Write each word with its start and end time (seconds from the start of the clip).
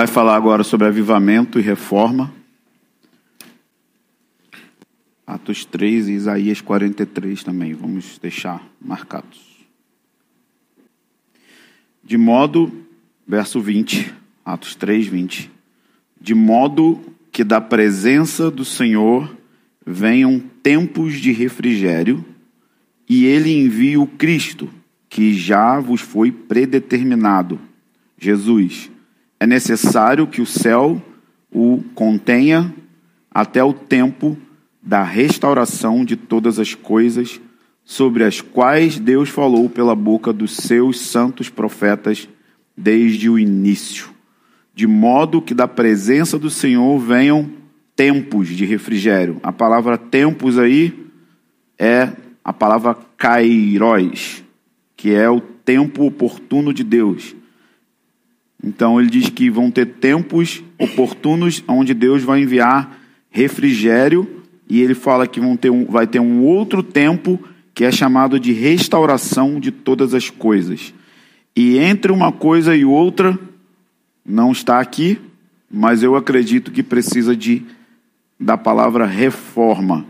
vai 0.00 0.06
falar 0.06 0.34
agora 0.34 0.64
sobre 0.64 0.86
avivamento 0.86 1.58
e 1.58 1.62
reforma. 1.62 2.32
Atos 5.26 5.62
3 5.66 6.08
e 6.08 6.12
Isaías 6.12 6.62
43 6.62 7.44
também, 7.44 7.74
vamos 7.74 8.16
deixar 8.16 8.66
marcados. 8.80 9.38
De 12.02 12.16
modo, 12.16 12.72
verso 13.28 13.60
20, 13.60 14.14
Atos 14.42 14.74
3, 14.74 15.06
20. 15.06 15.50
De 16.18 16.34
modo 16.34 16.98
que 17.30 17.44
da 17.44 17.60
presença 17.60 18.50
do 18.50 18.64
Senhor 18.64 19.36
venham 19.84 20.40
tempos 20.62 21.20
de 21.20 21.30
refrigério, 21.30 22.24
e 23.06 23.26
ele 23.26 23.52
envia 23.52 24.00
o 24.00 24.06
Cristo, 24.06 24.70
que 25.10 25.34
já 25.34 25.78
vos 25.78 26.00
foi 26.00 26.32
predeterminado, 26.32 27.60
Jesus 28.16 28.90
é 29.40 29.46
necessário 29.46 30.26
que 30.26 30.42
o 30.42 30.46
céu 30.46 31.02
o 31.50 31.82
contenha 31.94 32.72
até 33.30 33.64
o 33.64 33.72
tempo 33.72 34.36
da 34.82 35.02
restauração 35.02 36.04
de 36.04 36.14
todas 36.14 36.58
as 36.58 36.74
coisas 36.74 37.40
sobre 37.82 38.22
as 38.22 38.42
quais 38.42 38.98
Deus 38.98 39.30
falou 39.30 39.68
pela 39.68 39.96
boca 39.96 40.32
dos 40.32 40.56
seus 40.56 41.00
santos 41.00 41.48
profetas 41.48 42.28
desde 42.76 43.28
o 43.28 43.38
início, 43.38 44.10
de 44.74 44.86
modo 44.86 45.42
que 45.42 45.54
da 45.54 45.66
presença 45.66 46.38
do 46.38 46.50
Senhor 46.50 46.98
venham 46.98 47.50
tempos 47.96 48.48
de 48.48 48.64
refrigério. 48.64 49.40
A 49.42 49.52
palavra 49.52 49.98
tempos 49.98 50.58
aí 50.58 51.06
é 51.78 52.10
a 52.44 52.52
palavra 52.52 52.96
kairos, 53.16 54.44
que 54.96 55.12
é 55.12 55.28
o 55.28 55.40
tempo 55.40 56.04
oportuno 56.04 56.72
de 56.72 56.84
Deus. 56.84 57.34
Então 58.62 59.00
ele 59.00 59.10
diz 59.10 59.28
que 59.28 59.50
vão 59.50 59.70
ter 59.70 59.86
tempos 59.86 60.62
oportunos 60.78 61.62
onde 61.66 61.94
Deus 61.94 62.22
vai 62.22 62.42
enviar 62.42 62.98
refrigério 63.30 64.42
e 64.68 64.80
ele 64.80 64.94
fala 64.94 65.26
que 65.26 65.40
vão 65.40 65.56
ter 65.56 65.70
um, 65.70 65.84
vai 65.86 66.06
ter 66.06 66.20
um 66.20 66.42
outro 66.42 66.82
tempo 66.82 67.40
que 67.74 67.84
é 67.84 67.90
chamado 67.90 68.38
de 68.38 68.52
restauração 68.52 69.58
de 69.58 69.70
todas 69.70 70.12
as 70.14 70.28
coisas. 70.28 70.92
E 71.56 71.78
entre 71.78 72.12
uma 72.12 72.30
coisa 72.30 72.76
e 72.76 72.84
outra 72.84 73.38
não 74.24 74.52
está 74.52 74.78
aqui, 74.78 75.18
mas 75.70 76.02
eu 76.02 76.14
acredito 76.14 76.70
que 76.70 76.82
precisa 76.82 77.34
de 77.34 77.62
da 78.38 78.56
palavra 78.56 79.04
reforma. 79.04 80.06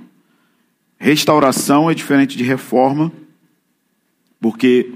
Restauração 0.98 1.90
é 1.90 1.94
diferente 1.94 2.36
de 2.36 2.44
reforma, 2.44 3.10
porque 4.40 4.92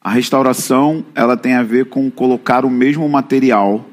a 0.00 0.10
restauração, 0.10 1.04
ela 1.14 1.36
tem 1.36 1.54
a 1.54 1.62
ver 1.62 1.86
com 1.86 2.10
colocar 2.10 2.64
o 2.64 2.70
mesmo 2.70 3.08
material 3.08 3.84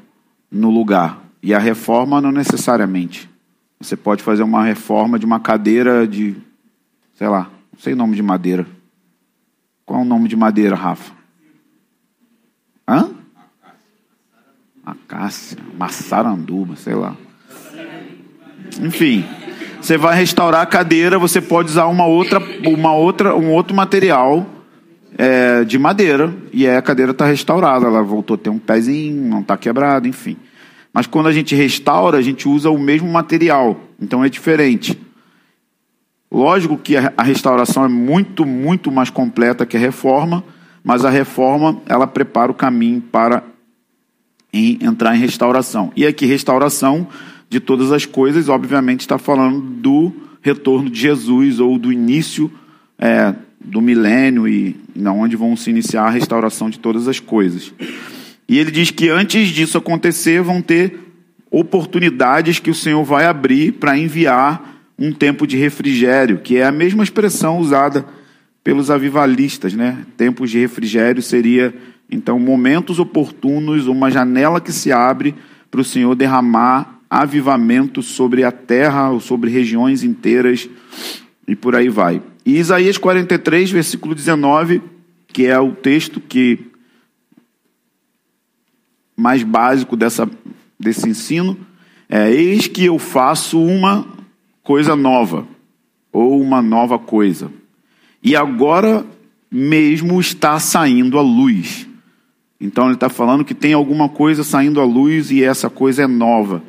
no 0.50 0.70
lugar. 0.70 1.20
E 1.42 1.52
a 1.52 1.58
reforma 1.58 2.20
não 2.20 2.32
necessariamente. 2.32 3.28
Você 3.80 3.96
pode 3.96 4.22
fazer 4.22 4.42
uma 4.42 4.64
reforma 4.64 5.18
de 5.18 5.26
uma 5.26 5.40
cadeira 5.40 6.06
de, 6.06 6.36
sei 7.14 7.28
lá, 7.28 7.50
não 7.72 7.78
sei 7.78 7.92
o 7.92 7.96
nome 7.96 8.16
de 8.16 8.22
madeira. 8.22 8.66
Qual 9.84 10.00
é 10.00 10.02
o 10.02 10.06
nome 10.06 10.28
de 10.28 10.36
madeira, 10.36 10.74
Rafa? 10.74 11.12
Hã? 12.88 13.10
Acácia, 14.84 15.58
maçaranduba, 15.76 16.76
sei 16.76 16.94
lá. 16.94 17.16
Enfim, 18.80 19.24
você 19.80 19.98
vai 19.98 20.16
restaurar 20.16 20.62
a 20.62 20.66
cadeira, 20.66 21.18
você 21.18 21.40
pode 21.40 21.70
usar 21.70 21.86
uma 21.86 22.06
outra, 22.06 22.40
uma 22.64 22.92
outra, 22.94 23.36
um 23.36 23.52
outro 23.52 23.74
material 23.74 24.46
é, 25.16 25.64
de 25.64 25.78
madeira 25.78 26.34
e 26.52 26.68
a 26.68 26.82
cadeira 26.82 27.12
está 27.12 27.26
restaurada. 27.26 27.86
Ela 27.86 28.02
voltou 28.02 28.34
a 28.34 28.38
ter 28.38 28.50
um 28.50 28.58
pezinho, 28.58 29.28
não 29.28 29.40
está 29.40 29.56
quebrado, 29.56 30.06
enfim. 30.06 30.36
Mas 30.92 31.06
quando 31.06 31.26
a 31.26 31.32
gente 31.32 31.54
restaura, 31.54 32.18
a 32.18 32.22
gente 32.22 32.48
usa 32.48 32.70
o 32.70 32.78
mesmo 32.78 33.08
material, 33.08 33.78
então 34.00 34.24
é 34.24 34.28
diferente. 34.28 34.98
Lógico 36.30 36.76
que 36.76 36.96
a 36.96 37.22
restauração 37.22 37.84
é 37.84 37.88
muito, 37.88 38.44
muito 38.44 38.90
mais 38.90 39.10
completa 39.10 39.66
que 39.66 39.76
a 39.76 39.80
reforma, 39.80 40.42
mas 40.82 41.04
a 41.04 41.10
reforma 41.10 41.80
ela 41.86 42.06
prepara 42.06 42.50
o 42.50 42.54
caminho 42.54 43.00
para 43.00 43.42
em 44.52 44.78
entrar 44.80 45.14
em 45.14 45.18
restauração. 45.18 45.92
E 45.94 46.06
aqui, 46.06 46.26
restauração 46.26 47.06
de 47.48 47.60
todas 47.60 47.92
as 47.92 48.06
coisas, 48.06 48.48
obviamente, 48.48 49.00
está 49.00 49.18
falando 49.18 49.60
do 49.60 50.12
retorno 50.40 50.88
de 50.88 50.98
Jesus 50.98 51.60
ou 51.60 51.78
do 51.78 51.92
início 51.92 52.50
é, 52.98 53.34
do 53.66 53.80
milênio 53.80 54.46
e 54.46 54.76
na 54.94 55.12
onde 55.12 55.36
vão 55.36 55.56
se 55.56 55.70
iniciar 55.70 56.04
a 56.04 56.10
restauração 56.10 56.70
de 56.70 56.78
todas 56.78 57.08
as 57.08 57.20
coisas. 57.20 57.72
E 58.48 58.58
ele 58.58 58.70
diz 58.70 58.90
que 58.90 59.08
antes 59.08 59.48
disso 59.48 59.76
acontecer, 59.76 60.40
vão 60.40 60.62
ter 60.62 60.98
oportunidades 61.50 62.58
que 62.58 62.70
o 62.70 62.74
Senhor 62.74 63.02
vai 63.04 63.26
abrir 63.26 63.72
para 63.72 63.98
enviar 63.98 64.76
um 64.98 65.12
tempo 65.12 65.46
de 65.46 65.56
refrigério, 65.56 66.38
que 66.38 66.56
é 66.56 66.64
a 66.64 66.72
mesma 66.72 67.02
expressão 67.02 67.58
usada 67.58 68.06
pelos 68.62 68.90
avivalistas, 68.90 69.74
né? 69.74 69.98
Tempos 70.16 70.50
de 70.50 70.58
refrigério 70.58 71.22
seria 71.22 71.74
então 72.10 72.38
momentos 72.38 72.98
oportunos, 72.98 73.86
uma 73.86 74.10
janela 74.10 74.60
que 74.60 74.72
se 74.72 74.92
abre 74.92 75.34
para 75.70 75.80
o 75.80 75.84
Senhor 75.84 76.14
derramar 76.14 77.00
avivamento 77.08 78.02
sobre 78.02 78.44
a 78.44 78.50
terra 78.50 79.10
ou 79.10 79.20
sobre 79.20 79.50
regiões 79.50 80.02
inteiras 80.02 80.68
e 81.46 81.54
por 81.54 81.74
aí 81.74 81.88
vai. 81.88 82.20
E 82.46 82.58
Isaías 82.58 82.96
43, 82.96 83.72
versículo 83.72 84.14
19, 84.14 84.80
que 85.26 85.46
é 85.46 85.58
o 85.58 85.72
texto 85.72 86.20
que 86.20 86.70
mais 89.16 89.42
básico 89.42 89.96
dessa, 89.96 90.30
desse 90.78 91.08
ensino, 91.08 91.58
é: 92.08 92.30
Eis 92.30 92.68
que 92.68 92.84
eu 92.84 93.00
faço 93.00 93.60
uma 93.60 94.06
coisa 94.62 94.94
nova, 94.94 95.44
ou 96.12 96.40
uma 96.40 96.62
nova 96.62 97.00
coisa, 97.00 97.50
e 98.22 98.36
agora 98.36 99.04
mesmo 99.50 100.20
está 100.20 100.60
saindo 100.60 101.18
a 101.18 101.22
luz. 101.22 101.88
Então 102.60 102.84
ele 102.84 102.94
está 102.94 103.08
falando 103.08 103.44
que 103.44 103.54
tem 103.54 103.72
alguma 103.72 104.08
coisa 104.08 104.44
saindo 104.44 104.80
à 104.80 104.84
luz 104.84 105.32
e 105.32 105.42
essa 105.42 105.68
coisa 105.68 106.04
é 106.04 106.06
nova. 106.06 106.62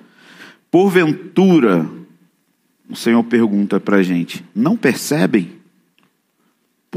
Porventura, 0.72 1.88
o 2.90 2.96
Senhor 2.96 3.24
pergunta 3.24 3.80
para 3.80 3.98
a 3.98 4.04
gente: 4.04 4.44
não 4.56 4.76
percebem? 4.76 5.56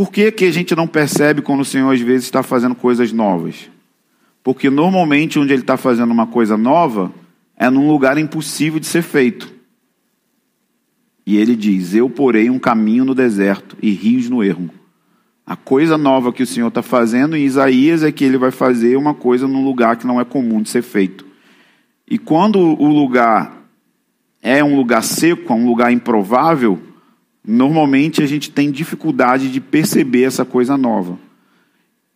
Por 0.01 0.11
que, 0.11 0.33
que 0.33 0.47
a 0.47 0.51
gente 0.51 0.75
não 0.75 0.87
percebe 0.87 1.43
quando 1.43 1.61
o 1.61 1.65
Senhor 1.65 1.93
às 1.93 2.01
vezes 2.01 2.25
está 2.25 2.43
fazendo 2.43 2.75
coisas 2.75 3.13
novas? 3.13 3.69
Porque 4.43 4.71
normalmente 4.71 5.39
onde 5.39 5.53
Ele 5.53 5.61
está 5.61 5.77
fazendo 5.77 6.11
uma 6.11 6.27
coisa 6.27 6.57
nova 6.57 7.13
é 7.55 7.69
num 7.69 7.87
lugar 7.87 8.17
impossível 8.17 8.81
de 8.81 8.87
ser 8.87 9.03
feito. 9.03 9.53
E 11.27 11.37
Ele 11.37 11.55
diz: 11.55 11.95
Eu 11.95 12.09
porei 12.09 12.49
um 12.49 12.59
caminho 12.59 13.05
no 13.05 13.15
deserto 13.15 13.77
e 13.83 13.91
rios 13.91 14.31
no 14.31 14.43
ermo. 14.43 14.71
A 15.45 15.55
coisa 15.55 15.99
nova 15.99 16.33
que 16.33 16.45
o 16.45 16.47
Senhor 16.47 16.69
está 16.69 16.81
fazendo 16.81 17.37
em 17.37 17.45
Isaías 17.45 18.03
é 18.03 18.11
que 18.11 18.25
Ele 18.25 18.39
vai 18.39 18.51
fazer 18.51 18.97
uma 18.97 19.13
coisa 19.13 19.47
num 19.47 19.63
lugar 19.63 19.97
que 19.97 20.07
não 20.07 20.19
é 20.19 20.25
comum 20.25 20.63
de 20.63 20.71
ser 20.71 20.81
feito. 20.81 21.27
E 22.09 22.17
quando 22.17 22.59
o 22.59 22.89
lugar 22.89 23.55
é 24.41 24.65
um 24.65 24.77
lugar 24.77 25.03
seco, 25.03 25.53
é 25.53 25.57
um 25.57 25.67
lugar 25.67 25.93
improvável, 25.93 26.81
normalmente 27.47 28.23
a 28.23 28.27
gente 28.27 28.51
tem 28.51 28.71
dificuldade 28.71 29.51
de 29.51 29.61
perceber 29.61 30.25
essa 30.25 30.45
coisa 30.45 30.77
nova. 30.77 31.19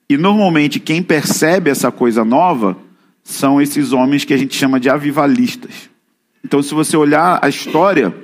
E 0.08 0.16
normalmente 0.16 0.78
quem 0.78 1.02
percebe 1.02 1.70
essa 1.70 1.90
coisa 1.90 2.24
nova 2.24 2.76
são 3.22 3.60
esses 3.60 3.92
homens 3.92 4.24
que 4.24 4.34
a 4.34 4.36
gente 4.36 4.54
chama 4.54 4.78
de 4.78 4.90
avivalistas. 4.90 5.88
Então, 6.44 6.62
se 6.62 6.74
você 6.74 6.94
olhar 6.94 7.38
a 7.42 7.48
história, 7.48 8.14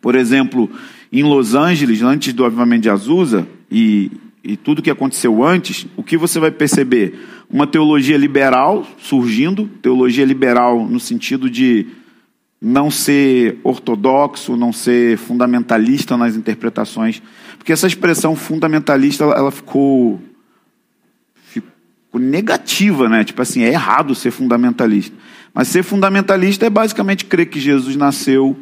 por 0.00 0.14
exemplo, 0.14 0.70
em 1.12 1.24
Los 1.24 1.54
Angeles, 1.54 2.00
antes 2.00 2.32
do 2.32 2.44
avivamento 2.44 2.82
de 2.82 2.90
Azusa, 2.90 3.46
e, 3.68 4.12
e 4.42 4.56
tudo 4.56 4.82
que 4.82 4.90
aconteceu 4.90 5.42
antes, 5.42 5.84
o 5.96 6.02
que 6.02 6.16
você 6.16 6.38
vai 6.38 6.52
perceber? 6.52 7.18
Uma 7.50 7.66
teologia 7.66 8.16
liberal 8.16 8.86
surgindo, 8.98 9.68
teologia 9.82 10.24
liberal 10.24 10.86
no 10.86 11.00
sentido 11.00 11.50
de 11.50 11.86
não 12.64 12.90
ser 12.90 13.58
ortodoxo, 13.62 14.56
não 14.56 14.72
ser 14.72 15.18
fundamentalista 15.18 16.16
nas 16.16 16.34
interpretações, 16.34 17.22
porque 17.58 17.72
essa 17.72 17.86
expressão 17.86 18.34
fundamentalista 18.34 19.24
ela 19.24 19.50
ficou, 19.50 20.18
ficou 21.34 22.18
negativa, 22.18 23.06
né? 23.06 23.22
Tipo 23.22 23.42
assim, 23.42 23.62
é 23.62 23.68
errado 23.68 24.14
ser 24.14 24.30
fundamentalista. 24.30 25.14
Mas 25.52 25.68
ser 25.68 25.82
fundamentalista 25.82 26.64
é 26.64 26.70
basicamente 26.70 27.26
crer 27.26 27.46
que 27.46 27.60
Jesus 27.60 27.96
nasceu 27.96 28.56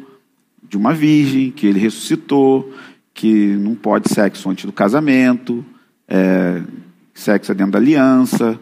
de 0.61 0.75
uma 0.75 0.93
virgem, 0.93 1.49
que 1.49 1.65
ele 1.65 1.79
ressuscitou, 1.79 2.73
que 3.13 3.55
não 3.55 3.73
pode 3.73 4.09
sexo 4.13 4.49
antes 4.49 4.65
do 4.65 4.73
casamento, 4.73 5.65
é, 6.09 6.61
sexo 7.13 7.53
é 7.53 7.55
dentro 7.55 7.71
da 7.71 7.79
aliança, 7.79 8.59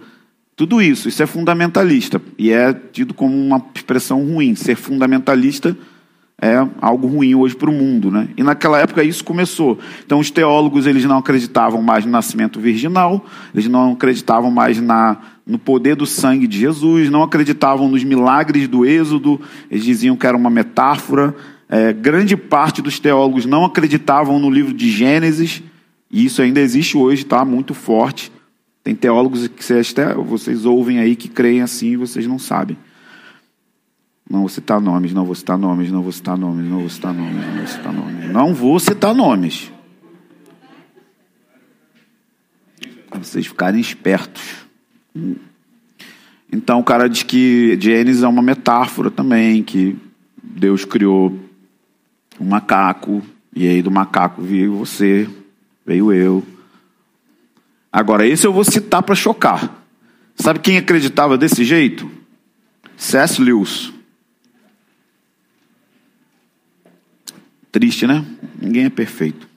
tudo 0.61 0.79
isso, 0.79 1.09
isso 1.09 1.23
é 1.23 1.25
fundamentalista 1.25 2.21
e 2.37 2.51
é 2.51 2.71
tido 2.71 3.15
como 3.15 3.35
uma 3.35 3.59
expressão 3.73 4.23
ruim. 4.23 4.53
Ser 4.53 4.75
fundamentalista 4.75 5.75
é 6.39 6.55
algo 6.79 7.07
ruim 7.07 7.33
hoje 7.33 7.55
para 7.55 7.67
o 7.67 7.73
mundo, 7.73 8.11
né? 8.11 8.27
E 8.37 8.43
naquela 8.43 8.77
época 8.77 9.03
isso 9.03 9.23
começou. 9.23 9.79
Então 10.05 10.19
os 10.19 10.29
teólogos 10.29 10.85
eles 10.85 11.03
não 11.03 11.17
acreditavam 11.17 11.81
mais 11.81 12.05
no 12.05 12.11
nascimento 12.11 12.59
virginal, 12.59 13.25
eles 13.55 13.67
não 13.67 13.93
acreditavam 13.93 14.51
mais 14.51 14.79
na, 14.79 15.17
no 15.47 15.57
poder 15.57 15.95
do 15.95 16.05
sangue 16.05 16.45
de 16.45 16.59
Jesus, 16.59 17.09
não 17.09 17.23
acreditavam 17.23 17.89
nos 17.89 18.03
milagres 18.03 18.67
do 18.67 18.85
Êxodo, 18.85 19.41
eles 19.67 19.83
diziam 19.83 20.15
que 20.15 20.27
era 20.27 20.37
uma 20.37 20.51
metáfora. 20.51 21.35
É, 21.67 21.91
grande 21.91 22.37
parte 22.37 22.83
dos 22.83 22.99
teólogos 22.99 23.47
não 23.47 23.65
acreditavam 23.65 24.37
no 24.37 24.51
livro 24.51 24.75
de 24.75 24.91
Gênesis, 24.91 25.63
e 26.11 26.23
isso 26.23 26.39
ainda 26.39 26.59
existe 26.59 26.95
hoje, 26.95 27.25
tá? 27.25 27.43
Muito 27.43 27.73
forte. 27.73 28.31
Tem 28.83 28.95
teólogos 28.95 29.47
que 29.47 29.63
vocês, 29.63 29.91
até, 29.91 30.13
vocês 30.15 30.65
ouvem 30.65 30.99
aí 30.99 31.15
que 31.15 31.29
creem 31.29 31.61
assim 31.61 31.89
e 31.89 31.97
vocês 31.97 32.25
não 32.25 32.39
sabem. 32.39 32.77
Não 34.29 34.39
vou 34.39 34.49
citar 34.49 34.79
nomes, 34.79 35.13
não 35.13 35.25
vou 35.25 35.35
citar 35.35 35.57
nomes, 35.57 35.91
não 35.91 36.01
vou 36.01 36.11
citar 36.11 36.37
nomes, 36.37 36.65
não 36.65 36.79
vou 36.79 36.89
citar 36.89 37.13
nomes, 37.13 37.45
não 37.45 37.57
vou 37.57 37.67
citar 37.67 37.93
nomes. 37.93 38.31
Não 38.31 38.53
vou 38.53 38.79
citar 38.79 39.13
nomes. 39.13 39.71
Para 43.09 43.19
vocês 43.19 43.45
ficarem 43.45 43.79
espertos. 43.79 44.65
Então 46.51 46.79
o 46.79 46.83
cara 46.83 47.09
diz 47.09 47.23
que 47.23 47.77
Gênesis 47.79 48.23
é 48.23 48.27
uma 48.27 48.41
metáfora 48.41 49.11
também, 49.11 49.61
que 49.61 49.97
Deus 50.41 50.85
criou 50.85 51.37
um 52.39 52.45
macaco, 52.45 53.21
e 53.53 53.67
aí 53.67 53.81
do 53.81 53.91
macaco 53.91 54.41
veio 54.41 54.77
você, 54.77 55.29
veio 55.85 56.11
eu. 56.11 56.43
Agora, 57.91 58.25
esse 58.25 58.47
eu 58.47 58.53
vou 58.53 58.63
citar 58.63 59.03
para 59.03 59.15
chocar. 59.15 59.83
Sabe 60.35 60.59
quem 60.59 60.77
acreditava 60.77 61.37
desse 61.37 61.63
jeito? 61.65 62.09
C.S. 62.95 63.41
Lewis. 63.41 63.91
Triste, 67.71 68.07
né? 68.07 68.25
Ninguém 68.61 68.85
é 68.85 68.89
perfeito. 68.89 69.49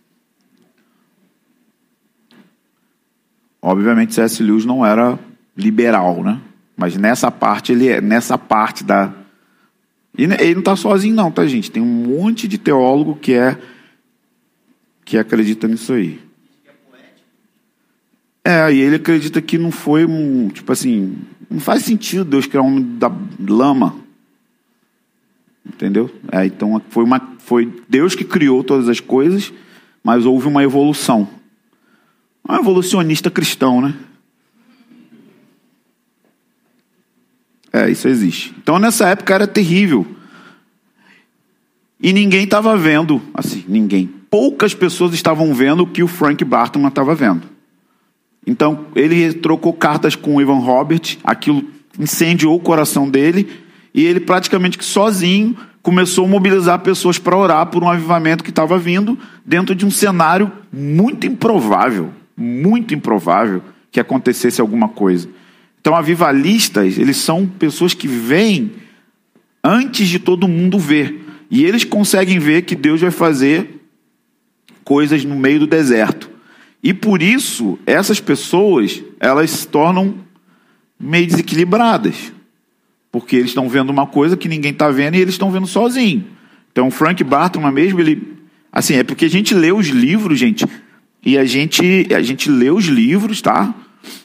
Obviamente, 3.63 4.15
C.S. 4.15 4.43
Lewis 4.43 4.65
não 4.65 4.85
era 4.85 5.19
liberal, 5.57 6.23
né? 6.23 6.41
Mas 6.77 6.97
nessa 6.97 7.31
parte 7.31 7.73
ele 7.73 7.89
é, 7.89 8.01
nessa 8.01 8.37
parte 8.37 8.83
da 8.83 9.13
e 10.17 10.25
ele 10.25 10.55
não 10.55 10.61
está 10.61 10.77
sozinho 10.77 11.15
não, 11.15 11.31
tá 11.31 11.45
gente? 11.47 11.71
Tem 11.71 11.83
um 11.83 11.87
monte 11.87 12.47
de 12.47 12.57
teólogo 12.57 13.17
que 13.17 13.33
é 13.33 13.59
que 15.05 15.19
acredita 15.19 15.67
nisso 15.67 15.93
aí. 15.93 16.24
É, 18.45 18.71
e 18.71 18.79
ele 18.79 18.97
acredita 18.97 19.41
que 19.41 19.57
não 19.57 19.71
foi 19.71 20.05
um, 20.05 20.49
tipo 20.49 20.71
assim, 20.71 21.17
não 21.51 21.59
faz 21.59 21.83
sentido 21.83 22.27
Deus 22.27 22.47
criar 22.47 22.63
um 22.63 22.67
homem 22.67 22.99
da 22.99 23.11
lama. 23.41 23.97
Entendeu? 25.67 26.15
É, 26.31 26.45
então 26.45 26.81
foi, 26.91 27.05
uma, 27.05 27.37
foi 27.39 27.73
Deus 27.89 28.15
que 28.15 28.23
criou 28.23 28.63
todas 28.63 28.87
as 28.87 29.01
coisas, 29.01 29.51
mas 30.03 30.27
houve 30.27 30.47
uma 30.47 30.63
evolução. 30.63 31.27
Um 32.47 32.55
evolucionista 32.55 33.31
cristão, 33.31 33.81
né? 33.81 33.95
É, 37.73 37.91
isso 37.91 38.07
existe. 38.07 38.55
Então 38.59 38.79
nessa 38.79 39.09
época 39.09 39.35
era 39.35 39.47
terrível. 39.47 40.07
E 41.99 42.13
ninguém 42.13 42.45
estava 42.45 42.77
vendo, 42.77 43.23
assim, 43.33 43.65
ninguém. 43.67 44.07
Poucas 44.07 44.75
pessoas 44.75 45.15
estavam 45.15 45.55
vendo 45.55 45.85
o 45.85 45.87
que 45.87 46.03
o 46.03 46.09
Frank 46.09 46.45
Bartman 46.45 46.89
estava 46.89 47.15
vendo. 47.15 47.54
Então 48.47 48.87
ele 48.95 49.33
trocou 49.33 49.73
cartas 49.73 50.15
com 50.15 50.37
o 50.37 50.41
Ivan 50.41 50.59
Robert, 50.59 51.19
aquilo 51.25 51.65
incendiou 51.99 52.57
o 52.57 52.61
coração 52.61 53.09
dele 53.09 53.49
e 53.95 54.05
ele 54.05 54.21
praticamente 54.21 54.83
sozinho 54.85 55.57
começou 55.83 56.25
a 56.25 56.29
mobilizar 56.29 56.79
pessoas 56.81 57.19
para 57.19 57.37
orar 57.37 57.67
por 57.67 57.85
um 57.85 57.89
avivamento 57.89 58.43
que 58.43 58.51
estava 58.51 58.79
vindo 58.79 59.19
dentro 59.45 59.75
de 59.75 59.85
um 59.85 59.91
cenário 59.91 60.51
muito 60.73 61.27
improvável, 61.27 62.11
muito 62.37 62.95
improvável 62.95 63.63
que 63.93 64.01
acontecesse 64.01 64.61
alguma 64.61 64.89
coisa. 64.89 65.29
Então, 65.81 65.95
avivalistas, 65.95 66.97
eles 66.97 67.19
são 67.19 67.47
pessoas 67.47 67.93
que 67.93 68.09
vêm 68.09 68.73
antes 69.63 70.09
de 70.09 70.19
todo 70.19 70.49
mundo 70.49 70.79
ver. 70.79 71.23
E 71.51 71.63
eles 71.63 71.85
conseguem 71.85 72.39
ver 72.39 72.63
que 72.63 72.75
Deus 72.75 73.03
vai 73.03 73.11
fazer 73.11 73.83
coisas 74.83 75.23
no 75.25 75.37
meio 75.37 75.61
do 75.61 75.67
deserto. 75.67 76.31
E 76.85 76.95
por 76.95 77.21
isso, 77.21 77.79
essas 77.85 78.21
pessoas, 78.21 79.03
elas 79.19 79.51
se 79.51 79.67
tornam 79.67 80.15
meio 81.01 81.27
desequilibradas 81.27 82.33
porque 83.15 83.37
eles 83.37 83.51
estão 83.51 83.69
vendo 83.69 83.91
uma 83.91 84.09
coisa 84.09 84.37
que 84.37 84.49
ninguém 84.49 84.73
está 84.73 84.91
vendo 84.91 85.15
e 85.15 85.21
eles 85.21 85.35
estão 85.35 85.49
vendo 85.49 85.69
sozinho. 85.69 86.25
Então, 86.73 86.91
Frank 86.91 87.23
Bartman 87.23 87.71
mesmo, 87.71 88.01
ele, 88.01 88.41
assim, 88.73 88.95
é 88.95 89.05
porque 89.05 89.27
a 89.27 89.31
gente 89.31 89.55
lê 89.55 89.71
os 89.71 89.87
livros, 89.87 90.37
gente, 90.37 90.67
e 91.25 91.39
a 91.39 91.45
gente, 91.45 92.09
a 92.13 92.21
gente 92.21 92.51
lê 92.51 92.73
os 92.73 92.87
livros, 92.87 93.41
tá? 93.41 93.73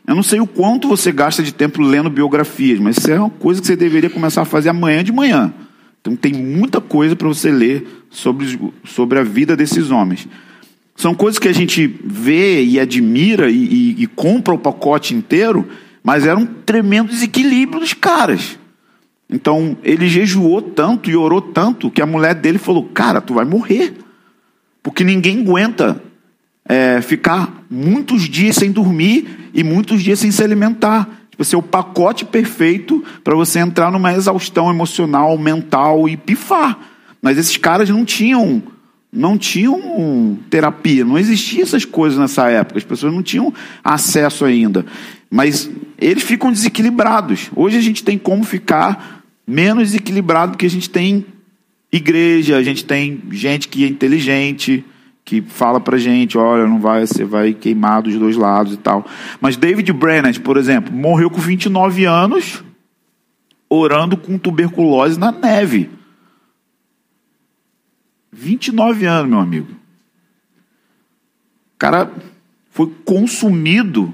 Eu 0.07 0.15
não 0.15 0.23
sei 0.23 0.39
o 0.39 0.47
quanto 0.47 0.87
você 0.87 1.11
gasta 1.11 1.43
de 1.43 1.53
tempo 1.53 1.83
lendo 1.83 2.09
biografias, 2.09 2.79
mas 2.79 2.97
isso 2.97 3.11
é 3.11 3.19
uma 3.19 3.29
coisa 3.29 3.61
que 3.61 3.67
você 3.67 3.75
deveria 3.75 4.09
começar 4.09 4.41
a 4.41 4.45
fazer 4.45 4.69
amanhã 4.69 5.03
de 5.03 5.11
manhã. 5.11 5.53
Então, 6.01 6.15
tem 6.15 6.33
muita 6.33 6.81
coisa 6.81 7.15
para 7.15 7.27
você 7.27 7.51
ler 7.51 7.87
sobre, 8.09 8.59
sobre 8.85 9.19
a 9.19 9.23
vida 9.23 9.55
desses 9.55 9.91
homens. 9.91 10.27
São 10.99 11.15
coisas 11.15 11.39
que 11.39 11.47
a 11.47 11.53
gente 11.53 11.87
vê 12.03 12.61
e 12.61 12.77
admira 12.77 13.49
e, 13.49 13.55
e, 13.55 14.03
e 14.03 14.05
compra 14.05 14.53
o 14.53 14.59
pacote 14.59 15.15
inteiro, 15.15 15.65
mas 16.03 16.25
era 16.25 16.37
um 16.37 16.45
tremendo 16.45 17.07
desequilíbrio 17.07 17.79
dos 17.79 17.93
caras. 17.93 18.59
Então 19.29 19.77
ele 19.81 20.09
jejuou 20.09 20.61
tanto 20.61 21.09
e 21.09 21.15
orou 21.15 21.41
tanto 21.41 21.89
que 21.89 22.01
a 22.01 22.05
mulher 22.05 22.35
dele 22.35 22.57
falou: 22.57 22.83
Cara, 22.83 23.21
tu 23.21 23.35
vai 23.35 23.45
morrer. 23.45 23.93
Porque 24.83 25.05
ninguém 25.05 25.39
aguenta 25.39 26.03
é, 26.67 26.99
ficar 27.01 27.63
muitos 27.69 28.23
dias 28.23 28.57
sem 28.57 28.69
dormir 28.69 29.49
e 29.53 29.63
muitos 29.63 30.03
dias 30.03 30.19
sem 30.19 30.31
se 30.31 30.43
alimentar. 30.43 31.07
Tipo 31.31 31.43
assim, 31.43 31.55
o 31.55 31.61
pacote 31.61 32.25
perfeito 32.25 33.01
para 33.23 33.35
você 33.35 33.59
entrar 33.59 33.89
numa 33.89 34.13
exaustão 34.13 34.69
emocional, 34.69 35.37
mental 35.37 36.09
e 36.09 36.17
pifar. 36.17 36.77
Mas 37.21 37.37
esses 37.37 37.55
caras 37.55 37.89
não 37.89 38.03
tinham 38.03 38.61
não 39.11 39.37
tinham 39.37 40.37
terapia, 40.49 41.03
não 41.03 41.17
existia 41.17 41.63
essas 41.63 41.83
coisas 41.83 42.19
nessa 42.19 42.47
época, 42.49 42.77
as 42.77 42.83
pessoas 42.83 43.13
não 43.13 43.23
tinham 43.23 43.53
acesso 43.83 44.45
ainda. 44.45 44.85
Mas 45.29 45.69
eles 45.97 46.23
ficam 46.23 46.51
desequilibrados. 46.51 47.49
Hoje 47.55 47.77
a 47.77 47.81
gente 47.81 48.03
tem 48.03 48.17
como 48.17 48.43
ficar 48.43 49.23
menos 49.45 49.95
equilibrado 49.95 50.57
que 50.57 50.65
a 50.65 50.69
gente 50.69 50.89
tem 50.89 51.25
igreja, 51.91 52.55
a 52.55 52.63
gente 52.63 52.85
tem 52.85 53.21
gente 53.31 53.67
que 53.67 53.83
é 53.83 53.87
inteligente, 53.87 54.85
que 55.25 55.41
fala 55.41 55.79
pra 55.79 55.97
gente, 55.97 56.37
olha, 56.37 56.67
não 56.67 56.79
vai, 56.79 57.05
você 57.05 57.23
vai 57.23 57.53
queimar 57.53 58.01
dos 58.01 58.15
dois 58.15 58.35
lados 58.35 58.73
e 58.73 58.77
tal. 58.77 59.05
Mas 59.41 59.57
David 59.57 59.91
Brennan, 59.93 60.31
por 60.33 60.57
exemplo, 60.57 60.93
morreu 60.93 61.29
com 61.29 61.39
29 61.39 62.05
anos 62.05 62.63
orando 63.69 64.17
com 64.17 64.37
tuberculose 64.37 65.19
na 65.19 65.31
neve. 65.31 65.89
29 68.31 69.05
anos, 69.05 69.29
meu 69.29 69.39
amigo. 69.39 69.71
O 71.73 71.77
cara 71.79 72.11
foi 72.71 72.93
consumido 73.03 74.13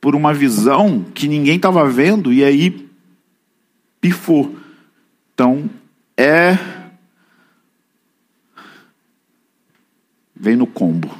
por 0.00 0.14
uma 0.14 0.32
visão 0.32 1.04
que 1.14 1.28
ninguém 1.28 1.56
estava 1.56 1.88
vendo 1.88 2.32
e 2.32 2.42
aí 2.42 2.88
pifou. 4.00 4.56
Então, 5.34 5.68
é. 6.16 6.58
Vem 10.34 10.56
no 10.56 10.66
combo. 10.66 11.10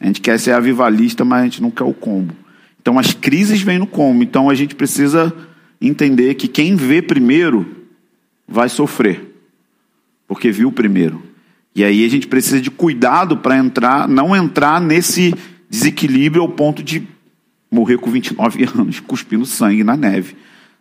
A 0.00 0.06
gente 0.06 0.20
quer 0.20 0.38
ser 0.38 0.52
avivalista, 0.52 1.24
mas 1.24 1.40
a 1.40 1.44
gente 1.44 1.62
não 1.62 1.70
quer 1.70 1.84
o 1.84 1.94
combo. 1.94 2.34
Então, 2.80 2.98
as 2.98 3.14
crises 3.14 3.62
vêm 3.62 3.78
no 3.78 3.86
combo. 3.86 4.22
Então, 4.22 4.50
a 4.50 4.54
gente 4.54 4.74
precisa 4.74 5.32
entender 5.80 6.34
que 6.34 6.48
quem 6.48 6.76
vê 6.76 7.00
primeiro 7.00 7.86
vai 8.46 8.68
sofrer, 8.68 9.33
porque 10.26 10.50
viu 10.50 10.72
primeiro. 10.72 11.22
E 11.74 11.82
aí 11.82 12.04
a 12.04 12.08
gente 12.08 12.28
precisa 12.28 12.60
de 12.60 12.70
cuidado 12.70 13.36
para 13.36 13.56
entrar, 13.56 14.08
não 14.08 14.34
entrar 14.34 14.80
nesse 14.80 15.34
desequilíbrio 15.68 16.42
ao 16.42 16.48
ponto 16.48 16.82
de 16.82 17.02
morrer 17.70 17.98
com 17.98 18.10
29 18.10 18.64
anos, 18.78 19.00
cuspindo 19.00 19.44
sangue 19.44 19.82
na 19.82 19.96
neve. 19.96 20.36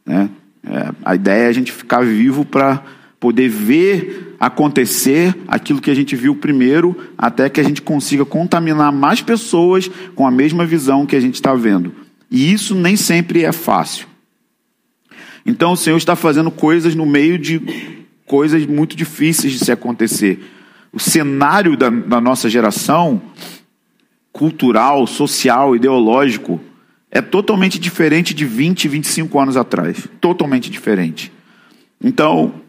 Né? 0.05 0.29
É, 0.65 0.91
a 1.03 1.15
ideia 1.15 1.43
é 1.43 1.47
a 1.47 1.53
gente 1.53 1.71
ficar 1.71 2.05
vivo 2.05 2.45
para 2.45 2.83
poder 3.19 3.49
ver 3.49 4.35
acontecer 4.39 5.33
aquilo 5.47 5.81
que 5.81 5.89
a 5.89 5.95
gente 5.95 6.15
viu 6.15 6.35
primeiro, 6.35 6.95
até 7.17 7.49
que 7.49 7.61
a 7.61 7.63
gente 7.63 7.81
consiga 7.81 8.25
contaminar 8.25 8.91
mais 8.91 9.21
pessoas 9.21 9.89
com 10.13 10.27
a 10.27 10.31
mesma 10.31 10.65
visão 10.65 11.05
que 11.05 11.15
a 11.15 11.19
gente 11.19 11.35
está 11.35 11.55
vendo. 11.55 11.93
E 12.29 12.51
isso 12.51 12.75
nem 12.75 12.97
sempre 12.97 13.43
é 13.43 13.51
fácil. 13.51 14.07
Então 15.45 15.71
o 15.71 15.77
Senhor 15.77 15.97
está 15.97 16.15
fazendo 16.15 16.51
coisas 16.51 16.95
no 16.95 17.05
meio 17.05 17.37
de 17.39 17.61
coisas 18.25 18.65
muito 18.65 18.95
difíceis 18.95 19.53
de 19.53 19.59
se 19.65 19.71
acontecer. 19.71 20.43
O 20.91 20.99
cenário 20.99 21.75
da, 21.75 21.89
da 21.89 22.21
nossa 22.21 22.49
geração, 22.49 23.21
cultural, 24.31 25.05
social, 25.07 25.75
ideológico, 25.75 26.59
é 27.11 27.21
totalmente 27.21 27.77
diferente 27.79 28.33
de 28.33 28.45
20, 28.45 28.87
25 28.87 29.39
anos 29.39 29.57
atrás. 29.57 30.07
Totalmente 30.19 30.69
diferente. 30.69 31.31
Então, 32.01 32.61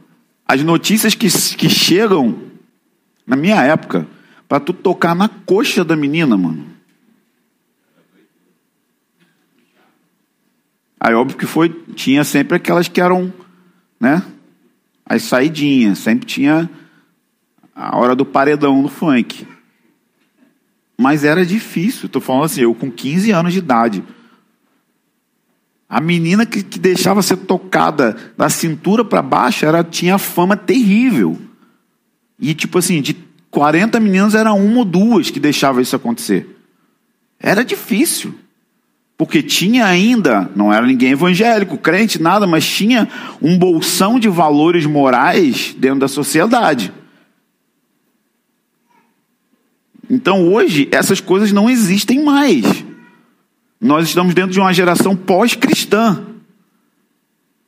As 0.46 0.62
notícias 0.62 1.14
que, 1.14 1.26
que 1.56 1.68
chegam, 1.70 2.37
na 3.26 3.34
minha 3.34 3.62
época, 3.62 4.06
para 4.46 4.61
tu 4.61 4.73
tocar 4.73 5.14
na 5.14 5.28
coxa 5.28 5.84
da 5.84 5.96
menina, 5.96 6.37
mano. 6.37 6.66
Aí 11.00 11.14
óbvio 11.14 11.38
que 11.38 11.46
foi, 11.46 11.70
tinha 11.94 12.25
sempre 12.25 12.56
aquelas 12.56 12.88
que 12.88 13.00
eram, 13.00 13.32
né? 13.99 14.23
As 15.06 15.23
saidinhas, 15.23 15.99
sempre 15.99 16.26
tinha 16.26 16.68
a 17.75 17.96
hora 17.96 18.14
do 18.14 18.25
paredão 18.25 18.80
no 18.80 18.88
funk. 18.88 19.46
Mas 20.96 21.25
era 21.25 21.44
difícil, 21.44 22.06
estou 22.06 22.23
falando 22.23 22.44
assim, 22.44 22.62
eu 22.62 22.75
com 22.75 22.90
15 22.90 23.30
anos 23.32 23.52
de 23.52 23.58
idade. 23.58 24.04
A 25.88 26.00
menina 26.00 26.46
que, 26.46 26.62
que 26.62 26.78
deixava 26.78 27.23
ser 27.23 27.37
tocada 27.38 28.16
da 28.37 28.49
cintura 28.49 29.04
para 29.04 29.20
baixo 29.20 29.66
era, 29.66 29.84
tinha 29.84 30.18
fama 30.18 30.56
terrível. 30.56 31.38
E 32.38 32.54
tipo 32.54 32.78
assim, 32.78 33.02
de 33.02 33.14
40 33.50 34.00
meninas 34.00 34.34
era 34.34 34.52
uma 34.52 34.78
ou 34.78 34.84
duas 34.84 35.30
que 35.30 35.38
deixava 35.38 35.82
isso 35.82 35.94
acontecer. 35.94 36.58
Era 37.38 37.64
difícil. 37.64 38.34
Porque 39.16 39.42
tinha 39.42 39.87
ainda, 39.87 40.50
não 40.56 40.73
era 40.73 40.87
ninguém 40.87 41.12
evangélico, 41.12 41.78
crente, 41.78 42.21
nada, 42.21 42.47
mas 42.47 42.66
tinha 42.66 43.09
um 43.40 43.56
bolsão 43.56 44.18
de 44.18 44.28
valores 44.28 44.87
morais 44.87 45.75
dentro 45.78 46.00
da 46.00 46.09
sociedade. 46.09 46.92
Então 50.11 50.52
hoje 50.52 50.88
essas 50.90 51.21
coisas 51.21 51.52
não 51.52 51.71
existem 51.71 52.25
mais. 52.25 52.85
Nós 53.80 54.09
estamos 54.09 54.35
dentro 54.35 54.50
de 54.50 54.61
uma 54.61 54.73
geração 54.73 55.14
pós-cristã, 55.14 56.25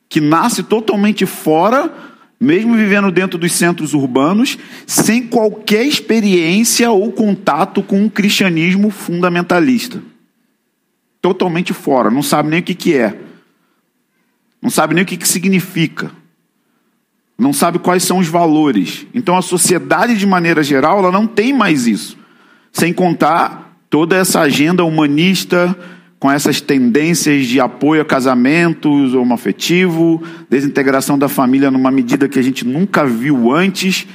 que 0.09 0.19
nasce 0.19 0.63
totalmente 0.63 1.25
fora, 1.25 1.93
mesmo 2.39 2.75
vivendo 2.75 3.11
dentro 3.11 3.37
dos 3.37 3.51
centros 3.53 3.93
urbanos, 3.93 4.57
sem 4.85 5.27
qualquer 5.27 5.85
experiência 5.85 6.91
ou 6.91 7.11
contato 7.11 7.81
com 7.81 8.05
o 8.05 8.09
cristianismo 8.09 8.89
fundamentalista. 8.89 10.01
Totalmente 11.27 11.73
fora, 11.73 12.09
não 12.09 12.23
sabe 12.23 12.49
nem 12.49 12.61
o 12.61 12.63
que, 12.63 12.73
que 12.73 12.95
é, 12.95 13.19
não 14.61 14.69
sabe 14.69 14.93
nem 14.93 15.03
o 15.03 15.05
que, 15.05 15.17
que 15.17 15.27
significa, 15.27 16.09
não 17.37 17.51
sabe 17.51 17.79
quais 17.79 18.03
são 18.03 18.19
os 18.19 18.29
valores. 18.29 19.05
Então 19.13 19.37
a 19.37 19.41
sociedade, 19.41 20.15
de 20.15 20.25
maneira 20.25 20.63
geral, 20.63 20.99
ela 20.99 21.11
não 21.11 21.27
tem 21.27 21.51
mais 21.51 21.85
isso. 21.85 22.17
Sem 22.71 22.93
contar 22.93 23.77
toda 23.89 24.15
essa 24.15 24.39
agenda 24.39 24.85
humanista 24.85 25.77
com 26.17 26.31
essas 26.31 26.61
tendências 26.61 27.45
de 27.45 27.59
apoio 27.59 28.01
a 28.01 28.05
casamentos 28.05 29.13
homoafetivo, 29.13 30.23
desintegração 30.49 31.19
da 31.19 31.27
família 31.27 31.69
numa 31.69 31.91
medida 31.91 32.29
que 32.29 32.39
a 32.39 32.41
gente 32.41 32.65
nunca 32.65 33.05
viu 33.05 33.51
antes. 33.51 34.07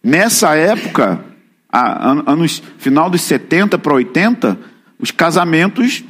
Nessa 0.00 0.54
época, 0.54 1.24
anos 1.72 2.62
final 2.78 3.10
dos 3.10 3.22
70 3.22 3.76
para 3.76 3.94
80, 3.94 4.56
os 5.00 5.10
casamentos, 5.10 6.04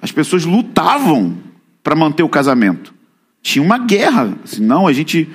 as 0.00 0.12
pessoas 0.12 0.44
lutavam 0.44 1.38
para 1.82 1.94
manter 1.94 2.22
o 2.22 2.28
casamento. 2.28 2.94
Tinha 3.42 3.64
uma 3.64 3.78
guerra, 3.78 4.36
assim, 4.44 4.62
não, 4.62 4.86
a 4.86 4.92
gente 4.92 5.28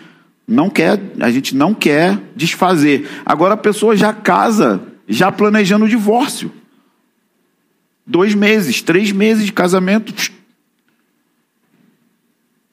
não 0.47 0.69
quer, 0.69 0.99
a 1.19 1.31
gente 1.31 1.55
não 1.55 1.73
quer 1.73 2.19
desfazer. 2.35 3.09
Agora 3.25 3.53
a 3.53 3.57
pessoa 3.57 3.95
já 3.95 4.11
casa 4.13 4.81
já 5.07 5.31
planejando 5.31 5.85
o 5.85 5.89
divórcio. 5.89 6.51
Dois 8.05 8.33
meses, 8.33 8.81
três 8.81 9.11
meses 9.11 9.45
de 9.45 9.53
casamento. 9.53 10.13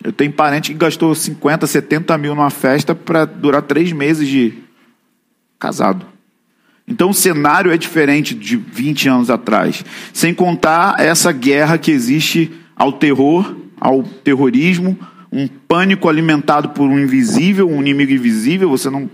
Eu 0.02 0.12
tenho 0.12 0.32
parente 0.32 0.72
que 0.72 0.78
gastou 0.78 1.14
50, 1.14 1.66
70 1.66 2.16
mil 2.18 2.34
numa 2.34 2.50
festa 2.50 2.94
para 2.94 3.24
durar 3.24 3.62
três 3.62 3.92
meses 3.92 4.28
de 4.28 4.54
casado. 5.58 6.06
Então 6.88 7.10
o 7.10 7.14
cenário 7.14 7.70
é 7.70 7.76
diferente 7.76 8.34
de 8.34 8.56
20 8.56 9.08
anos 9.08 9.30
atrás. 9.30 9.84
Sem 10.12 10.32
contar 10.32 10.98
essa 10.98 11.30
guerra 11.30 11.76
que 11.76 11.90
existe 11.90 12.50
ao 12.74 12.92
terror, 12.92 13.54
ao 13.78 14.02
terrorismo, 14.02 14.98
um 15.30 15.46
pânico 15.46 16.08
alimentado 16.08 16.70
por 16.70 16.88
um 16.88 16.98
invisível, 16.98 17.68
um 17.68 17.80
inimigo 17.80 18.12
invisível. 18.12 18.70
Você 18.70 18.88
não, 18.88 19.10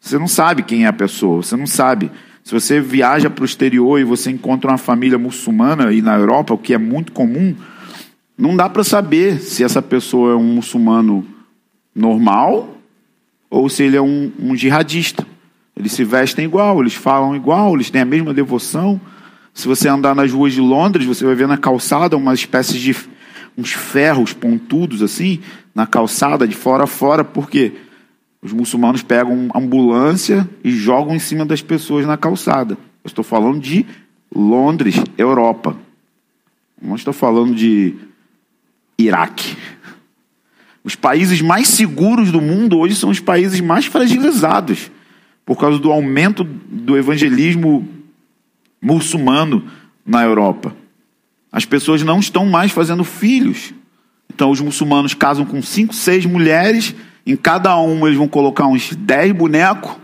você 0.00 0.18
não 0.18 0.26
sabe 0.26 0.64
quem 0.64 0.84
é 0.84 0.88
a 0.88 0.92
pessoa, 0.92 1.42
você 1.42 1.56
não 1.56 1.66
sabe. 1.66 2.10
Se 2.42 2.52
você 2.52 2.80
viaja 2.80 3.30
para 3.30 3.42
o 3.42 3.46
exterior 3.46 4.00
e 4.00 4.04
você 4.04 4.30
encontra 4.30 4.72
uma 4.72 4.78
família 4.78 5.18
muçulmana 5.18 5.92
e 5.92 6.02
na 6.02 6.16
Europa, 6.16 6.54
o 6.54 6.58
que 6.58 6.74
é 6.74 6.78
muito 6.78 7.12
comum, 7.12 7.54
não 8.36 8.56
dá 8.56 8.68
para 8.68 8.82
saber 8.82 9.38
se 9.38 9.62
essa 9.62 9.80
pessoa 9.80 10.32
é 10.32 10.36
um 10.36 10.54
muçulmano 10.54 11.24
normal 11.94 12.76
ou 13.48 13.68
se 13.68 13.84
ele 13.84 13.96
é 13.96 14.02
um, 14.02 14.32
um 14.40 14.56
jihadista. 14.56 15.29
Eles 15.80 15.92
se 15.92 16.04
vestem 16.04 16.44
igual, 16.44 16.78
eles 16.78 16.94
falam 16.94 17.34
igual, 17.34 17.74
eles 17.74 17.88
têm 17.88 18.02
a 18.02 18.04
mesma 18.04 18.34
devoção. 18.34 19.00
Se 19.54 19.66
você 19.66 19.88
andar 19.88 20.14
nas 20.14 20.30
ruas 20.30 20.52
de 20.52 20.60
Londres, 20.60 21.06
você 21.06 21.24
vai 21.24 21.34
ver 21.34 21.48
na 21.48 21.56
calçada 21.56 22.18
uma 22.18 22.34
espécie 22.34 22.78
de 22.78 22.94
uns 23.56 23.72
ferros 23.72 24.34
pontudos 24.34 25.02
assim, 25.02 25.40
na 25.74 25.86
calçada 25.86 26.46
de 26.46 26.54
fora 26.54 26.84
a 26.84 26.86
fora? 26.86 27.24
Porque 27.24 27.72
os 28.42 28.52
muçulmanos 28.52 29.02
pegam 29.02 29.48
ambulância 29.54 30.46
e 30.62 30.70
jogam 30.70 31.16
em 31.16 31.18
cima 31.18 31.46
das 31.46 31.62
pessoas 31.62 32.04
na 32.04 32.18
calçada. 32.18 32.74
Eu 33.02 33.08
estou 33.08 33.24
falando 33.24 33.58
de 33.58 33.86
Londres, 34.30 35.02
Europa. 35.16 35.74
Não 36.80 36.94
estou 36.94 37.14
falando 37.14 37.54
de 37.54 37.94
Iraque. 38.98 39.56
Os 40.84 40.94
países 40.94 41.40
mais 41.40 41.68
seguros 41.68 42.30
do 42.30 42.42
mundo 42.42 42.78
hoje 42.78 42.96
são 42.96 43.08
os 43.08 43.18
países 43.18 43.62
mais 43.62 43.86
fragilizados 43.86 44.90
por 45.50 45.58
causa 45.58 45.80
do 45.80 45.90
aumento 45.90 46.44
do 46.44 46.96
evangelismo 46.96 47.88
muçulmano 48.80 49.68
na 50.06 50.22
Europa. 50.22 50.76
As 51.50 51.64
pessoas 51.64 52.04
não 52.04 52.20
estão 52.20 52.46
mais 52.46 52.70
fazendo 52.70 53.02
filhos. 53.02 53.74
Então, 54.32 54.52
os 54.52 54.60
muçulmanos 54.60 55.12
casam 55.12 55.44
com 55.44 55.60
cinco, 55.60 55.92
seis 55.92 56.24
mulheres 56.24 56.94
em 57.26 57.34
cada 57.34 57.76
um 57.80 58.06
eles 58.06 58.16
vão 58.16 58.28
colocar 58.28 58.68
uns 58.68 58.94
10 58.94 59.32
bonecos. 59.32 59.96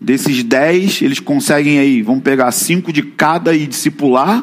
Desses 0.00 0.42
10, 0.42 1.02
eles 1.02 1.20
conseguem 1.20 1.78
aí, 1.78 2.00
vão 2.00 2.18
pegar 2.18 2.50
cinco 2.50 2.94
de 2.94 3.02
cada 3.02 3.54
e 3.54 3.66
discipular. 3.66 4.42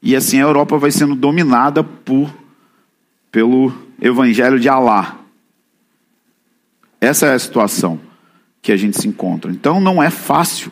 E 0.00 0.14
assim 0.14 0.38
a 0.38 0.42
Europa 0.42 0.78
vai 0.78 0.92
sendo 0.92 1.16
dominada 1.16 1.82
por 1.82 2.32
pelo 3.32 3.72
evangelho 4.00 4.60
de 4.60 4.68
Alá. 4.68 5.18
Essa 7.00 7.26
é 7.26 7.34
a 7.34 7.38
situação 7.40 8.11
que 8.62 8.72
a 8.72 8.76
gente 8.76 8.98
se 9.00 9.08
encontra. 9.08 9.50
Então 9.50 9.80
não 9.80 10.02
é 10.02 10.08
fácil. 10.08 10.70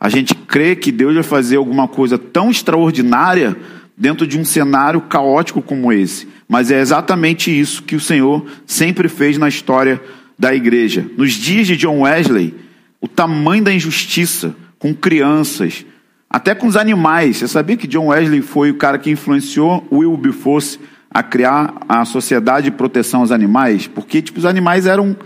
A 0.00 0.08
gente 0.08 0.34
crê 0.34 0.76
que 0.76 0.92
Deus 0.92 1.14
vai 1.14 1.24
fazer 1.24 1.56
alguma 1.56 1.88
coisa 1.88 2.16
tão 2.16 2.50
extraordinária 2.50 3.56
dentro 3.96 4.26
de 4.26 4.38
um 4.38 4.44
cenário 4.44 5.00
caótico 5.00 5.60
como 5.60 5.92
esse. 5.92 6.28
Mas 6.48 6.70
é 6.70 6.80
exatamente 6.80 7.50
isso 7.50 7.82
que 7.82 7.96
o 7.96 8.00
Senhor 8.00 8.46
sempre 8.64 9.08
fez 9.08 9.36
na 9.36 9.48
história 9.48 10.00
da 10.38 10.54
igreja. 10.54 11.04
Nos 11.16 11.32
dias 11.32 11.66
de 11.66 11.76
John 11.76 12.02
Wesley, 12.02 12.54
o 13.00 13.08
tamanho 13.08 13.64
da 13.64 13.72
injustiça 13.72 14.54
com 14.78 14.94
crianças, 14.94 15.84
até 16.30 16.54
com 16.54 16.68
os 16.68 16.76
animais. 16.76 17.38
Você 17.38 17.48
sabia 17.48 17.76
que 17.76 17.88
John 17.88 18.08
Wesley 18.08 18.40
foi 18.40 18.70
o 18.70 18.76
cara 18.76 18.98
que 18.98 19.10
influenciou 19.10 19.86
Wilberforce 19.90 20.78
a 21.10 21.22
criar 21.22 21.74
a 21.88 22.04
Sociedade 22.04 22.70
de 22.70 22.76
Proteção 22.76 23.20
aos 23.20 23.32
Animais? 23.32 23.88
Porque 23.88 24.22
tipo, 24.22 24.38
os 24.38 24.46
animais 24.46 24.86
eram. 24.86 25.16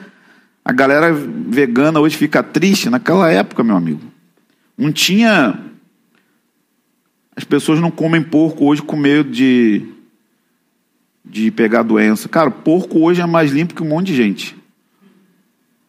A 0.64 0.72
galera 0.72 1.12
vegana 1.12 2.00
hoje 2.00 2.16
fica 2.16 2.42
triste. 2.42 2.88
Naquela 2.88 3.30
época, 3.30 3.64
meu 3.64 3.76
amigo, 3.76 4.00
não 4.76 4.92
tinha. 4.92 5.58
As 7.34 7.44
pessoas 7.44 7.80
não 7.80 7.90
comem 7.90 8.22
porco 8.22 8.66
hoje 8.66 8.82
com 8.82 8.96
medo 8.96 9.30
de 9.30 9.86
de 11.24 11.50
pegar 11.50 11.82
doença. 11.82 12.28
Cara, 12.28 12.50
porco 12.50 13.00
hoje 13.00 13.20
é 13.20 13.26
mais 13.26 13.52
limpo 13.52 13.74
que 13.74 13.82
um 13.82 13.88
monte 13.88 14.08
de 14.08 14.16
gente. 14.16 14.56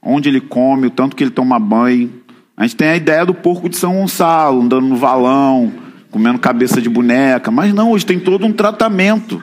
Onde 0.01 0.29
ele 0.29 0.41
come, 0.41 0.87
o 0.87 0.91
tanto 0.91 1.15
que 1.15 1.23
ele 1.23 1.31
toma 1.31 1.59
banho. 1.59 2.21
A 2.55 2.63
gente 2.63 2.75
tem 2.75 2.89
a 2.89 2.95
ideia 2.95 3.25
do 3.25 3.33
porco 3.33 3.67
de 3.67 3.75
São 3.75 3.93
Gonçalo, 3.95 4.61
andando 4.61 4.87
no 4.87 4.95
valão, 4.95 5.73
comendo 6.11 6.37
cabeça 6.39 6.81
de 6.81 6.89
boneca. 6.89 7.49
Mas 7.49 7.73
não, 7.73 7.91
hoje 7.91 8.05
tem 8.05 8.19
todo 8.19 8.45
um 8.45 8.53
tratamento 8.53 9.41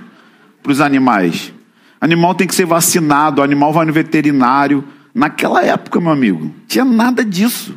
para 0.62 0.70
os 0.70 0.80
animais. 0.80 1.52
Animal 2.00 2.34
tem 2.34 2.46
que 2.46 2.54
ser 2.54 2.66
vacinado, 2.66 3.42
animal 3.42 3.72
vai 3.72 3.84
no 3.84 3.92
veterinário. 3.92 4.84
Naquela 5.14 5.64
época, 5.64 6.00
meu 6.00 6.10
amigo, 6.10 6.54
tinha 6.66 6.84
nada 6.84 7.24
disso. 7.24 7.76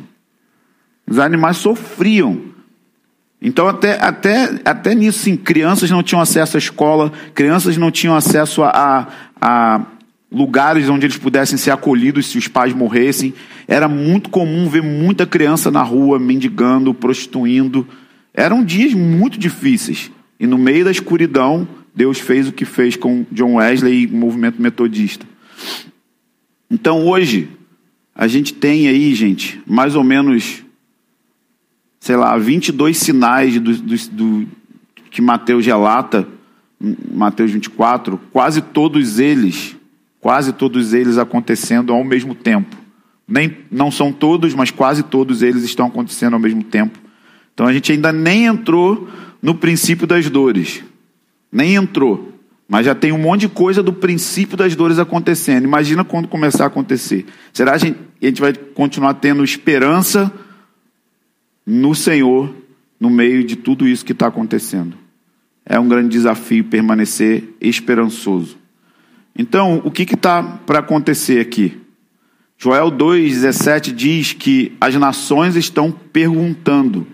Os 1.06 1.18
animais 1.18 1.56
sofriam. 1.56 2.40
Então, 3.40 3.68
até, 3.68 4.02
até, 4.02 4.60
até 4.64 4.94
nisso, 4.94 5.18
sim, 5.18 5.36
crianças 5.36 5.90
não 5.90 6.02
tinham 6.02 6.20
acesso 6.20 6.56
à 6.56 6.58
escola, 6.58 7.12
crianças 7.34 7.76
não 7.76 7.90
tinham 7.90 8.16
acesso 8.16 8.62
a, 8.62 9.08
a, 9.38 9.80
lugares 10.32 10.88
onde 10.88 11.06
eles 11.06 11.18
pudessem 11.18 11.58
ser 11.58 11.70
acolhidos 11.70 12.26
se 12.26 12.38
os 12.38 12.48
pais 12.48 12.72
morressem. 12.72 13.34
Era 13.68 13.86
muito 13.86 14.30
comum 14.30 14.68
ver 14.68 14.82
muita 14.82 15.26
criança 15.26 15.70
na 15.70 15.82
rua 15.82 16.18
mendigando, 16.18 16.94
prostituindo. 16.94 17.86
Eram 18.32 18.64
dias 18.64 18.94
muito 18.94 19.38
difíceis. 19.38 20.10
E 20.40 20.46
no 20.46 20.58
meio 20.58 20.84
da 20.84 20.90
escuridão, 20.90 21.68
Deus 21.94 22.18
fez 22.18 22.48
o 22.48 22.52
que 22.52 22.64
fez 22.64 22.96
com 22.96 23.24
John 23.30 23.54
Wesley 23.54 24.02
e 24.02 24.06
o 24.06 24.16
movimento 24.16 24.60
metodista. 24.60 25.24
Então 26.74 27.06
hoje, 27.06 27.48
a 28.12 28.26
gente 28.26 28.52
tem 28.52 28.88
aí, 28.88 29.14
gente, 29.14 29.62
mais 29.64 29.94
ou 29.94 30.02
menos, 30.02 30.64
sei 32.00 32.16
lá, 32.16 32.36
22 32.36 32.96
sinais 32.96 33.60
do, 33.60 33.76
do, 33.76 33.96
do 34.10 34.48
que 35.08 35.22
Mateus 35.22 35.64
relata, 35.64 36.26
Mateus 37.12 37.52
24, 37.52 38.18
quase 38.32 38.60
todos 38.60 39.20
eles, 39.20 39.76
quase 40.20 40.52
todos 40.52 40.92
eles 40.92 41.16
acontecendo 41.16 41.92
ao 41.92 42.02
mesmo 42.02 42.34
tempo. 42.34 42.76
Nem, 43.26 43.56
não 43.70 43.92
são 43.92 44.12
todos, 44.12 44.52
mas 44.52 44.72
quase 44.72 45.04
todos 45.04 45.42
eles 45.42 45.62
estão 45.62 45.86
acontecendo 45.86 46.34
ao 46.34 46.40
mesmo 46.40 46.64
tempo. 46.64 46.98
Então 47.54 47.68
a 47.68 47.72
gente 47.72 47.92
ainda 47.92 48.10
nem 48.10 48.46
entrou 48.46 49.08
no 49.40 49.54
princípio 49.54 50.08
das 50.08 50.28
dores. 50.28 50.82
Nem 51.52 51.76
entrou. 51.76 52.33
Mas 52.68 52.86
já 52.86 52.94
tem 52.94 53.12
um 53.12 53.18
monte 53.18 53.42
de 53.42 53.48
coisa 53.48 53.82
do 53.82 53.92
princípio 53.92 54.56
das 54.56 54.74
dores 54.74 54.98
acontecendo. 54.98 55.64
Imagina 55.64 56.02
quando 56.04 56.28
começar 56.28 56.64
a 56.64 56.66
acontecer. 56.68 57.26
Será 57.52 57.72
que 57.72 57.76
a 57.76 57.78
gente, 57.78 57.98
a 58.22 58.26
gente 58.26 58.40
vai 58.40 58.54
continuar 58.54 59.14
tendo 59.14 59.44
esperança 59.44 60.32
no 61.66 61.94
Senhor 61.94 62.54
no 62.98 63.10
meio 63.10 63.44
de 63.44 63.56
tudo 63.56 63.86
isso 63.86 64.04
que 64.04 64.12
está 64.12 64.28
acontecendo? 64.28 64.96
É 65.66 65.78
um 65.78 65.88
grande 65.88 66.08
desafio 66.08 66.64
permanecer 66.64 67.54
esperançoso. 67.60 68.56
Então, 69.36 69.82
o 69.84 69.90
que 69.90 70.02
está 70.02 70.42
para 70.42 70.78
acontecer 70.78 71.40
aqui? 71.40 71.80
Joel 72.56 72.90
2,17 72.90 73.92
diz 73.92 74.32
que 74.32 74.72
as 74.80 74.94
nações 74.94 75.56
estão 75.56 75.90
perguntando: 75.90 77.06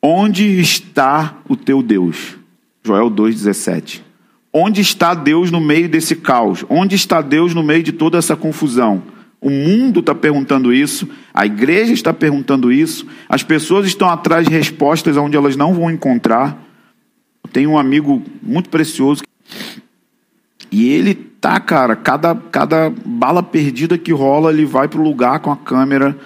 onde 0.00 0.60
está 0.60 1.42
o 1.48 1.56
teu 1.56 1.82
Deus? 1.82 2.41
Joel 2.84 3.10
2,17. 3.10 4.02
Onde 4.52 4.80
está 4.80 5.14
Deus 5.14 5.50
no 5.50 5.60
meio 5.60 5.88
desse 5.88 6.16
caos? 6.16 6.64
Onde 6.68 6.94
está 6.94 7.22
Deus 7.22 7.54
no 7.54 7.62
meio 7.62 7.82
de 7.82 7.92
toda 7.92 8.18
essa 8.18 8.36
confusão? 8.36 9.02
O 9.40 9.50
mundo 9.50 10.00
está 10.00 10.14
perguntando 10.14 10.72
isso, 10.72 11.08
a 11.34 11.44
igreja 11.44 11.92
está 11.92 12.12
perguntando 12.12 12.70
isso, 12.70 13.06
as 13.28 13.42
pessoas 13.42 13.86
estão 13.86 14.08
atrás 14.08 14.46
de 14.46 14.52
respostas 14.54 15.16
onde 15.16 15.36
elas 15.36 15.56
não 15.56 15.74
vão 15.74 15.90
encontrar. 15.90 16.62
Eu 17.42 17.50
tenho 17.50 17.70
um 17.70 17.78
amigo 17.78 18.22
muito 18.40 18.68
precioso 18.68 19.22
e 20.70 20.88
ele 20.88 21.14
tá, 21.14 21.58
cara, 21.58 21.96
cada, 21.96 22.34
cada 22.34 22.90
bala 23.04 23.42
perdida 23.42 23.98
que 23.98 24.12
rola, 24.12 24.52
ele 24.52 24.64
vai 24.64 24.86
pro 24.86 25.02
lugar 25.02 25.40
com 25.40 25.50
a 25.50 25.56
câmera. 25.56 26.16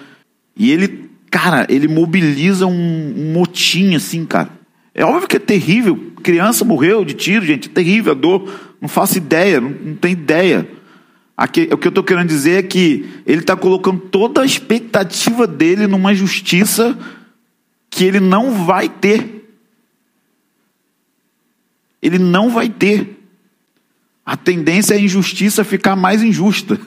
E 0.55 0.71
ele, 0.71 1.09
cara, 1.31 1.65
ele 1.69 1.87
mobiliza 1.87 2.67
um, 2.67 3.13
um 3.17 3.33
motim, 3.33 3.95
assim, 3.95 4.25
cara. 4.25 4.56
É 4.97 5.05
óbvio 5.05 5.29
que 5.29 5.37
é 5.37 5.39
terrível. 5.39 6.11
Criança 6.21 6.65
morreu 6.65 7.05
de 7.05 7.13
tiro, 7.13 7.45
gente. 7.45 7.69
É 7.69 7.71
terrível 7.71 8.11
a 8.11 8.15
dor. 8.15 8.51
Não 8.81 8.89
faço 8.89 9.17
ideia, 9.17 9.61
não, 9.61 9.69
não 9.69 9.95
tem 9.95 10.11
ideia. 10.11 10.67
Aqui, 11.37 11.69
o 11.71 11.77
que 11.77 11.87
eu 11.87 11.89
estou 11.89 12.03
querendo 12.03 12.27
dizer 12.27 12.59
é 12.59 12.63
que 12.63 13.07
ele 13.25 13.39
está 13.41 13.55
colocando 13.55 14.01
toda 14.01 14.41
a 14.41 14.45
expectativa 14.45 15.47
dele 15.47 15.87
numa 15.87 16.13
justiça 16.13 16.97
que 17.89 18.03
ele 18.03 18.19
não 18.19 18.65
vai 18.65 18.89
ter. 18.89 19.47
Ele 22.01 22.19
não 22.19 22.49
vai 22.49 22.67
ter 22.67 23.17
a 24.27 24.35
tendência 24.35 24.93
é 24.93 24.97
a 24.97 24.99
injustiça 24.99 25.63
ficar 25.63 25.95
mais 25.95 26.21
injusta. 26.21 26.77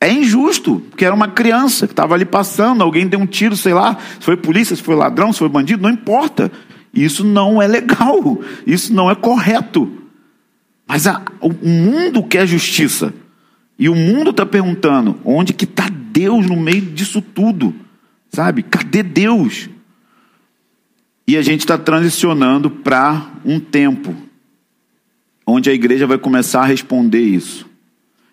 É 0.00 0.12
injusto, 0.12 0.80
porque 0.90 1.04
era 1.04 1.14
uma 1.14 1.28
criança 1.28 1.86
que 1.86 1.92
estava 1.92 2.14
ali 2.14 2.24
passando, 2.24 2.82
alguém 2.82 3.06
deu 3.06 3.18
um 3.18 3.26
tiro, 3.26 3.56
sei 3.56 3.72
lá, 3.72 3.96
se 4.18 4.24
foi 4.24 4.36
polícia, 4.36 4.76
se 4.76 4.82
foi 4.82 4.94
ladrão, 4.94 5.32
se 5.32 5.38
foi 5.38 5.48
bandido, 5.48 5.82
não 5.82 5.90
importa. 5.90 6.52
Isso 6.92 7.24
não 7.24 7.60
é 7.60 7.66
legal, 7.66 8.40
isso 8.66 8.92
não 8.92 9.10
é 9.10 9.14
correto. 9.14 9.90
Mas 10.86 11.06
a, 11.06 11.22
o 11.40 11.50
mundo 11.50 12.22
quer 12.22 12.46
justiça. 12.46 13.12
E 13.78 13.88
o 13.88 13.94
mundo 13.94 14.30
está 14.30 14.46
perguntando: 14.46 15.18
onde 15.24 15.52
que 15.52 15.64
está 15.64 15.88
Deus 15.90 16.46
no 16.46 16.56
meio 16.56 16.80
disso 16.80 17.20
tudo? 17.20 17.74
Sabe? 18.30 18.62
Cadê 18.62 19.02
Deus? 19.02 19.68
E 21.26 21.36
a 21.36 21.42
gente 21.42 21.60
está 21.60 21.76
transicionando 21.76 22.70
para 22.70 23.30
um 23.44 23.58
tempo 23.58 24.14
onde 25.46 25.70
a 25.70 25.72
igreja 25.74 26.06
vai 26.06 26.18
começar 26.18 26.62
a 26.62 26.66
responder 26.66 27.20
isso. 27.20 27.66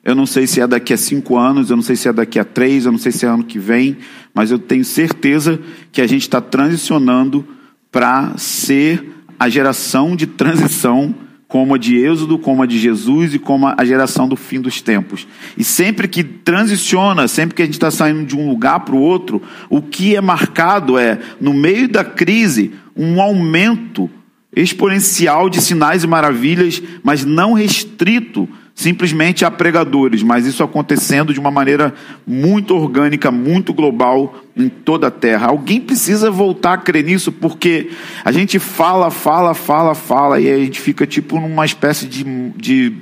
Eu 0.03 0.15
não 0.15 0.25
sei 0.25 0.45
se 0.45 0.59
é 0.59 0.67
daqui 0.67 0.93
a 0.93 0.97
cinco 0.97 1.37
anos, 1.37 1.69
eu 1.69 1.77
não 1.77 1.83
sei 1.83 1.95
se 1.95 2.09
é 2.09 2.13
daqui 2.13 2.37
a 2.37 2.43
três, 2.43 2.85
eu 2.85 2.91
não 2.91 2.99
sei 2.99 3.11
se 3.11 3.25
é 3.25 3.29
ano 3.29 3.43
que 3.43 3.57
vem, 3.57 3.97
mas 4.33 4.51
eu 4.51 4.59
tenho 4.59 4.83
certeza 4.83 5.59
que 5.93 6.01
a 6.01 6.07
gente 6.07 6.23
está 6.23 6.41
transicionando 6.41 7.47
para 7.89 8.37
ser 8.37 9.13
a 9.39 9.47
geração 9.47 10.13
de 10.13 10.27
transição, 10.27 11.15
como 11.47 11.75
a 11.75 11.77
de 11.77 11.95
Êxodo, 11.95 12.37
como 12.37 12.63
a 12.63 12.65
de 12.65 12.79
Jesus 12.79 13.35
e 13.35 13.39
como 13.39 13.67
a 13.67 13.85
geração 13.85 14.27
do 14.27 14.35
fim 14.35 14.59
dos 14.59 14.81
tempos. 14.81 15.25
E 15.55 15.63
sempre 15.63 16.07
que 16.07 16.23
transiciona, 16.23 17.27
sempre 17.27 17.55
que 17.55 17.61
a 17.61 17.65
gente 17.65 17.75
está 17.75 17.91
saindo 17.91 18.25
de 18.25 18.35
um 18.35 18.49
lugar 18.49 18.81
para 18.81 18.95
o 18.95 18.99
outro, 18.99 19.41
o 19.69 19.81
que 19.81 20.15
é 20.15 20.21
marcado 20.21 20.97
é, 20.97 21.19
no 21.39 21.53
meio 21.53 21.87
da 21.87 22.03
crise, 22.03 22.71
um 22.95 23.21
aumento 23.21 24.09
exponencial 24.55 25.49
de 25.49 25.61
sinais 25.61 26.03
e 26.03 26.07
maravilhas, 26.07 26.81
mas 27.03 27.23
não 27.23 27.53
restrito 27.53 28.49
simplesmente 28.75 29.45
a 29.45 29.51
pregadores, 29.51 30.23
mas 30.23 30.45
isso 30.45 30.63
acontecendo 30.63 31.33
de 31.33 31.39
uma 31.39 31.51
maneira 31.51 31.93
muito 32.25 32.75
orgânica, 32.75 33.31
muito 33.31 33.73
global 33.73 34.35
em 34.57 34.67
toda 34.67 35.07
a 35.07 35.11
terra. 35.11 35.47
Alguém 35.47 35.79
precisa 35.79 36.31
voltar 36.31 36.73
a 36.73 36.77
crer 36.77 37.03
nisso, 37.03 37.31
porque 37.31 37.91
a 38.25 38.31
gente 38.31 38.57
fala, 38.57 39.11
fala, 39.11 39.53
fala, 39.53 39.93
fala, 39.93 40.39
e 40.39 40.51
a 40.51 40.57
gente 40.57 40.79
fica 40.79 41.05
tipo 41.05 41.39
numa 41.39 41.65
espécie 41.65 42.07
de, 42.07 42.23
de 42.57 42.93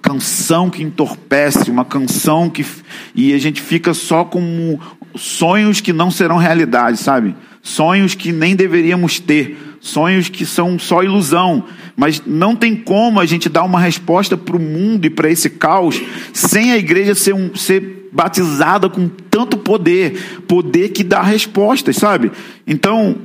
canção 0.00 0.68
que 0.68 0.82
entorpece, 0.82 1.70
uma 1.70 1.84
canção 1.84 2.50
que. 2.50 2.66
e 3.14 3.32
a 3.32 3.38
gente 3.38 3.60
fica 3.60 3.94
só 3.94 4.24
com 4.24 4.78
sonhos 5.14 5.80
que 5.80 5.92
não 5.92 6.10
serão 6.10 6.36
realidade, 6.36 6.98
sabe? 6.98 7.34
Sonhos 7.62 8.14
que 8.14 8.32
nem 8.32 8.56
deveríamos 8.56 9.20
ter 9.20 9.56
sonhos 9.82 10.28
que 10.28 10.46
são 10.46 10.78
só 10.78 11.02
ilusão, 11.02 11.64
mas 11.96 12.22
não 12.24 12.54
tem 12.54 12.76
como 12.76 13.18
a 13.18 13.26
gente 13.26 13.48
dar 13.48 13.64
uma 13.64 13.80
resposta 13.80 14.36
para 14.36 14.56
o 14.56 14.60
mundo 14.60 15.04
e 15.04 15.10
para 15.10 15.28
esse 15.28 15.50
caos 15.50 16.00
sem 16.32 16.70
a 16.70 16.78
igreja 16.78 17.16
ser, 17.16 17.34
um, 17.34 17.54
ser 17.56 18.08
batizada 18.12 18.88
com 18.88 19.08
tanto 19.08 19.58
poder, 19.58 20.42
poder 20.46 20.90
que 20.90 21.02
dá 21.02 21.20
respostas, 21.20 21.96
sabe? 21.96 22.30
Então, 22.64 23.16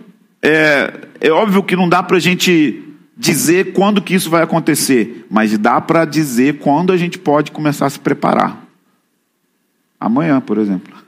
é, 0.41 0.93
é 1.21 1.29
óbvio 1.29 1.61
que 1.61 1.75
não 1.75 1.87
dá 1.87 2.01
para 2.01 2.17
a 2.17 2.19
gente 2.19 2.83
dizer 3.15 3.73
quando 3.73 4.01
que 4.01 4.15
isso 4.15 4.29
vai 4.29 4.41
acontecer, 4.41 5.25
mas 5.29 5.55
dá 5.59 5.79
para 5.79 6.05
dizer 6.05 6.57
quando 6.57 6.91
a 6.91 6.97
gente 6.97 7.19
pode 7.19 7.51
começar 7.51 7.85
a 7.85 7.89
se 7.89 7.99
preparar. 7.99 8.65
Amanhã, 9.99 10.41
por 10.41 10.57
exemplo. 10.57 11.06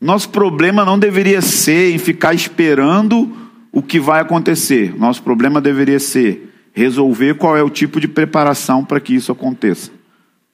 Nosso 0.00 0.30
problema 0.30 0.84
não 0.84 0.98
deveria 0.98 1.42
ser 1.42 1.92
em 1.92 1.98
ficar 1.98 2.32
esperando 2.32 3.30
o 3.70 3.82
que 3.82 4.00
vai 4.00 4.20
acontecer. 4.20 4.96
Nosso 4.98 5.22
problema 5.22 5.60
deveria 5.60 6.00
ser 6.00 6.50
resolver 6.72 7.34
qual 7.34 7.56
é 7.56 7.62
o 7.62 7.68
tipo 7.68 8.00
de 8.00 8.08
preparação 8.08 8.84
para 8.84 9.00
que 9.00 9.14
isso 9.14 9.30
aconteça. 9.30 9.90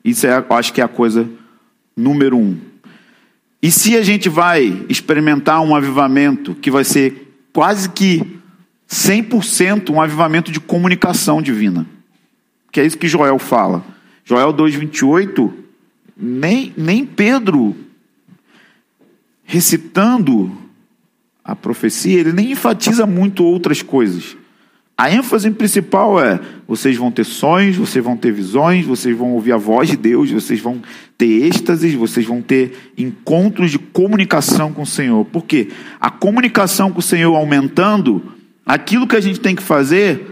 Isso 0.05 0.27
é, 0.27 0.45
acho 0.51 0.73
que 0.73 0.81
é 0.81 0.85
a 0.85 0.89
coisa 0.89 1.29
número 1.97 2.37
um. 2.37 2.57
E 3.63 3.71
se 3.71 3.97
a 3.97 4.03
gente 4.03 4.29
vai 4.29 4.85
experimentar 4.89 5.61
um 5.61 5.75
avivamento 5.75 6.55
que 6.55 6.71
vai 6.71 6.85
ser 6.85 7.39
quase 7.53 7.89
que 7.89 8.39
100% 8.89 9.91
um 9.91 10.01
avivamento 10.01 10.53
de 10.53 10.61
comunicação 10.61 11.41
divina, 11.41 11.87
que 12.71 12.81
é 12.81 12.85
isso 12.85 12.99
que 12.99 13.09
Joel 13.09 13.39
fala. 13.39 13.85
Joel 14.25 14.53
2,28, 14.53 15.53
nem, 16.17 16.73
nem 16.77 17.07
Pedro 17.07 17.75
recitando 19.47 20.53
a 21.45 21.55
profecia, 21.55 22.19
ele 22.19 22.33
nem 22.33 22.51
enfatiza 22.51 23.07
muito 23.07 23.45
outras 23.45 23.81
coisas. 23.81 24.37
A 24.99 25.11
ênfase 25.11 25.51
principal 25.51 26.19
é: 26.19 26.41
vocês 26.67 26.97
vão 26.97 27.11
ter 27.11 27.25
sonhos, 27.25 27.77
vocês 27.77 28.05
vão 28.05 28.17
ter 28.17 28.33
visões, 28.33 28.85
vocês 28.85 29.17
vão 29.17 29.33
ouvir 29.33 29.53
a 29.53 29.57
voz 29.57 29.89
de 29.91 29.97
Deus, 29.97 30.31
vocês 30.31 30.59
vão 30.59 30.83
ter 31.17 31.45
êxtases, 31.45 31.95
vocês 31.95 32.27
vão 32.27 32.43
ter 32.43 32.93
encontros 32.99 33.71
de 33.71 33.79
comunicação 33.79 34.73
com 34.73 34.83
o 34.83 34.87
Senhor. 34.87 35.25
Por 35.27 35.45
quê? 35.45 35.69
A 36.01 36.11
comunicação 36.11 36.91
com 36.91 36.99
o 36.99 37.03
Senhor 37.03 37.37
aumentando, 37.37 38.33
aquilo 38.65 39.07
que 39.07 39.17
a 39.17 39.21
gente 39.21 39.39
tem 39.39 39.55
que 39.55 39.63
fazer 39.63 40.27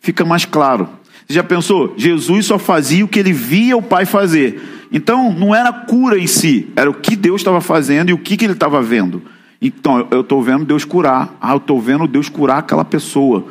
fica 0.00 0.24
mais 0.24 0.44
claro. 0.44 0.88
Já 1.28 1.44
pensou? 1.44 1.94
Jesus 1.96 2.46
só 2.46 2.58
fazia 2.58 3.04
o 3.04 3.08
que 3.08 3.18
ele 3.18 3.32
via 3.32 3.76
o 3.76 3.82
Pai 3.82 4.06
fazer. 4.06 4.60
Então, 4.90 5.32
não 5.32 5.54
era 5.54 5.70
cura 5.72 6.18
em 6.18 6.26
si, 6.26 6.68
era 6.74 6.88
o 6.88 6.94
que 6.94 7.14
Deus 7.14 7.42
estava 7.42 7.60
fazendo 7.60 8.08
e 8.08 8.12
o 8.14 8.18
que, 8.18 8.36
que 8.36 8.46
ele 8.46 8.54
estava 8.54 8.80
vendo. 8.80 9.22
Então, 9.60 10.06
eu 10.10 10.22
estou 10.22 10.42
vendo 10.42 10.64
Deus 10.64 10.84
curar. 10.84 11.36
Ah, 11.40 11.52
eu 11.52 11.58
estou 11.58 11.80
vendo 11.80 12.06
Deus 12.06 12.28
curar 12.28 12.58
aquela 12.58 12.84
pessoa. 12.84 13.44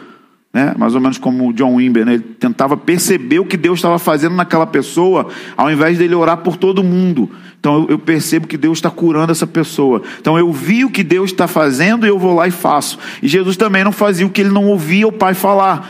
Né? 0.51 0.73
Mais 0.75 0.95
ou 0.95 1.01
menos 1.01 1.19
como 1.19 1.47
o 1.47 1.53
John 1.53 1.75
Wimber, 1.75 2.03
né? 2.03 2.15
ele 2.15 2.23
tentava 2.23 2.75
perceber 2.75 3.37
o 3.37 3.45
que 3.45 3.57
Deus 3.57 3.77
estava 3.77 3.99
fazendo 3.99 4.35
naquela 4.35 4.65
pessoa, 4.65 5.27
ao 5.55 5.71
invés 5.71 5.99
dele 5.99 6.15
orar 6.15 6.37
por 6.37 6.57
todo 6.57 6.83
mundo. 6.83 7.29
Então 7.59 7.83
eu, 7.83 7.89
eu 7.89 7.99
percebo 7.99 8.47
que 8.47 8.57
Deus 8.57 8.79
está 8.79 8.89
curando 8.89 9.31
essa 9.31 9.45
pessoa. 9.45 10.01
Então 10.19 10.35
eu 10.35 10.51
vi 10.51 10.83
o 10.83 10.89
que 10.89 11.03
Deus 11.03 11.29
está 11.29 11.47
fazendo 11.47 12.07
e 12.07 12.09
eu 12.09 12.17
vou 12.17 12.33
lá 12.33 12.47
e 12.47 12.51
faço. 12.51 12.97
E 13.21 13.27
Jesus 13.27 13.55
também 13.55 13.83
não 13.83 13.91
fazia 13.91 14.25
o 14.25 14.31
que 14.31 14.41
ele 14.41 14.49
não 14.49 14.65
ouvia 14.65 15.07
o 15.07 15.11
Pai 15.11 15.35
falar. 15.35 15.87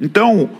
Então, 0.00 0.50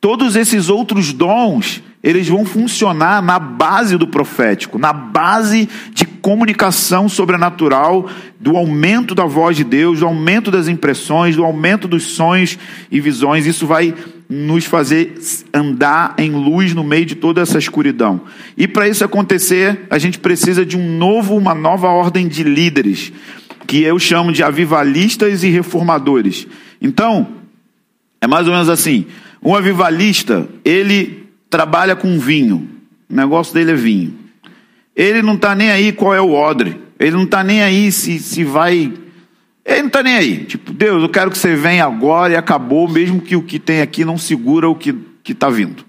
todos 0.00 0.36
esses 0.36 0.68
outros 0.68 1.12
dons, 1.12 1.82
eles 2.02 2.28
vão 2.28 2.44
funcionar 2.44 3.20
na 3.20 3.38
base 3.38 3.96
do 3.96 4.06
profético, 4.06 4.78
na 4.78 4.92
base 4.92 5.68
de 5.92 6.06
comunicação 6.06 7.08
sobrenatural, 7.08 8.08
do 8.38 8.56
aumento 8.56 9.14
da 9.14 9.24
voz 9.24 9.56
de 9.56 9.64
Deus, 9.64 10.00
do 10.00 10.06
aumento 10.06 10.50
das 10.50 10.68
impressões, 10.68 11.34
do 11.34 11.44
aumento 11.44 11.88
dos 11.88 12.04
sonhos 12.04 12.58
e 12.92 13.00
visões. 13.00 13.46
Isso 13.46 13.66
vai 13.66 13.94
nos 14.28 14.64
fazer 14.64 15.18
andar 15.52 16.14
em 16.18 16.30
luz 16.30 16.74
no 16.74 16.84
meio 16.84 17.06
de 17.06 17.14
toda 17.14 17.40
essa 17.40 17.58
escuridão. 17.58 18.20
E 18.56 18.68
para 18.68 18.88
isso 18.88 19.04
acontecer, 19.04 19.86
a 19.90 19.98
gente 19.98 20.18
precisa 20.18 20.64
de 20.64 20.76
um 20.76 20.96
novo, 20.96 21.36
uma 21.36 21.54
nova 21.54 21.88
ordem 21.88 22.28
de 22.28 22.42
líderes, 22.42 23.12
que 23.66 23.82
eu 23.82 23.98
chamo 23.98 24.32
de 24.32 24.42
avivalistas 24.42 25.42
e 25.42 25.48
reformadores. 25.48 26.46
Então, 26.80 27.26
é 28.20 28.26
mais 28.26 28.46
ou 28.46 28.52
menos 28.52 28.68
assim: 28.68 29.06
um 29.42 29.54
avivalista, 29.54 30.48
ele 30.64 31.28
trabalha 31.48 31.94
com 31.94 32.18
vinho, 32.18 32.68
o 33.08 33.14
negócio 33.14 33.54
dele 33.54 33.72
é 33.72 33.76
vinho. 33.76 34.14
Ele 34.94 35.22
não 35.22 35.34
está 35.34 35.54
nem 35.54 35.70
aí 35.70 35.92
qual 35.92 36.14
é 36.14 36.20
o 36.20 36.32
odre, 36.32 36.80
ele 36.98 37.16
não 37.16 37.24
está 37.24 37.44
nem 37.44 37.62
aí 37.62 37.92
se, 37.92 38.18
se 38.18 38.44
vai 38.44 38.92
ele 39.66 39.80
não 39.80 39.86
está 39.88 40.02
nem 40.02 40.14
aí. 40.14 40.44
Tipo, 40.44 40.72
Deus, 40.72 41.02
eu 41.02 41.08
quero 41.08 41.28
que 41.28 41.36
você 41.36 41.56
venha 41.56 41.84
agora 41.84 42.32
e 42.32 42.36
acabou, 42.36 42.88
mesmo 42.88 43.20
que 43.20 43.34
o 43.34 43.42
que 43.42 43.58
tem 43.58 43.80
aqui 43.80 44.04
não 44.04 44.16
segura 44.16 44.68
o 44.68 44.76
que 44.76 44.94
está 45.28 45.50
vindo. 45.50 45.84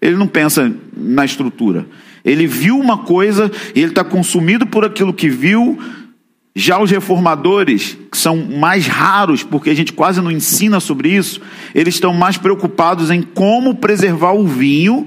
Ele 0.00 0.16
não 0.16 0.26
pensa 0.26 0.74
na 0.96 1.24
estrutura. 1.24 1.86
Ele 2.24 2.46
viu 2.46 2.78
uma 2.78 2.98
coisa 2.98 3.52
e 3.74 3.80
ele 3.80 3.90
está 3.90 4.02
consumido 4.02 4.66
por 4.66 4.84
aquilo 4.84 5.12
que 5.12 5.28
viu. 5.28 5.78
Já 6.58 6.80
os 6.80 6.90
reformadores, 6.90 7.98
que 8.10 8.16
são 8.16 8.38
mais 8.38 8.86
raros, 8.86 9.42
porque 9.42 9.68
a 9.68 9.74
gente 9.74 9.92
quase 9.92 10.22
não 10.22 10.30
ensina 10.30 10.80
sobre 10.80 11.10
isso, 11.10 11.38
eles 11.74 11.96
estão 11.96 12.14
mais 12.14 12.38
preocupados 12.38 13.10
em 13.10 13.20
como 13.20 13.74
preservar 13.74 14.32
o 14.32 14.46
vinho 14.46 15.06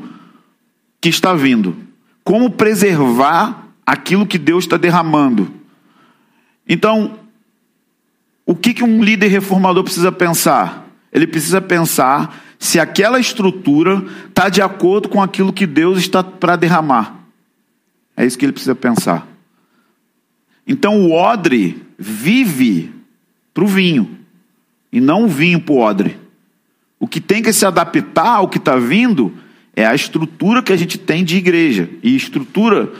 que 1.01 1.09
está 1.09 1.33
vindo. 1.33 1.75
Como 2.23 2.51
preservar 2.51 3.67
aquilo 3.83 4.27
que 4.27 4.37
Deus 4.37 4.65
está 4.65 4.77
derramando. 4.77 5.51
Então, 6.67 7.17
o 8.45 8.53
que, 8.53 8.83
um 8.83 9.03
líder 9.03 9.29
reformador 9.29 9.83
precisa 9.83 10.11
pensar? 10.11 10.87
Ele 11.11 11.25
precisa 11.25 11.59
pensar 11.59 12.43
se 12.59 12.79
aquela 12.79 13.19
estrutura 13.19 14.05
está 14.27 14.49
de 14.49 14.61
acordo 14.61 15.09
com 15.09 15.19
aquilo 15.19 15.51
que 15.51 15.65
Deus 15.65 15.97
está 15.97 16.23
para 16.23 16.55
derramar. 16.55 17.15
É 18.15 18.23
isso 18.23 18.37
que 18.37 18.45
ele 18.45 18.51
precisa 18.51 18.75
pensar. 18.75 19.27
Então 20.69 21.01
o 21.01 21.11
odre 21.11 21.81
vive 21.97 22.91
para 23.55 23.63
o 23.63 23.67
vinho, 23.67 24.19
e 24.93 25.01
não 25.01 25.25
o 25.25 25.27
vinho 25.27 25.59
para 25.59 25.73
o 25.73 25.79
odre. 25.79 26.15
O 26.99 27.07
que 27.07 27.19
tem 27.19 27.41
que 27.41 27.51
se 27.51 27.65
adaptar 27.65 28.35
ao 28.35 28.47
que 28.47 28.59
está 28.59 28.75
vindo 28.75 29.33
é 29.75 29.83
a 29.83 29.95
estrutura 29.95 30.61
que 30.61 30.71
a 30.71 30.77
gente 30.77 30.97
tem 30.99 31.23
de 31.23 31.37
igreja. 31.37 31.89
E 32.03 32.15
estrutura 32.15 32.91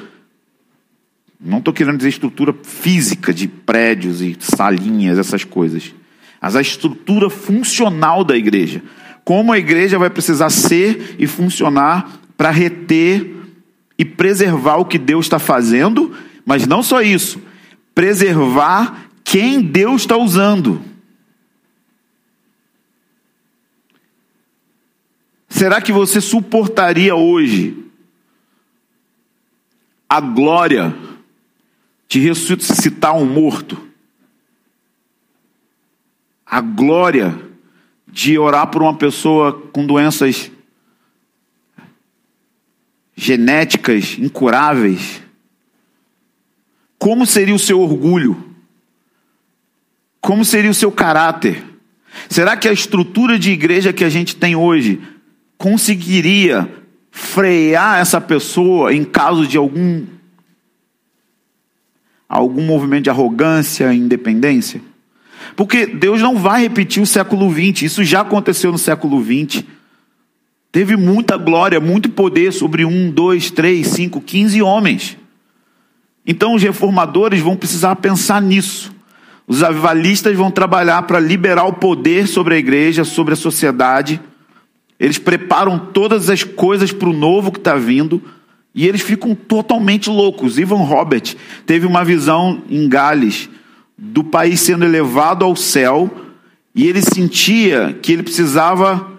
não 1.39 1.60
estou 1.60 1.73
querendo 1.73 1.97
dizer 1.97 2.10
estrutura 2.10 2.55
física 2.63 3.32
de 3.32 3.47
prédios 3.47 4.19
e 4.21 4.36
salinhas, 4.39 5.19
essas 5.19 5.43
coisas. 5.43 5.93
Mas 6.41 6.55
a 6.55 6.62
estrutura 6.62 7.29
funcional 7.29 8.23
da 8.23 8.36
igreja. 8.36 8.82
Como 9.23 9.53
a 9.53 9.60
igreja 9.60 9.99
vai 9.99 10.10
precisar 10.10 10.49
ser 10.49 11.15
e 11.19 11.27
funcionar 11.27 12.19
para 12.36 12.49
reter 12.49 13.36
e 13.97 14.03
preservar 14.03 14.77
o 14.77 14.86
que 14.86 14.97
Deus 14.97 15.25
está 15.25 15.38
fazendo, 15.38 16.15
mas 16.45 16.65
não 16.65 16.82
só 16.82 17.01
isso, 17.01 17.39
preservar 17.99 19.09
quem 19.25 19.62
Deus 19.62 20.03
está 20.03 20.15
usando. 20.15 20.81
Será 25.49 25.81
que 25.81 25.91
você 25.91 26.21
suportaria 26.21 27.13
hoje 27.13 27.91
a 30.07 30.21
glória 30.21 30.95
de 32.07 32.21
ressuscitar 32.21 33.17
um 33.17 33.25
morto, 33.25 33.77
a 36.45 36.62
glória 36.62 37.38
de 38.07 38.39
orar 38.39 38.67
por 38.67 38.81
uma 38.81 38.95
pessoa 38.95 39.51
com 39.73 39.85
doenças 39.85 40.49
genéticas 43.13 44.17
incuráveis, 44.17 45.21
como 46.99 47.25
seria 47.25 47.55
o 47.55 47.59
seu 47.59 47.79
orgulho? 47.79 48.38
Como 50.19 50.43
seria 50.43 50.69
o 50.69 50.73
seu 50.73 50.91
caráter? 50.91 51.63
Será 52.27 52.57
que 52.57 52.67
a 52.67 52.73
estrutura 52.73 53.39
de 53.39 53.51
igreja 53.51 53.93
que 53.93 54.03
a 54.03 54.09
gente 54.09 54.35
tem 54.35 54.55
hoje 54.55 55.01
conseguiria 55.57 56.69
frear 57.09 57.99
essa 57.99 58.19
pessoa 58.19 58.93
em 58.93 59.05
caso 59.05 59.47
de 59.47 59.57
algum 59.57 60.05
algum 62.27 62.63
movimento 62.63 63.05
de 63.05 63.09
arrogância, 63.09 63.93
independência? 63.93 64.81
Porque 65.55 65.85
Deus 65.85 66.21
não 66.21 66.38
vai 66.38 66.62
repetir 66.62 67.01
o 67.01 67.07
século 67.07 67.49
XX, 67.49 67.83
isso 67.83 68.03
já 68.03 68.21
aconteceu 68.21 68.73
no 68.73 68.77
século 68.77 69.23
XX. 69.23 69.63
Teve 70.71 70.97
muita 70.97 71.38
glória, 71.38 71.79
muito 71.79 72.09
poder 72.09 72.51
sobre 72.51 72.85
um, 72.85 73.09
dois, 73.09 73.49
três, 73.49 73.88
cinco, 73.88 74.21
quinze 74.21 74.62
homens. 74.62 75.17
Então 76.25 76.53
os 76.53 76.62
reformadores 76.62 77.41
vão 77.41 77.55
precisar 77.55 77.95
pensar 77.95 78.41
nisso. 78.41 78.91
Os 79.47 79.63
avivalistas 79.63 80.36
vão 80.36 80.51
trabalhar 80.51 81.01
para 81.03 81.19
liberar 81.19 81.65
o 81.65 81.73
poder 81.73 82.27
sobre 82.27 82.55
a 82.55 82.58
igreja, 82.58 83.03
sobre 83.03 83.34
a 83.34 83.38
sociedade. 83.38 84.21
Eles 84.99 85.17
preparam 85.17 85.79
todas 85.79 86.29
as 86.29 86.43
coisas 86.43 86.91
para 86.91 87.10
o 87.10 87.13
novo 87.13 87.51
que 87.51 87.58
está 87.58 87.75
vindo. 87.75 88.21
E 88.75 88.88
eles 88.88 89.01
ficam 89.01 89.34
totalmente 89.34 90.10
loucos. 90.10 90.60
Ivan 90.60 90.84
Robert 90.84 91.36
teve 91.65 91.88
uma 91.88 92.05
visão 92.05 92.62
em 92.69 92.88
Gales 92.88 93.49
do 93.97 94.23
país 94.23 94.62
sendo 94.62 94.86
elevado 94.86 95.43
ao 95.43 95.55
céu 95.55 96.10
e 96.73 96.88
ele 96.88 97.01
sentia 97.01 97.97
que 98.01 98.13
ele 98.13 98.23
precisava 98.23 99.17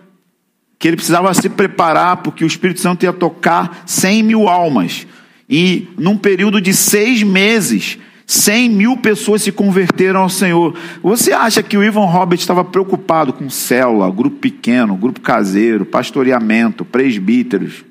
que 0.79 0.89
ele 0.89 0.97
precisava 0.97 1.35
se 1.35 1.49
preparar 1.51 2.19
porque 2.19 2.43
o 2.43 2.47
Espírito 2.47 2.81
Santo 2.81 3.03
ia 3.03 3.13
tocar 3.13 3.83
100 3.85 4.23
mil 4.23 4.49
almas 4.49 5.07
e 5.51 5.89
num 5.99 6.17
período 6.17 6.61
de 6.61 6.73
seis 6.73 7.25
meses 7.25 7.99
100 8.31 8.71
mil 8.71 8.97
pessoas 8.97 9.43
se 9.43 9.51
converteram 9.51 10.21
ao 10.21 10.29
Senhor. 10.29 10.79
Você 11.03 11.33
acha 11.33 11.65
que 11.65 11.77
o 11.77 11.83
Ivan 11.83 12.05
Robert 12.05 12.39
estava 12.39 12.65
preocupado 12.65 13.33
com 13.33 13.51
célula, 13.51 14.09
grupo 14.09 14.37
pequeno, 14.37 14.95
grupo 14.95 15.21
caseiro, 15.21 15.85
pastoreamento, 15.85 16.85
presbíteros? 16.85 17.85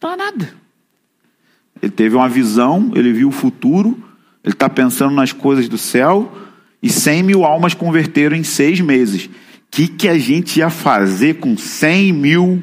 Para 0.00 0.16
nada. 0.16 0.52
Ele 1.80 1.92
teve 1.92 2.16
uma 2.16 2.28
visão, 2.28 2.90
ele 2.96 3.12
viu 3.12 3.28
o 3.28 3.32
futuro, 3.32 3.96
ele 4.42 4.52
está 4.52 4.68
pensando 4.68 5.14
nas 5.14 5.32
coisas 5.32 5.68
do 5.68 5.78
céu, 5.78 6.36
e 6.82 6.90
100 6.90 7.22
mil 7.22 7.44
almas 7.44 7.72
converteram 7.72 8.34
em 8.34 8.42
seis 8.42 8.80
meses. 8.80 9.26
O 9.26 9.30
que, 9.70 9.86
que 9.86 10.08
a 10.08 10.18
gente 10.18 10.58
ia 10.58 10.70
fazer 10.70 11.34
com 11.34 11.56
100 11.56 12.12
mil? 12.12 12.62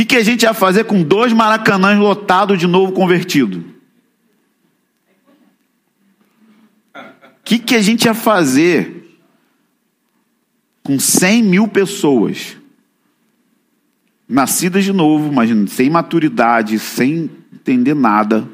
Que, 0.00 0.06
que 0.06 0.16
a 0.16 0.22
gente 0.22 0.44
ia 0.44 0.54
fazer 0.54 0.84
com 0.84 1.02
dois 1.02 1.30
maracanãs 1.30 1.98
lotados 1.98 2.58
de 2.58 2.66
novo 2.66 2.92
convertido? 2.92 3.62
O 6.94 7.42
que, 7.44 7.58
que 7.58 7.74
a 7.74 7.82
gente 7.82 8.06
ia 8.06 8.14
fazer 8.14 9.18
com 10.82 10.98
100 10.98 11.42
mil 11.42 11.68
pessoas? 11.68 12.56
nascidas 14.26 14.84
de 14.84 14.92
novo, 14.92 15.30
mas 15.30 15.50
sem 15.72 15.90
maturidade, 15.90 16.78
sem 16.78 17.28
entender 17.52 17.94
nada. 17.94 18.48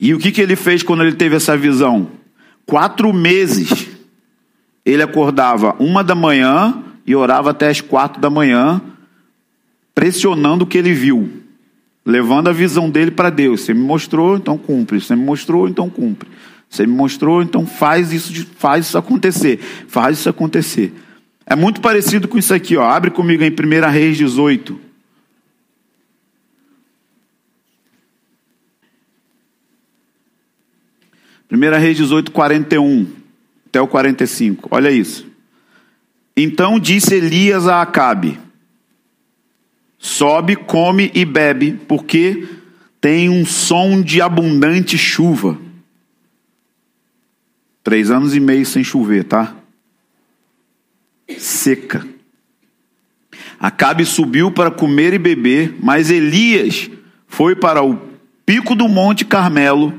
E 0.00 0.14
o 0.14 0.18
que, 0.18 0.32
que 0.32 0.40
ele 0.40 0.56
fez 0.56 0.82
quando 0.82 1.02
ele 1.02 1.16
teve 1.16 1.36
essa 1.36 1.54
visão? 1.54 2.10
Quatro 2.64 3.12
meses 3.12 3.97
ele 4.90 5.02
acordava 5.02 5.76
uma 5.78 6.02
da 6.02 6.14
manhã 6.14 6.82
e 7.06 7.14
orava 7.14 7.50
até 7.50 7.68
as 7.68 7.80
quatro 7.80 8.20
da 8.20 8.30
manhã, 8.30 8.80
pressionando 9.94 10.64
o 10.64 10.66
que 10.66 10.78
ele 10.78 10.94
viu, 10.94 11.42
levando 12.04 12.48
a 12.48 12.52
visão 12.52 12.88
dele 12.88 13.10
para 13.10 13.28
Deus. 13.28 13.60
Você 13.60 13.74
me 13.74 13.82
mostrou, 13.82 14.36
então 14.36 14.56
cumpre. 14.56 14.98
Você 14.98 15.14
me 15.14 15.22
mostrou, 15.22 15.68
então 15.68 15.90
cumpre. 15.90 16.28
Você 16.70 16.86
me 16.86 16.94
mostrou, 16.94 17.42
então 17.42 17.66
faz 17.66 18.12
isso, 18.12 18.46
faz 18.56 18.86
isso 18.86 18.96
acontecer. 18.96 19.58
Faz 19.88 20.18
isso 20.18 20.28
acontecer. 20.30 20.94
É 21.44 21.54
muito 21.54 21.82
parecido 21.82 22.26
com 22.26 22.38
isso 22.38 22.54
aqui, 22.54 22.76
ó. 22.76 22.84
Abre 22.84 23.10
comigo 23.10 23.42
em 23.42 23.50
1 23.50 23.90
Reis 23.90 24.16
18. 24.16 24.80
Primeira 31.46 31.78
Reis 31.78 31.96
18, 31.96 32.30
41 32.30 33.17
até 33.68 33.80
o 33.80 33.86
45. 33.86 34.68
Olha 34.70 34.90
isso. 34.90 35.26
Então 36.36 36.78
disse 36.78 37.14
Elias 37.14 37.68
a 37.68 37.82
Acabe: 37.82 38.38
Sobe, 39.98 40.56
come 40.56 41.10
e 41.14 41.24
bebe, 41.24 41.78
porque 41.86 42.48
tem 43.00 43.28
um 43.28 43.44
som 43.44 44.00
de 44.00 44.20
abundante 44.20 44.96
chuva. 44.96 45.58
Três 47.84 48.10
anos 48.10 48.34
e 48.34 48.40
meio 48.40 48.66
sem 48.66 48.82
chover, 48.82 49.24
tá? 49.24 49.54
Seca. 51.38 52.06
Acabe 53.60 54.04
subiu 54.04 54.50
para 54.50 54.70
comer 54.70 55.12
e 55.12 55.18
beber, 55.18 55.76
mas 55.82 56.10
Elias 56.10 56.90
foi 57.26 57.56
para 57.56 57.82
o 57.82 57.98
pico 58.46 58.74
do 58.74 58.88
Monte 58.88 59.24
Carmelo 59.24 59.92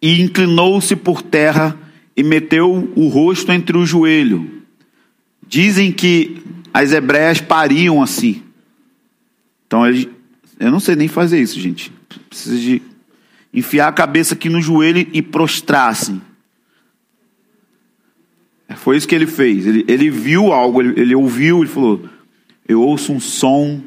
e 0.00 0.20
inclinou-se 0.20 0.96
por 0.96 1.22
terra 1.22 1.76
e 2.16 2.22
meteu 2.22 2.92
o 2.94 3.08
rosto 3.08 3.50
entre 3.52 3.76
o 3.76 3.86
joelho. 3.86 4.62
Dizem 5.46 5.92
que 5.92 6.42
as 6.72 6.92
hebreias 6.92 7.40
pariam 7.40 8.02
assim. 8.02 8.42
Então, 9.66 9.84
eu 9.86 10.70
não 10.70 10.80
sei 10.80 10.96
nem 10.96 11.08
fazer 11.08 11.40
isso, 11.40 11.58
gente. 11.58 11.92
Precisa 12.28 12.58
de 12.58 12.82
enfiar 13.52 13.88
a 13.88 13.92
cabeça 13.92 14.34
aqui 14.34 14.48
no 14.48 14.60
joelho 14.60 15.06
e 15.12 15.22
prostrar 15.22 15.90
assim. 15.90 16.20
Foi 18.76 18.96
isso 18.96 19.06
que 19.06 19.14
ele 19.14 19.26
fez. 19.26 19.66
Ele, 19.66 19.84
ele 19.86 20.10
viu 20.10 20.52
algo, 20.52 20.80
ele, 20.80 21.00
ele 21.00 21.14
ouviu, 21.14 21.58
ele 21.58 21.68
falou: 21.68 22.08
Eu 22.66 22.80
ouço 22.80 23.12
um 23.12 23.20
som. 23.20 23.82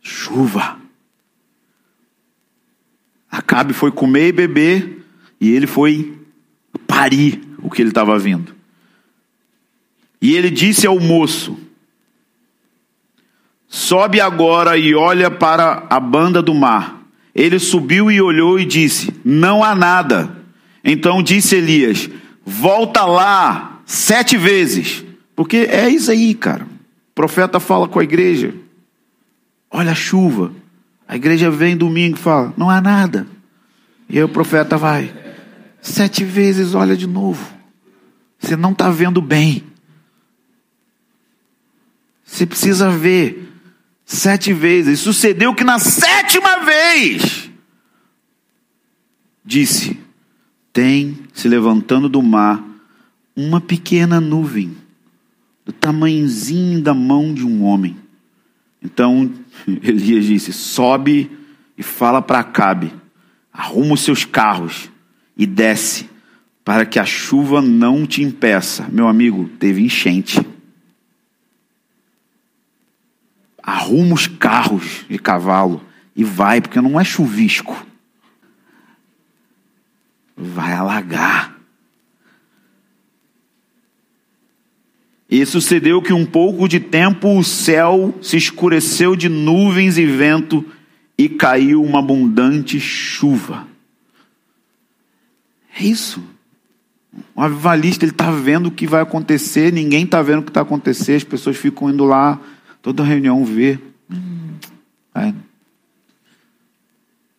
Chuva. 0.00 0.78
Acabe 3.30 3.72
foi 3.72 3.90
comer 3.90 4.28
e 4.28 4.32
beber, 4.32 5.01
e 5.42 5.50
ele 5.50 5.66
foi 5.66 6.16
parir 6.86 7.42
o 7.58 7.68
que 7.68 7.82
ele 7.82 7.88
estava 7.88 8.16
vindo. 8.16 8.54
E 10.20 10.36
ele 10.36 10.48
disse 10.48 10.86
ao 10.86 11.00
moço: 11.00 11.58
Sobe 13.66 14.20
agora 14.20 14.78
e 14.78 14.94
olha 14.94 15.32
para 15.32 15.84
a 15.90 15.98
banda 15.98 16.40
do 16.40 16.54
mar. 16.54 17.02
Ele 17.34 17.58
subiu 17.58 18.08
e 18.08 18.22
olhou 18.22 18.60
e 18.60 18.64
disse: 18.64 19.12
Não 19.24 19.64
há 19.64 19.74
nada. 19.74 20.30
Então 20.84 21.20
disse 21.20 21.56
Elias: 21.56 22.08
Volta 22.46 23.04
lá 23.04 23.80
sete 23.84 24.36
vezes. 24.36 25.04
Porque 25.34 25.56
é 25.56 25.88
isso 25.88 26.12
aí, 26.12 26.34
cara. 26.34 26.62
O 26.62 27.14
profeta 27.16 27.58
fala 27.58 27.88
com 27.88 27.98
a 27.98 28.04
igreja: 28.04 28.54
Olha 29.68 29.90
a 29.90 29.96
chuva. 29.96 30.52
A 31.08 31.16
igreja 31.16 31.50
vem 31.50 31.76
domingo 31.76 32.16
e 32.16 32.20
fala: 32.20 32.54
Não 32.56 32.70
há 32.70 32.80
nada. 32.80 33.26
E 34.08 34.18
aí 34.18 34.22
o 34.22 34.28
profeta 34.28 34.76
vai: 34.76 35.21
Sete 35.82 36.24
vezes 36.24 36.76
olha 36.76 36.96
de 36.96 37.08
novo. 37.08 37.44
Você 38.38 38.54
não 38.54 38.70
está 38.70 38.88
vendo 38.88 39.20
bem. 39.20 39.64
Você 42.24 42.46
precisa 42.46 42.88
ver. 42.88 43.52
Sete 44.06 44.52
vezes. 44.52 45.00
Sucedeu 45.00 45.52
que 45.52 45.64
na 45.64 45.80
sétima 45.80 46.64
vez, 46.64 47.50
disse: 49.44 49.98
Tem 50.72 51.18
se 51.32 51.48
levantando 51.48 52.08
do 52.08 52.22
mar 52.22 52.62
uma 53.34 53.60
pequena 53.60 54.20
nuvem, 54.20 54.76
do 55.64 55.72
tamanhozinho 55.72 56.80
da 56.80 56.94
mão 56.94 57.34
de 57.34 57.44
um 57.44 57.64
homem. 57.64 57.96
Então 58.80 59.32
Elias 59.66 60.26
disse: 60.26 60.52
Sobe 60.52 61.28
e 61.76 61.82
fala 61.82 62.22
para 62.22 62.38
Acabe, 62.38 62.92
arruma 63.52 63.94
os 63.94 64.02
seus 64.02 64.24
carros 64.24 64.91
e 65.36 65.46
desce, 65.46 66.08
para 66.64 66.86
que 66.86 66.98
a 66.98 67.04
chuva 67.04 67.60
não 67.60 68.06
te 68.06 68.22
impeça. 68.22 68.86
Meu 68.90 69.08
amigo, 69.08 69.48
teve 69.58 69.82
enchente. 69.82 70.40
arruma 73.62 74.14
os 74.14 74.26
carros 74.26 75.04
de 75.08 75.18
cavalo 75.18 75.82
e 76.16 76.24
vai, 76.24 76.60
porque 76.60 76.80
não 76.80 76.98
é 76.98 77.04
chuvisco. 77.04 77.86
Vai 80.36 80.72
alagar. 80.72 81.56
E 85.30 85.46
sucedeu 85.46 86.02
que 86.02 86.12
um 86.12 86.26
pouco 86.26 86.68
de 86.68 86.78
tempo 86.78 87.38
o 87.38 87.44
céu 87.44 88.18
se 88.20 88.36
escureceu 88.36 89.16
de 89.16 89.28
nuvens 89.28 89.96
e 89.96 90.04
vento 90.04 90.64
e 91.16 91.28
caiu 91.28 91.82
uma 91.82 92.00
abundante 92.00 92.78
chuva. 92.78 93.66
É 95.78 95.84
isso. 95.84 96.22
O 97.34 97.42
avivalista 97.42 98.04
ele 98.04 98.12
está 98.12 98.30
vendo 98.30 98.66
o 98.66 98.70
que 98.70 98.86
vai 98.86 99.02
acontecer, 99.02 99.72
ninguém 99.72 100.04
está 100.04 100.22
vendo 100.22 100.40
o 100.40 100.42
que 100.42 100.50
está 100.50 100.62
acontecendo, 100.62 101.16
as 101.16 101.24
pessoas 101.24 101.56
ficam 101.56 101.90
indo 101.90 102.04
lá 102.04 102.40
Toda 102.82 103.04
reunião 103.04 103.44
vê. 103.44 103.78
Hum, 104.10 104.56
vai, 105.14 105.34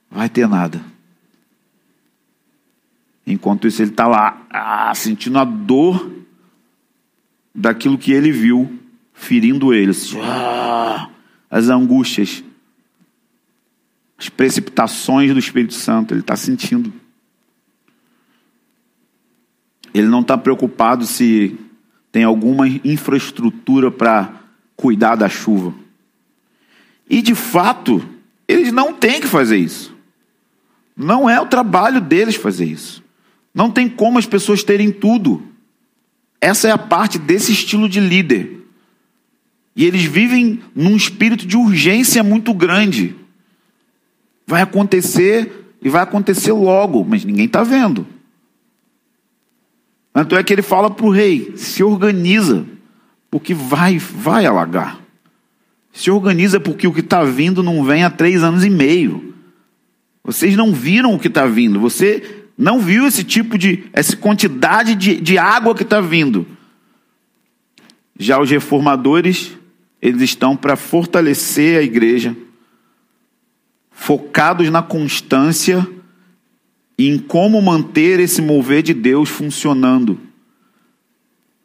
vai 0.10 0.30
ter 0.30 0.48
nada. 0.48 0.82
Enquanto 3.28 3.68
isso, 3.68 3.82
ele 3.82 3.92
está 3.92 4.08
lá, 4.08 4.42
ah, 4.50 4.96
sentindo 4.96 5.38
a 5.38 5.44
dor 5.44 6.12
daquilo 7.54 7.98
que 7.98 8.14
ele 8.14 8.32
viu, 8.32 8.80
ferindo 9.14 9.74
ele. 9.74 9.92
Ah, 10.24 11.10
as 11.52 11.68
angústias, 11.68 12.42
as 14.18 14.30
precipitações 14.30 15.34
do 15.34 15.40
Espírito 15.40 15.74
Santo, 15.74 16.14
ele 16.14 16.22
está 16.22 16.38
sentindo. 16.38 16.92
Ele 19.94 20.08
não 20.08 20.22
está 20.22 20.38
preocupado 20.38 21.06
se 21.06 21.56
tem 22.12 22.24
alguma 22.24 22.68
infraestrutura 22.68 23.92
para 23.92 24.34
cuidar 24.76 25.16
da 25.16 25.30
chuva. 25.30 25.74
E 27.10 27.22
de 27.22 27.36
fato, 27.36 28.04
eles 28.48 28.72
não 28.72 28.94
têm 28.94 29.22
que 29.22 29.28
fazer 29.28 29.58
isso. 29.58 29.94
Não 30.96 31.30
é 31.30 31.40
o 31.40 31.48
trabalho 31.48 32.00
deles 32.02 32.36
fazer 32.36 32.66
isso. 32.66 33.04
Não 33.54 33.70
tem 33.70 33.88
como 33.88 34.18
as 34.18 34.26
pessoas 34.26 34.64
terem 34.64 34.92
tudo. 34.92 35.44
Essa 36.42 36.68
é 36.68 36.72
a 36.72 36.78
parte 36.78 37.18
desse 37.18 37.52
estilo 37.52 37.88
de 37.88 38.00
líder. 38.00 38.62
E 39.76 39.86
eles 39.86 40.04
vivem 40.04 40.62
num 40.76 40.96
espírito 40.96 41.48
de 41.48 41.58
urgência 41.58 42.24
muito 42.24 42.54
grande. 42.54 43.16
Vai 44.46 44.62
acontecer 44.62 45.76
e 45.82 45.90
vai 45.90 46.04
acontecer 46.04 46.52
logo, 46.52 47.04
mas 47.04 47.26
ninguém 47.26 47.46
está 47.46 47.64
vendo. 47.64 48.06
Tanto 50.14 50.36
é 50.36 50.44
que 50.44 50.54
ele 50.54 50.62
fala 50.62 50.92
para 50.92 51.06
o 51.06 51.10
rei: 51.10 51.54
se 51.58 51.84
organiza 51.84 52.66
porque 53.32 53.54
vai, 53.54 53.98
vai 53.98 54.46
alagar. 54.46 55.00
Se 55.92 56.12
organiza 56.12 56.60
porque 56.60 56.88
o 56.88 56.94
que 56.94 57.00
está 57.00 57.24
vindo 57.24 57.64
não 57.64 57.84
vem 57.84 58.04
há 58.04 58.10
três 58.10 58.44
anos 58.44 58.64
e 58.64 58.70
meio. 58.70 59.34
Vocês 60.24 60.56
não 60.56 60.72
viram 60.72 61.14
o 61.16 61.20
que 61.20 61.28
está 61.28 61.46
vindo. 61.46 61.80
Você 61.80 62.46
não 62.58 62.80
viu 62.80 63.08
esse 63.08 63.24
tipo 63.24 63.58
de, 63.58 63.86
essa 63.92 64.16
quantidade 64.16 64.96
de, 64.96 65.20
de 65.20 65.38
água 65.38 65.76
que 65.76 65.84
está 65.84 66.00
vindo. 66.00 66.46
Já 68.18 68.40
os 68.40 68.50
reformadores, 68.50 69.52
eles 70.02 70.22
estão 70.22 70.56
para 70.56 70.76
fortalecer 70.76 71.80
a 71.80 71.84
igreja, 71.84 72.36
focados 73.92 74.70
na 74.70 74.82
constância 74.82 75.88
em 76.98 77.18
como 77.18 77.62
manter 77.62 78.20
esse 78.20 78.42
mover 78.42 78.84
de 78.84 78.94
Deus 78.94 79.30
funcionando 79.30 80.20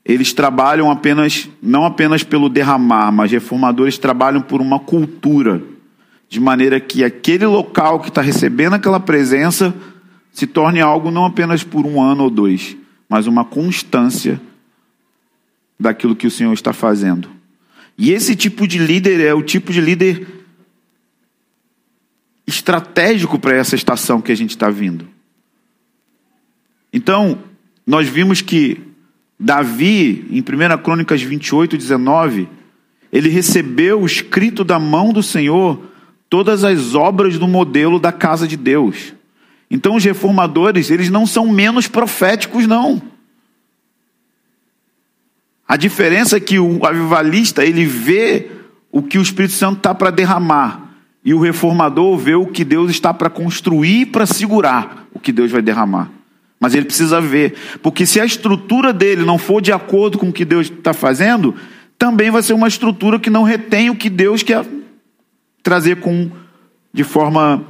eles 0.09 0.33
trabalham 0.33 0.91
apenas, 0.91 1.51
não 1.61 1.85
apenas 1.85 2.25
pelo 2.25 2.49
derramar, 2.49 3.13
mas 3.13 3.31
reformadores 3.31 3.99
trabalham 3.99 4.41
por 4.41 4.59
uma 4.63 4.81
cultura, 4.81 5.63
de 6.31 6.41
maneira 6.41 6.81
que 6.81 7.05
aquele 7.05 7.45
local 7.45 8.01
que 8.01 8.09
está 8.09 8.23
recebendo 8.23 8.73
aquela 8.73 8.99
presença 8.99 9.75
se 10.33 10.47
torne 10.47 10.81
algo 10.81 11.11
não 11.11 11.27
apenas 11.27 11.63
por 11.63 11.85
um 11.85 12.01
ano 12.01 12.25
ou 12.25 12.31
dois, 12.31 12.75
mas 13.07 13.27
uma 13.27 13.45
constância 13.45 14.41
daquilo 15.79 16.17
que 16.17 16.27
o 16.27 16.31
Senhor 16.31 16.55
está 16.55 16.73
fazendo. 16.73 17.29
E 17.97 18.11
esse 18.11 18.35
tipo 18.35 18.67
de 18.67 18.79
líder 18.79 19.21
é 19.21 19.35
o 19.35 19.43
tipo 19.43 19.71
de 19.73 19.81
líder 19.81 20.27
estratégico 22.47 23.39
para 23.39 23.55
essa 23.55 23.75
estação 23.75 24.23
que 24.23 24.33
a 24.33 24.37
gente 24.37 24.51
está 24.51 24.71
vindo. 24.71 25.07
Então, 26.93 27.39
nós 27.87 28.09
vimos 28.09 28.41
que 28.41 28.81
Davi, 29.39 30.27
em 30.31 30.41
1 30.41 30.83
Crônicas 30.83 31.23
28, 31.23 31.77
19, 31.77 32.49
ele 33.13 33.29
recebeu 33.29 34.05
escrito 34.05 34.65
da 34.65 34.79
mão 34.79 35.13
do 35.13 35.23
Senhor 35.23 35.81
todas 36.29 36.65
as 36.65 36.95
obras 36.95 37.39
do 37.39 37.49
modelo 37.49 37.99
da 37.99 38.13
casa 38.13 38.47
de 38.47 38.57
Deus. 38.57 39.15
Então 39.71 39.97
os 39.97 40.05
reformadores, 40.05 40.91
eles 40.91 41.09
não 41.09 41.27
são 41.27 41.47
menos 41.47 41.87
proféticos, 41.87 42.67
não. 42.67 43.01
A 45.67 45.77
diferença 45.77 46.37
é 46.37 46.41
que 46.41 46.59
o 46.59 46.85
avivalista, 46.85 47.65
ele 47.65 47.85
vê 47.85 48.51
o 48.91 49.03
que 49.03 49.19
o 49.19 49.23
Espírito 49.23 49.55
Santo 49.55 49.79
está 49.79 49.95
para 49.95 50.11
derramar. 50.11 50.89
E 51.25 51.35
o 51.35 51.41
reformador 51.41 52.17
vê 52.17 52.35
o 52.35 52.47
que 52.47 52.65
Deus 52.65 52.91
está 52.91 53.13
para 53.13 53.29
construir 53.29 54.07
para 54.07 54.25
segurar 54.25 55.07
o 55.13 55.21
que 55.21 55.31
Deus 55.31 55.51
vai 55.51 55.61
derramar. 55.61 56.11
Mas 56.61 56.75
ele 56.75 56.87
precisa 56.87 57.21
ver. 57.21 57.55
Porque 57.83 58.05
se 58.05 58.21
a 58.21 58.25
estrutura 58.25 58.93
dele 58.93 59.25
não 59.25 59.39
for 59.39 59.61
de 59.61 59.73
acordo 59.73 60.19
com 60.19 60.29
o 60.29 60.33
que 60.33 60.45
Deus 60.45 60.71
está 60.71 60.93
fazendo, 60.93 61.55
também 61.99 62.31
vai 62.31 62.43
ser 62.43 62.53
uma 62.53 62.69
estrutura 62.69 63.19
que 63.19 63.31
não 63.31 63.43
retém 63.43 63.91
o 63.91 63.97
que 63.97 64.11
Deus 64.11 64.43
quer 64.43 64.65
trazer 65.63 65.97
com, 65.97 66.31
de 66.93 67.05
forma 67.05 67.65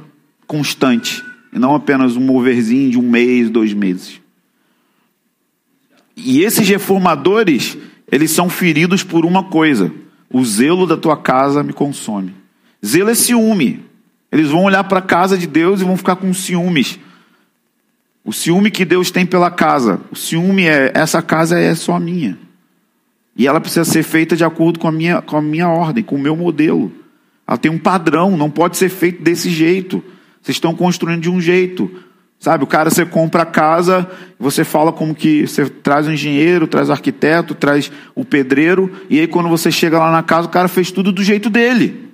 constante. 0.47 1.23
e 1.51 1.59
não 1.59 1.75
apenas 1.75 2.15
um 2.15 2.21
moverzinho 2.21 2.91
de 2.91 2.99
um 2.99 3.09
mês, 3.09 3.49
dois 3.49 3.73
meses. 3.73 4.21
E 6.15 6.41
esses 6.41 6.67
reformadores, 6.67 7.77
eles 8.11 8.31
são 8.31 8.49
feridos 8.49 9.03
por 9.03 9.25
uma 9.25 9.43
coisa: 9.43 9.91
o 10.31 10.43
zelo 10.43 10.85
da 10.85 10.97
tua 10.97 11.17
casa 11.17 11.63
me 11.63 11.73
consome. 11.73 12.35
Zelo 12.85 13.09
é 13.09 13.15
ciúme. 13.15 13.85
Eles 14.31 14.49
vão 14.49 14.63
olhar 14.63 14.83
para 14.83 14.99
a 14.99 15.03
casa 15.03 15.37
de 15.37 15.47
Deus 15.47 15.81
e 15.81 15.85
vão 15.85 15.97
ficar 15.97 16.15
com 16.15 16.31
ciúmes. 16.33 16.99
O 18.29 18.31
ciúme 18.31 18.69
que 18.69 18.85
Deus 18.85 19.09
tem 19.09 19.25
pela 19.25 19.49
casa. 19.49 20.01
O 20.11 20.15
ciúme 20.15 20.67
é: 20.67 20.91
essa 20.93 21.19
casa 21.19 21.59
é 21.59 21.73
só 21.73 21.99
minha. 21.99 22.37
E 23.35 23.47
ela 23.47 23.59
precisa 23.59 23.83
ser 23.83 24.03
feita 24.03 24.35
de 24.35 24.43
acordo 24.43 24.77
com 24.77 24.87
a 24.87 24.91
minha, 24.91 25.19
com 25.19 25.35
a 25.35 25.41
minha 25.41 25.67
ordem, 25.67 26.03
com 26.03 26.15
o 26.15 26.19
meu 26.19 26.35
modelo. 26.35 26.91
Ela 27.47 27.57
tem 27.57 27.71
um 27.71 27.79
padrão, 27.79 28.37
não 28.37 28.51
pode 28.51 28.77
ser 28.77 28.89
feito 28.89 29.23
desse 29.23 29.49
jeito. 29.49 30.03
Vocês 30.43 30.57
estão 30.57 30.75
construindo 30.75 31.23
de 31.23 31.29
um 31.31 31.41
jeito. 31.41 31.89
Sabe, 32.39 32.63
o 32.63 32.67
cara 32.67 32.91
você 32.91 33.03
compra 33.03 33.41
a 33.41 33.47
casa, 33.47 34.07
você 34.39 34.63
fala 34.63 34.93
como 34.93 35.15
que 35.15 35.47
você 35.47 35.67
traz 35.67 36.05
o 36.05 36.11
engenheiro, 36.11 36.67
traz 36.67 36.89
o 36.89 36.91
arquiteto, 36.91 37.55
traz 37.55 37.91
o 38.13 38.23
pedreiro, 38.23 38.91
e 39.09 39.19
aí 39.19 39.25
quando 39.25 39.49
você 39.49 39.71
chega 39.71 39.97
lá 39.97 40.11
na 40.11 40.21
casa, 40.21 40.47
o 40.47 40.51
cara 40.51 40.67
fez 40.67 40.91
tudo 40.91 41.11
do 41.11 41.23
jeito 41.23 41.49
dele. 41.49 42.13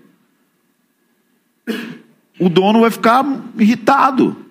O 2.39 2.47
dono 2.47 2.79
vai 2.79 2.89
ficar 2.89 3.25
irritado. 3.59 4.44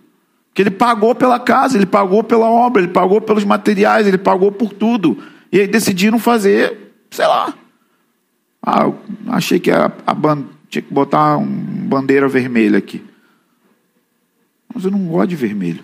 Porque 0.54 0.62
ele 0.62 0.70
pagou 0.70 1.16
pela 1.16 1.40
casa, 1.40 1.76
ele 1.76 1.84
pagou 1.84 2.22
pela 2.22 2.48
obra, 2.48 2.80
ele 2.80 2.92
pagou 2.92 3.20
pelos 3.20 3.42
materiais, 3.42 4.06
ele 4.06 4.16
pagou 4.16 4.52
por 4.52 4.72
tudo. 4.72 5.20
E 5.50 5.58
aí 5.58 5.66
decidiram 5.66 6.16
fazer, 6.16 6.94
sei 7.10 7.26
lá. 7.26 7.52
Ah, 8.62 8.88
achei 9.30 9.58
que 9.58 9.72
a, 9.72 9.86
a 10.06 10.14
tinha 10.68 10.80
que 10.80 10.94
botar 10.94 11.38
uma 11.38 11.88
bandeira 11.88 12.28
vermelha 12.28 12.78
aqui. 12.78 13.04
Mas 14.72 14.84
eu 14.84 14.92
não 14.92 15.04
gosto 15.08 15.30
de 15.30 15.36
vermelho. 15.36 15.82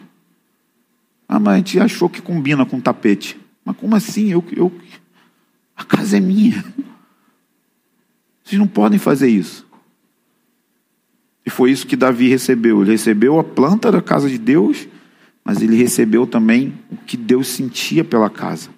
Ah, 1.29 1.41
mas 1.41 1.55
a 1.55 1.57
gente 1.57 1.81
achou 1.81 2.09
que 2.09 2.23
combina 2.23 2.65
com 2.65 2.81
tapete. 2.81 3.41
Mas 3.65 3.77
como 3.77 3.97
assim? 3.97 4.31
Eu, 4.31 4.45
eu, 4.57 4.73
a 5.77 5.83
casa 5.83 6.17
é 6.17 6.21
minha. 6.21 6.65
Vocês 8.45 8.57
não 8.57 8.69
podem 8.69 9.01
fazer 9.01 9.29
isso. 9.29 9.67
Foi 11.51 11.71
isso 11.71 11.87
que 11.87 11.97
Davi 11.97 12.29
recebeu. 12.29 12.83
Ele 12.83 12.93
recebeu 12.93 13.39
a 13.39 13.45
planta 13.45 13.91
da 13.91 14.01
casa 14.01 14.29
de 14.29 14.39
Deus, 14.39 14.89
mas 15.45 15.61
ele 15.61 15.77
recebeu 15.77 16.27
também 16.27 16.75
o 16.91 16.97
que 16.97 17.17
Deus 17.17 17.49
sentia 17.49 18.05
pela 18.05 18.31
casa. 18.31 18.71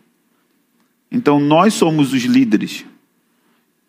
Então 1.11 1.39
nós 1.39 1.75
somos 1.75 2.13
os 2.13 2.23
líderes. 2.23 2.85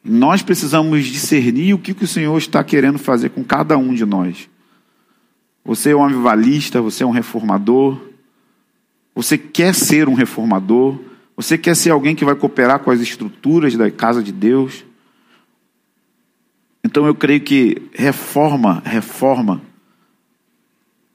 Nós 0.04 0.41
precisamos 0.41 1.06
discernir 1.06 1.74
o 1.74 1.80
que, 1.80 1.93
que 1.93 2.04
o 2.04 2.08
Senhor 2.08 2.38
está 2.38 2.62
querendo 2.63 3.00
fazer 3.00 3.30
com 3.30 3.43
cada 3.43 3.78
um 3.78 3.93
de 3.93 4.06
nós. 4.06 4.50
Você 5.63 5.91
é 5.91 5.96
um 5.96 6.04
avivalista, 6.04 6.82
você 6.82 7.04
é 7.04 7.06
um 7.08 7.12
reformador. 7.12 7.98
Você 9.15 9.38
quer 9.38 9.74
ser 9.74 10.10
um 10.10 10.13
reformador. 10.13 11.00
Você 11.38 11.58
quer 11.58 11.76
ser 11.76 11.91
alguém 11.91 12.15
que 12.15 12.26
vai 12.26 12.36
cooperar 12.36 12.80
com 12.80 12.91
as 12.91 13.00
estruturas 13.00 13.76
da 13.76 13.89
casa 13.89 14.22
de 14.22 14.32
Deus. 14.32 14.84
Então 16.84 17.06
eu 17.06 17.15
creio 17.15 17.41
que 17.41 17.82
reforma, 17.93 18.82
reforma, 18.86 19.62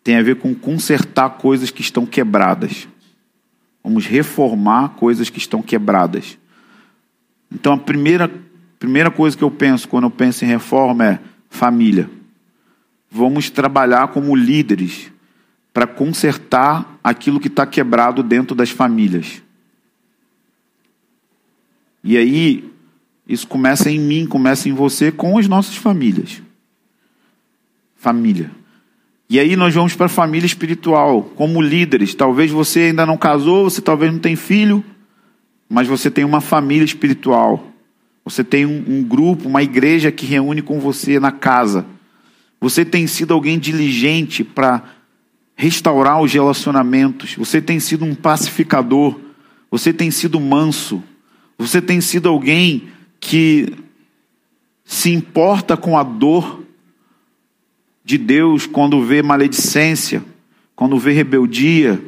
tem 0.02 0.16
a 0.16 0.22
ver 0.22 0.36
com 0.36 0.54
consertar 0.54 1.30
coisas 1.30 1.70
que 1.70 1.82
estão 1.82 2.06
quebradas. 2.06 2.88
Vamos 3.84 4.06
reformar 4.06 4.90
coisas 4.90 5.28
que 5.28 5.38
estão 5.38 5.62
quebradas. 5.62 6.38
Então 7.52 7.74
a 7.74 7.78
primeira, 7.78 8.30
primeira 8.78 9.10
coisa 9.10 9.36
que 9.36 9.44
eu 9.44 9.50
penso 9.50 9.88
quando 9.88 10.04
eu 10.04 10.10
penso 10.10 10.44
em 10.44 10.48
reforma 10.48 11.04
é 11.04 11.18
família 11.50 12.18
vamos 13.10 13.50
trabalhar 13.50 14.08
como 14.08 14.36
líderes 14.36 15.10
para 15.72 15.86
consertar 15.86 16.98
aquilo 17.02 17.40
que 17.40 17.48
está 17.48 17.66
quebrado 17.66 18.22
dentro 18.22 18.54
das 18.54 18.70
famílias. 18.70 19.42
E 22.02 22.16
aí, 22.16 22.70
isso 23.28 23.46
começa 23.46 23.90
em 23.90 23.98
mim, 23.98 24.26
começa 24.26 24.68
em 24.68 24.72
você, 24.72 25.12
com 25.12 25.38
as 25.38 25.46
nossas 25.46 25.76
famílias. 25.76 26.42
Família. 27.96 28.50
E 29.28 29.38
aí 29.38 29.54
nós 29.56 29.74
vamos 29.74 29.94
para 29.94 30.06
a 30.06 30.08
família 30.08 30.46
espiritual, 30.46 31.22
como 31.36 31.60
líderes. 31.60 32.14
Talvez 32.14 32.50
você 32.50 32.80
ainda 32.80 33.04
não 33.04 33.18
casou, 33.18 33.68
você 33.68 33.82
talvez 33.82 34.10
não 34.10 34.18
tem 34.18 34.34
filho, 34.34 34.82
mas 35.68 35.86
você 35.86 36.10
tem 36.10 36.24
uma 36.24 36.40
família 36.40 36.84
espiritual. 36.84 37.70
Você 38.24 38.42
tem 38.42 38.64
um, 38.64 38.84
um 38.88 39.02
grupo, 39.02 39.48
uma 39.48 39.62
igreja 39.62 40.10
que 40.10 40.24
reúne 40.24 40.62
com 40.62 40.80
você 40.80 41.20
na 41.20 41.30
casa 41.30 41.84
você 42.60 42.84
tem 42.84 43.06
sido 43.06 43.32
alguém 43.32 43.58
diligente 43.58 44.42
para 44.42 44.82
restaurar 45.54 46.20
os 46.20 46.32
relacionamentos. 46.32 47.34
Você 47.36 47.60
tem 47.60 47.78
sido 47.78 48.04
um 48.04 48.14
pacificador. 48.14 49.18
Você 49.70 49.92
tem 49.92 50.10
sido 50.10 50.40
manso. 50.40 51.02
Você 51.56 51.80
tem 51.80 52.00
sido 52.00 52.28
alguém 52.28 52.88
que 53.20 53.74
se 54.84 55.10
importa 55.10 55.76
com 55.76 55.98
a 55.98 56.02
dor 56.02 56.62
de 58.04 58.16
Deus 58.16 58.66
quando 58.66 59.02
vê 59.04 59.22
maledicência, 59.22 60.24
quando 60.74 60.98
vê 60.98 61.12
rebeldia, 61.12 62.00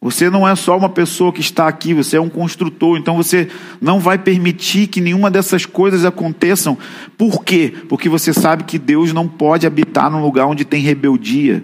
você 0.00 0.30
não 0.30 0.48
é 0.48 0.56
só 0.56 0.78
uma 0.78 0.88
pessoa 0.88 1.30
que 1.30 1.42
está 1.42 1.68
aqui, 1.68 1.92
você 1.92 2.16
é 2.16 2.20
um 2.20 2.30
construtor, 2.30 2.96
então 2.96 3.16
você 3.16 3.48
não 3.80 4.00
vai 4.00 4.18
permitir 4.18 4.86
que 4.86 4.98
nenhuma 4.98 5.30
dessas 5.30 5.66
coisas 5.66 6.06
aconteçam. 6.06 6.78
Por 7.18 7.44
quê? 7.44 7.74
Porque 7.86 8.08
você 8.08 8.32
sabe 8.32 8.64
que 8.64 8.78
Deus 8.78 9.12
não 9.12 9.28
pode 9.28 9.66
habitar 9.66 10.10
num 10.10 10.22
lugar 10.22 10.46
onde 10.46 10.64
tem 10.64 10.80
rebeldia, 10.80 11.62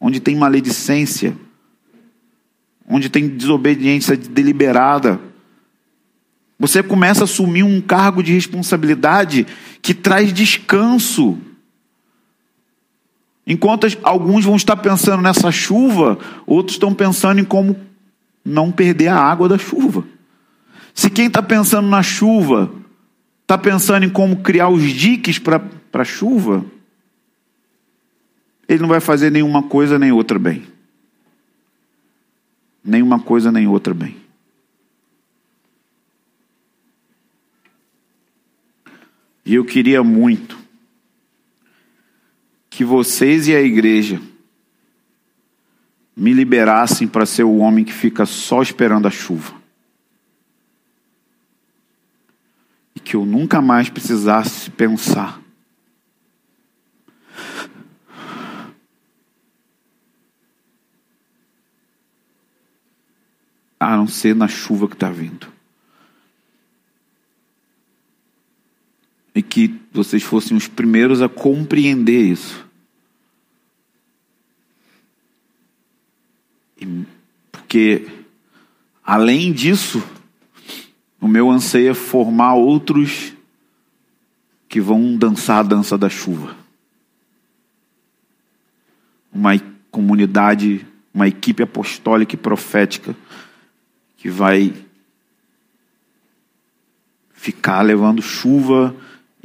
onde 0.00 0.18
tem 0.18 0.34
maledicência, 0.34 1.36
onde 2.88 3.08
tem 3.08 3.28
desobediência 3.28 4.16
deliberada. 4.16 5.20
Você 6.58 6.82
começa 6.82 7.22
a 7.22 7.24
assumir 7.24 7.62
um 7.62 7.80
cargo 7.80 8.22
de 8.22 8.32
responsabilidade 8.32 9.46
que 9.82 9.92
traz 9.92 10.32
descanso. 10.32 11.38
Enquanto 13.46 13.86
alguns 14.02 14.44
vão 14.44 14.56
estar 14.56 14.76
pensando 14.76 15.22
nessa 15.22 15.52
chuva, 15.52 16.18
outros 16.46 16.76
estão 16.76 16.94
pensando 16.94 17.40
em 17.40 17.44
como 17.44 17.78
não 18.44 18.72
perder 18.72 19.08
a 19.08 19.18
água 19.18 19.48
da 19.48 19.58
chuva. 19.58 20.04
Se 20.94 21.10
quem 21.10 21.26
está 21.26 21.42
pensando 21.42 21.88
na 21.88 22.02
chuva 22.02 22.72
está 23.42 23.58
pensando 23.58 24.04
em 24.04 24.10
como 24.10 24.36
criar 24.36 24.68
os 24.68 24.82
diques 24.82 25.38
para 25.38 25.62
a 25.92 26.04
chuva, 26.04 26.64
ele 28.68 28.80
não 28.80 28.88
vai 28.88 28.98
fazer 28.98 29.30
nenhuma 29.30 29.62
coisa 29.62 29.98
nem 29.98 30.10
outra 30.10 30.38
bem. 30.38 30.64
Nenhuma 32.82 33.20
coisa 33.20 33.52
nem 33.52 33.66
outra 33.66 33.92
bem. 33.92 34.16
E 39.46 39.54
eu 39.54 39.64
queria 39.64 40.02
muito 40.02 40.58
que 42.68 42.84
vocês 42.84 43.46
e 43.46 43.54
a 43.54 43.62
igreja 43.62 44.20
me 46.16 46.32
liberassem 46.32 47.06
para 47.06 47.24
ser 47.24 47.44
o 47.44 47.58
homem 47.58 47.84
que 47.84 47.92
fica 47.92 48.26
só 48.26 48.60
esperando 48.60 49.06
a 49.06 49.10
chuva. 49.10 49.54
E 52.92 52.98
que 52.98 53.14
eu 53.14 53.24
nunca 53.24 53.62
mais 53.62 53.88
precisasse 53.88 54.68
pensar. 54.68 55.40
A 63.78 63.96
não 63.96 64.08
ser 64.08 64.34
na 64.34 64.48
chuva 64.48 64.88
que 64.88 64.94
está 64.94 65.08
vindo. 65.08 65.55
E 69.36 69.42
que 69.42 69.78
vocês 69.92 70.22
fossem 70.22 70.56
os 70.56 70.66
primeiros 70.66 71.20
a 71.20 71.28
compreender 71.28 72.22
isso. 72.22 72.66
Porque, 77.52 78.08
além 79.04 79.52
disso, 79.52 80.02
o 81.20 81.28
meu 81.28 81.50
anseio 81.50 81.90
é 81.90 81.94
formar 81.94 82.54
outros 82.54 83.34
que 84.70 84.80
vão 84.80 85.18
dançar 85.18 85.58
a 85.58 85.68
dança 85.68 85.98
da 85.98 86.08
chuva. 86.08 86.56
Uma 89.30 89.52
comunidade, 89.90 90.86
uma 91.12 91.28
equipe 91.28 91.62
apostólica 91.62 92.34
e 92.34 92.38
profética 92.38 93.14
que 94.16 94.30
vai 94.30 94.72
ficar 97.34 97.82
levando 97.82 98.22
chuva 98.22 98.96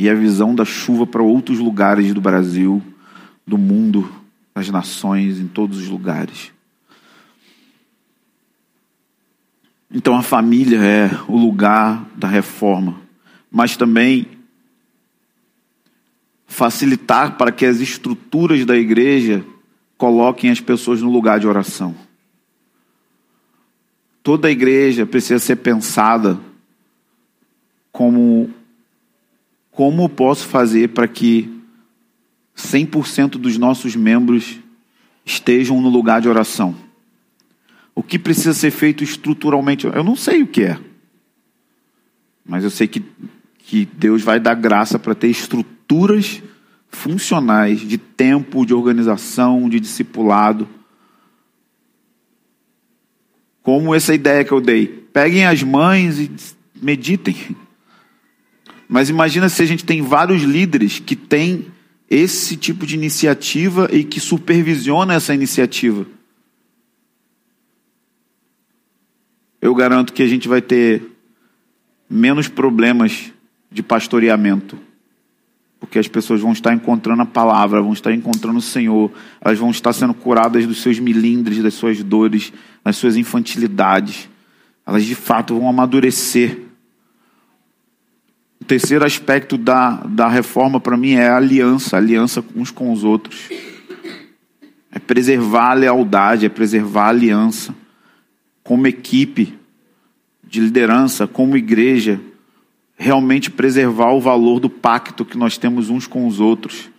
e 0.01 0.09
a 0.09 0.15
visão 0.15 0.55
da 0.55 0.65
chuva 0.65 1.05
para 1.05 1.21
outros 1.21 1.59
lugares 1.59 2.11
do 2.11 2.19
Brasil, 2.19 2.81
do 3.45 3.55
mundo, 3.55 4.11
das 4.55 4.67
nações, 4.67 5.39
em 5.39 5.47
todos 5.47 5.77
os 5.77 5.87
lugares. 5.87 6.51
Então 9.93 10.17
a 10.17 10.23
família 10.23 10.79
é 10.79 11.11
o 11.27 11.37
lugar 11.37 12.03
da 12.15 12.27
reforma, 12.27 12.99
mas 13.51 13.77
também 13.77 14.25
facilitar 16.47 17.37
para 17.37 17.51
que 17.51 17.67
as 17.67 17.79
estruturas 17.79 18.65
da 18.65 18.75
igreja 18.75 19.45
coloquem 19.99 20.49
as 20.49 20.59
pessoas 20.59 20.99
no 20.99 21.11
lugar 21.11 21.39
de 21.39 21.45
oração. 21.45 21.95
Toda 24.23 24.47
a 24.47 24.51
igreja 24.51 25.05
precisa 25.05 25.37
ser 25.37 25.57
pensada 25.57 26.39
como 27.91 28.51
como 29.71 30.07
posso 30.09 30.47
fazer 30.47 30.89
para 30.89 31.07
que 31.07 31.49
100% 32.55 33.31
dos 33.31 33.57
nossos 33.57 33.95
membros 33.95 34.59
estejam 35.25 35.81
no 35.81 35.89
lugar 35.89 36.21
de 36.21 36.29
oração? 36.29 36.75
O 37.95 38.03
que 38.03 38.19
precisa 38.19 38.53
ser 38.53 38.71
feito 38.71 39.03
estruturalmente? 39.03 39.85
Eu 39.85 40.03
não 40.03 40.15
sei 40.15 40.43
o 40.43 40.47
que 40.47 40.63
é. 40.63 40.79
Mas 42.45 42.63
eu 42.63 42.69
sei 42.69 42.87
que, 42.87 43.03
que 43.59 43.85
Deus 43.85 44.21
vai 44.21 44.39
dar 44.39 44.55
graça 44.55 44.99
para 44.99 45.15
ter 45.15 45.27
estruturas 45.27 46.41
funcionais 46.89 47.79
de 47.79 47.97
tempo, 47.97 48.65
de 48.65 48.73
organização, 48.73 49.69
de 49.69 49.79
discipulado. 49.79 50.67
Como 53.61 53.95
essa 53.95 54.13
ideia 54.13 54.43
que 54.43 54.51
eu 54.51 54.59
dei. 54.59 54.87
Peguem 54.87 55.45
as 55.45 55.63
mães 55.63 56.19
e 56.19 56.31
meditem. 56.81 57.55
Mas 58.91 59.07
imagina 59.07 59.47
se 59.47 59.63
a 59.63 59.65
gente 59.65 59.85
tem 59.85 60.01
vários 60.01 60.41
líderes 60.41 60.99
que 60.99 61.15
têm 61.15 61.67
esse 62.09 62.57
tipo 62.57 62.85
de 62.85 62.93
iniciativa 62.93 63.87
e 63.89 64.03
que 64.03 64.19
supervisiona 64.19 65.13
essa 65.13 65.33
iniciativa. 65.33 66.05
Eu 69.61 69.73
garanto 69.73 70.11
que 70.11 70.21
a 70.21 70.27
gente 70.27 70.49
vai 70.49 70.61
ter 70.61 71.03
menos 72.09 72.49
problemas 72.49 73.31
de 73.71 73.81
pastoreamento. 73.81 74.77
Porque 75.79 75.97
as 75.97 76.09
pessoas 76.09 76.41
vão 76.41 76.51
estar 76.51 76.73
encontrando 76.73 77.21
a 77.21 77.25
palavra, 77.25 77.81
vão 77.81 77.93
estar 77.93 78.13
encontrando 78.13 78.57
o 78.57 78.61
Senhor, 78.61 79.09
elas 79.39 79.57
vão 79.57 79.71
estar 79.71 79.93
sendo 79.93 80.13
curadas 80.13 80.67
dos 80.67 80.81
seus 80.81 80.99
milindres, 80.99 81.63
das 81.63 81.75
suas 81.75 82.03
dores, 82.03 82.51
das 82.83 82.97
suas 82.97 83.15
infantilidades. 83.15 84.27
Elas 84.85 85.05
de 85.05 85.15
fato 85.15 85.57
vão 85.57 85.69
amadurecer 85.69 86.70
terceiro 88.71 89.03
aspecto 89.03 89.57
da, 89.57 89.97
da 89.97 90.29
reforma 90.29 90.79
para 90.79 90.95
mim 90.95 91.11
é 91.11 91.27
a 91.27 91.35
aliança, 91.35 91.97
a 91.97 91.99
aliança 91.99 92.41
uns 92.55 92.71
com 92.71 92.93
os 92.93 93.03
outros. 93.03 93.49
É 94.89 94.97
preservar 94.97 95.71
a 95.71 95.73
lealdade, 95.73 96.45
é 96.45 96.49
preservar 96.49 97.07
a 97.07 97.09
aliança. 97.09 97.75
Como 98.63 98.87
equipe 98.87 99.59
de 100.41 100.61
liderança, 100.61 101.27
como 101.27 101.57
igreja, 101.57 102.21
realmente 102.95 103.51
preservar 103.51 104.13
o 104.13 104.21
valor 104.21 104.61
do 104.61 104.69
pacto 104.69 105.25
que 105.25 105.37
nós 105.37 105.57
temos 105.57 105.89
uns 105.89 106.07
com 106.07 106.25
os 106.25 106.39
outros. 106.39 106.89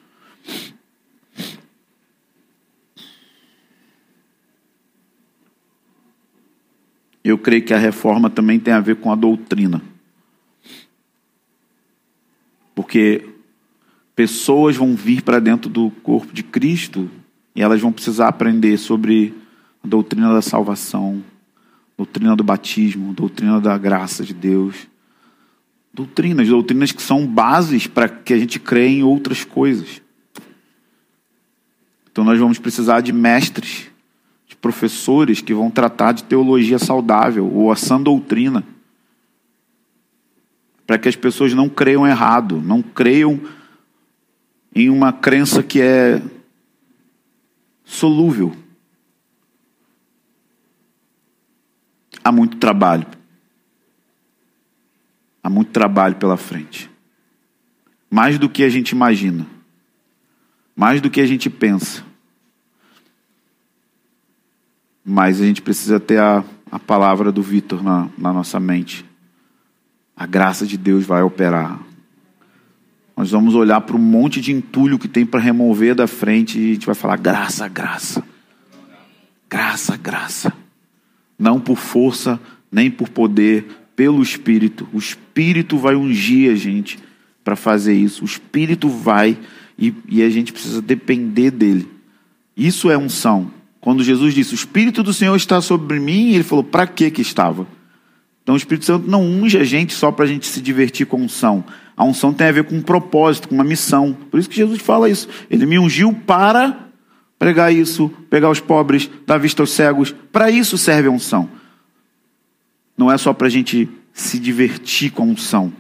Eu 7.25 7.39
creio 7.39 7.64
que 7.64 7.73
a 7.73 7.79
reforma 7.79 8.29
também 8.29 8.61
tem 8.61 8.75
a 8.75 8.81
ver 8.81 8.97
com 8.97 9.11
a 9.11 9.14
doutrina. 9.14 9.91
Porque 12.83 13.28
pessoas 14.16 14.74
vão 14.74 14.97
vir 14.97 15.22
para 15.22 15.39
dentro 15.39 15.70
do 15.70 15.89
corpo 16.03 16.33
de 16.33 16.43
Cristo 16.43 17.09
e 17.55 17.62
elas 17.62 17.80
vão 17.80 17.93
precisar 17.93 18.26
aprender 18.26 18.76
sobre 18.76 19.33
a 19.85 19.87
doutrina 19.87 20.35
da 20.35 20.43
salvação, 20.43 21.22
doutrina 21.97 22.35
do 22.35 22.43
batismo, 22.43 23.12
doutrina 23.12 23.61
da 23.61 23.78
graça 23.78 24.24
de 24.24 24.35
Deus. 24.35 24.89
Doutrinas, 25.95 26.49
doutrinas 26.49 26.91
que 26.91 27.01
são 27.01 27.24
bases 27.24 27.87
para 27.87 28.09
que 28.09 28.35
a 28.35 28.39
gente 28.39 28.59
creia 28.59 28.99
em 28.99 29.05
outras 29.05 29.45
coisas. 29.45 30.03
Então 32.11 32.24
nós 32.24 32.41
vamos 32.41 32.59
precisar 32.59 33.01
de 33.01 33.12
mestres, 33.12 33.87
de 34.49 34.57
professores 34.57 35.41
que 35.41 35.55
vão 35.55 35.70
tratar 35.70 36.11
de 36.11 36.24
teologia 36.24 36.80
saudável 36.80 37.49
ou 37.49 37.70
a 37.70 37.76
sã 37.76 38.03
doutrina 38.03 38.64
para 40.93 40.99
que 40.99 41.09
as 41.09 41.16
pessoas 41.16 41.55
não 41.55 41.70
creiam 41.70 42.07
errado, 42.07 42.61
não 42.61 42.82
creiam 42.82 43.40
em 44.74 44.90
uma 44.90 45.11
crença 45.11 45.62
que 45.62 45.80
é 45.80 46.20
solúvel. 47.82 48.55
Há 52.22 52.30
muito 52.30 52.59
trabalho. 52.59 53.07
Há 55.43 55.49
muito 55.49 55.70
trabalho 55.70 56.16
pela 56.16 56.36
frente. 56.36 56.90
Mais 58.11 58.38
do 58.38 58.47
que 58.47 58.62
a 58.62 58.68
gente 58.68 58.90
imagina. 58.90 59.47
Mais 60.76 61.01
do 61.01 61.09
que 61.09 61.22
a 61.22 61.26
gente 61.26 61.49
pensa. 61.49 62.05
Mas 65.03 65.40
a 65.40 65.45
gente 65.47 65.62
precisa 65.62 65.99
ter 65.99 66.20
a, 66.20 66.45
a 66.70 66.78
palavra 66.78 67.32
do 67.32 67.43
Vitor 67.43 67.82
na, 67.82 68.11
na 68.18 68.30
nossa 68.30 68.61
mente 68.61 69.11
a 70.17 70.27
graça 70.27 70.67
de 70.67 70.77
Deus 70.77 71.05
vai 71.05 71.23
operar. 71.23 71.81
Nós 73.17 73.31
vamos 73.31 73.55
olhar 73.55 73.81
para 73.83 73.97
um 73.97 74.01
monte 74.01 74.41
de 74.41 74.53
entulho 74.53 74.99
que 74.99 75.09
tem 75.09 75.25
para 75.25 75.41
remover 75.41 75.95
da 75.95 76.07
frente 76.07 76.59
e 76.59 76.71
a 76.71 76.75
gente 76.75 76.87
vai 76.87 76.95
falar: 76.95 77.17
graça, 77.17 77.69
graça. 77.69 78.25
Graça, 79.49 79.97
graça. 79.97 80.53
Não 81.39 81.61
por 81.61 81.77
força, 81.77 82.41
nem 82.71 82.91
por 82.91 83.09
poder, 83.09 83.67
pelo 83.95 84.23
Espírito. 84.23 84.89
O 84.93 84.99
Espírito 84.99 85.77
vai 85.77 85.95
ungir 85.95 86.51
a 86.51 86.55
gente 86.55 86.99
para 87.45 87.55
fazer 87.55 87.95
isso. 87.95 88.23
O 88.23 88.27
Espírito 88.27 88.89
vai 88.89 89.39
e, 89.79 89.93
e 90.09 90.23
a 90.23 90.31
gente 90.31 90.53
precisa 90.53 90.81
depender 90.81 91.51
dele. 91.51 91.89
Isso 92.57 92.91
é 92.91 92.97
unção. 92.97 93.51
Quando 93.81 94.05
Jesus 94.05 94.33
disse: 94.33 94.55
O 94.55 94.57
Espírito 94.57 95.03
do 95.03 95.13
Senhor 95.13 95.37
está 95.37 95.61
sobre 95.61 96.01
mim, 96.01 96.33
ele 96.33 96.45
falou: 96.45 96.65
Para 96.65 96.87
que 96.87 97.11
que 97.11 97.21
estava? 97.21 97.67
Então 98.43 98.55
o 98.55 98.59
Espírito 98.59 98.84
Santo 98.84 99.09
não 99.09 99.22
unge 99.22 99.57
a 99.57 99.64
gente 99.64 99.93
só 99.93 100.11
para 100.11 100.24
a 100.24 100.28
gente 100.28 100.47
se 100.47 100.61
divertir 100.61 101.07
com 101.07 101.22
unção. 101.22 101.64
A 101.97 102.05
unção 102.05 102.32
tem 102.32 102.49
a 102.49 102.53
ver 102.53 102.64
com 102.64 102.76
um 102.76 102.82
propósito, 102.82 103.49
com 103.49 103.55
uma 103.55 103.64
missão. 103.64 104.16
Por 104.30 104.40
isso 104.40 104.49
que 104.49 104.57
Jesus 104.57 104.80
fala 104.80 105.09
isso. 105.09 105.28
Ele 105.49 105.64
me 105.66 105.78
ungiu 105.78 106.12
para 106.12 106.88
pregar 107.38 107.72
isso, 107.72 108.09
pegar 108.28 108.51
os 108.51 108.61
pobres, 108.61 109.09
dar 109.26 109.38
vista 109.38 109.62
aos 109.62 109.70
cegos. 109.70 110.14
Para 110.32 110.51
isso 110.51 110.76
serve 110.76 111.09
a 111.09 111.11
unção. 111.12 111.49
Não 112.97 113.11
é 113.11 113.16
só 113.16 113.32
para 113.32 113.47
a 113.47 113.51
gente 113.51 113.88
se 114.12 114.38
divertir 114.38 115.11
com 115.11 115.22
a 115.22 115.26
unção, 115.26 115.72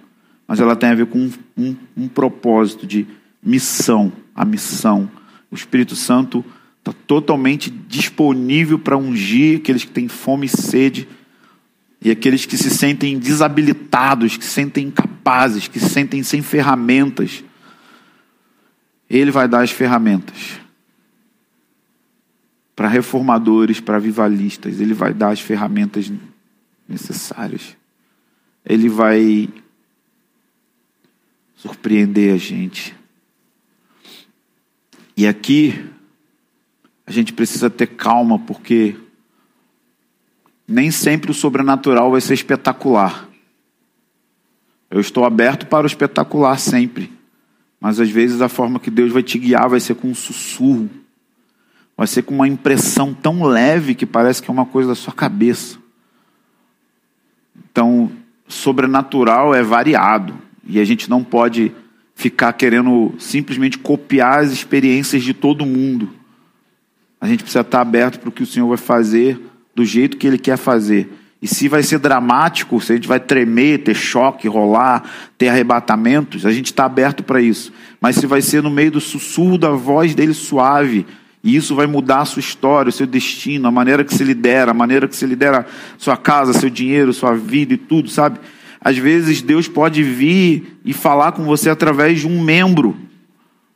mas 0.46 0.58
ela 0.58 0.74
tem 0.74 0.88
a 0.88 0.94
ver 0.94 1.06
com 1.06 1.18
um, 1.18 1.32
um, 1.56 1.76
um 1.96 2.08
propósito 2.08 2.86
de 2.86 3.06
missão. 3.42 4.12
A 4.34 4.44
missão. 4.44 5.10
O 5.50 5.54
Espírito 5.54 5.94
Santo 5.94 6.44
está 6.78 6.92
totalmente 7.06 7.70
disponível 7.70 8.78
para 8.78 8.96
ungir 8.96 9.58
aqueles 9.58 9.84
que 9.84 9.90
têm 9.90 10.08
fome 10.08 10.46
e 10.46 10.48
sede 10.48 11.06
e 12.04 12.10
aqueles 12.10 12.44
que 12.44 12.56
se 12.56 12.68
sentem 12.68 13.16
desabilitados, 13.16 14.36
que 14.36 14.44
se 14.44 14.50
sentem 14.50 14.88
incapazes, 14.88 15.68
que 15.68 15.78
se 15.78 15.88
sentem 15.88 16.20
sem 16.24 16.42
ferramentas, 16.42 17.44
Ele 19.08 19.30
vai 19.30 19.46
dar 19.46 19.62
as 19.62 19.70
ferramentas. 19.70 20.60
Para 22.74 22.88
reformadores, 22.88 23.78
para 23.78 23.98
avivalistas, 23.98 24.80
Ele 24.80 24.94
vai 24.94 25.14
dar 25.14 25.30
as 25.30 25.40
ferramentas 25.40 26.10
necessárias. 26.88 27.76
Ele 28.64 28.88
vai 28.88 29.48
surpreender 31.54 32.34
a 32.34 32.36
gente. 32.36 32.96
E 35.16 35.24
aqui, 35.24 35.88
a 37.06 37.12
gente 37.12 37.32
precisa 37.32 37.70
ter 37.70 37.86
calma, 37.86 38.40
porque 38.40 38.96
nem 40.66 40.90
sempre 40.90 41.30
o 41.30 41.34
sobrenatural 41.34 42.10
vai 42.10 42.20
ser 42.20 42.34
espetacular. 42.34 43.28
Eu 44.90 45.00
estou 45.00 45.24
aberto 45.24 45.66
para 45.66 45.84
o 45.84 45.86
espetacular 45.86 46.58
sempre. 46.58 47.10
Mas 47.80 47.98
às 47.98 48.10
vezes 48.10 48.40
a 48.40 48.48
forma 48.48 48.78
que 48.78 48.90
Deus 48.90 49.10
vai 49.10 49.22
te 49.22 49.38
guiar 49.38 49.68
vai 49.68 49.80
ser 49.80 49.94
com 49.94 50.08
um 50.08 50.14
sussurro. 50.14 50.88
Vai 51.96 52.06
ser 52.06 52.22
com 52.22 52.34
uma 52.34 52.46
impressão 52.46 53.12
tão 53.12 53.42
leve 53.42 53.94
que 53.94 54.06
parece 54.06 54.42
que 54.42 54.50
é 54.50 54.52
uma 54.52 54.66
coisa 54.66 54.90
da 54.90 54.94
sua 54.94 55.12
cabeça. 55.12 55.78
Então, 57.70 58.12
sobrenatural 58.46 59.54
é 59.54 59.62
variado. 59.62 60.38
E 60.64 60.78
a 60.78 60.84
gente 60.84 61.10
não 61.10 61.24
pode 61.24 61.72
ficar 62.14 62.52
querendo 62.52 63.14
simplesmente 63.18 63.78
copiar 63.78 64.40
as 64.40 64.52
experiências 64.52 65.22
de 65.22 65.34
todo 65.34 65.66
mundo. 65.66 66.10
A 67.20 67.26
gente 67.26 67.42
precisa 67.42 67.62
estar 67.62 67.80
aberto 67.80 68.20
para 68.20 68.28
o 68.28 68.32
que 68.32 68.42
o 68.42 68.46
Senhor 68.46 68.68
vai 68.68 68.76
fazer 68.76 69.40
do 69.74 69.84
jeito 69.84 70.16
que 70.16 70.26
ele 70.26 70.38
quer 70.38 70.56
fazer. 70.56 71.10
E 71.42 71.48
se 71.48 71.68
vai 71.68 71.82
ser 71.82 71.98
dramático, 71.98 72.80
se 72.80 72.92
a 72.92 72.94
gente 72.94 73.08
vai 73.08 73.18
tremer, 73.18 73.82
ter 73.82 73.96
choque, 73.96 74.46
rolar, 74.46 75.02
ter 75.36 75.48
arrebatamentos, 75.48 76.46
a 76.46 76.52
gente 76.52 76.66
está 76.66 76.84
aberto 76.84 77.24
para 77.24 77.40
isso. 77.40 77.72
Mas 78.00 78.14
se 78.14 78.26
vai 78.26 78.40
ser 78.40 78.62
no 78.62 78.70
meio 78.70 78.92
do 78.92 79.00
sussurro 79.00 79.58
da 79.58 79.70
voz 79.70 80.14
dele 80.14 80.34
suave, 80.34 81.04
e 81.42 81.56
isso 81.56 81.74
vai 81.74 81.88
mudar 81.88 82.20
a 82.20 82.24
sua 82.24 82.38
história, 82.38 82.90
o 82.90 82.92
seu 82.92 83.06
destino, 83.06 83.66
a 83.66 83.72
maneira 83.72 84.04
que 84.04 84.14
se 84.14 84.22
lidera, 84.22 84.70
a 84.70 84.74
maneira 84.74 85.08
que 85.08 85.16
se 85.16 85.26
lidera 85.26 85.66
sua 85.98 86.16
casa, 86.16 86.52
seu 86.52 86.70
dinheiro, 86.70 87.12
sua 87.12 87.34
vida 87.34 87.74
e 87.74 87.76
tudo, 87.76 88.08
sabe? 88.08 88.38
Às 88.80 88.96
vezes 88.96 89.42
Deus 89.42 89.66
pode 89.66 90.02
vir 90.04 90.78
e 90.84 90.92
falar 90.92 91.32
com 91.32 91.42
você 91.42 91.70
através 91.70 92.20
de 92.20 92.28
um 92.28 92.40
membro, 92.40 92.96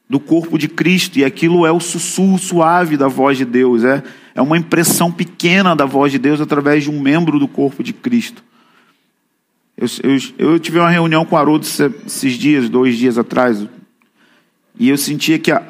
do 0.08 0.20
corpo 0.20 0.56
de 0.56 0.68
Cristo, 0.68 1.18
e 1.18 1.24
aquilo 1.24 1.66
é 1.66 1.72
o 1.72 1.80
sussurro 1.80 2.38
suave 2.38 2.96
da 2.96 3.08
voz 3.08 3.36
de 3.36 3.44
Deus, 3.44 3.82
é, 3.82 4.02
é 4.34 4.40
uma 4.40 4.56
impressão 4.56 5.10
pequena 5.10 5.74
da 5.74 5.84
voz 5.84 6.12
de 6.12 6.18
Deus 6.18 6.40
através 6.40 6.84
de 6.84 6.90
um 6.90 7.00
membro 7.00 7.38
do 7.38 7.48
corpo 7.48 7.82
de 7.82 7.92
Cristo. 7.92 8.44
Eu, 9.76 9.88
eu, 10.04 10.18
eu 10.38 10.58
tive 10.58 10.78
uma 10.78 10.90
reunião 10.90 11.24
com 11.24 11.34
o 11.34 11.38
Haroldo 11.38 11.66
esses 12.06 12.34
dias, 12.34 12.68
dois 12.68 12.96
dias 12.96 13.18
atrás, 13.18 13.66
e 14.78 14.88
eu 14.88 14.96
sentia 14.96 15.38
que 15.38 15.50
a, 15.50 15.62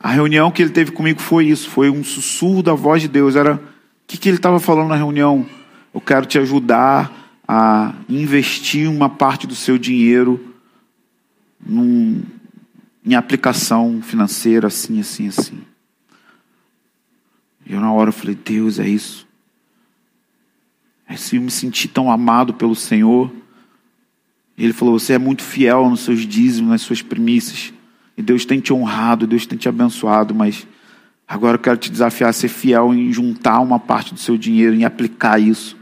a 0.00 0.10
reunião 0.10 0.50
que 0.50 0.62
ele 0.62 0.70
teve 0.70 0.90
comigo 0.90 1.20
foi 1.20 1.46
isso, 1.46 1.68
foi 1.68 1.90
um 1.90 2.02
sussurro 2.02 2.62
da 2.62 2.74
voz 2.74 3.02
de 3.02 3.08
Deus. 3.08 3.36
Era 3.36 3.54
o 3.54 3.60
que, 4.06 4.16
que 4.16 4.28
ele 4.28 4.36
estava 4.36 4.58
falando 4.58 4.88
na 4.88 4.96
reunião? 4.96 5.46
Eu 5.94 6.00
quero 6.00 6.26
te 6.26 6.38
ajudar 6.38 7.12
a 7.46 7.92
investir 8.08 8.88
uma 8.88 9.08
parte 9.08 9.46
do 9.46 9.54
seu 9.54 9.76
dinheiro 9.76 10.40
num, 11.64 12.22
em 13.04 13.14
aplicação 13.14 14.00
financeira, 14.00 14.68
assim, 14.68 15.00
assim, 15.00 15.28
assim. 15.28 15.60
E 17.66 17.72
eu 17.72 17.80
na 17.80 17.92
hora 17.92 18.10
eu 18.10 18.12
falei, 18.12 18.34
Deus, 18.34 18.78
é 18.78 18.88
isso. 18.88 19.26
É 21.08 21.14
assim, 21.14 21.36
eu 21.36 21.42
me 21.42 21.50
senti 21.50 21.88
tão 21.88 22.10
amado 22.10 22.54
pelo 22.54 22.74
Senhor. 22.74 23.30
Ele 24.56 24.72
falou, 24.72 24.98
você 24.98 25.14
é 25.14 25.18
muito 25.18 25.42
fiel 25.42 25.88
nos 25.90 26.00
seus 26.00 26.20
dízimos, 26.20 26.70
nas 26.70 26.82
suas 26.82 27.02
primícias. 27.02 27.72
E 28.16 28.22
Deus 28.22 28.44
tem 28.44 28.60
te 28.60 28.72
honrado, 28.72 29.26
Deus 29.26 29.46
tem 29.46 29.58
te 29.58 29.68
abençoado, 29.68 30.34
mas 30.34 30.66
agora 31.26 31.56
eu 31.56 31.60
quero 31.60 31.76
te 31.76 31.90
desafiar 31.90 32.30
a 32.30 32.32
ser 32.32 32.48
fiel 32.48 32.94
em 32.94 33.12
juntar 33.12 33.60
uma 33.60 33.80
parte 33.80 34.14
do 34.14 34.20
seu 34.20 34.36
dinheiro, 34.36 34.74
em 34.74 34.84
aplicar 34.84 35.40
isso. 35.40 35.76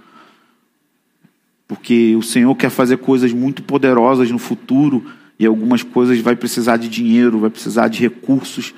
Porque 1.68 2.16
o 2.16 2.22
Senhor 2.22 2.54
quer 2.54 2.70
fazer 2.70 2.96
coisas 2.98 3.32
muito 3.32 3.62
poderosas 3.62 4.30
no 4.30 4.38
futuro 4.38 5.04
e 5.40 5.46
algumas 5.46 5.82
coisas 5.82 6.20
vai 6.20 6.36
precisar 6.36 6.76
de 6.76 6.86
dinheiro, 6.86 7.38
vai 7.38 7.48
precisar 7.48 7.88
de 7.88 7.98
recursos 7.98 8.74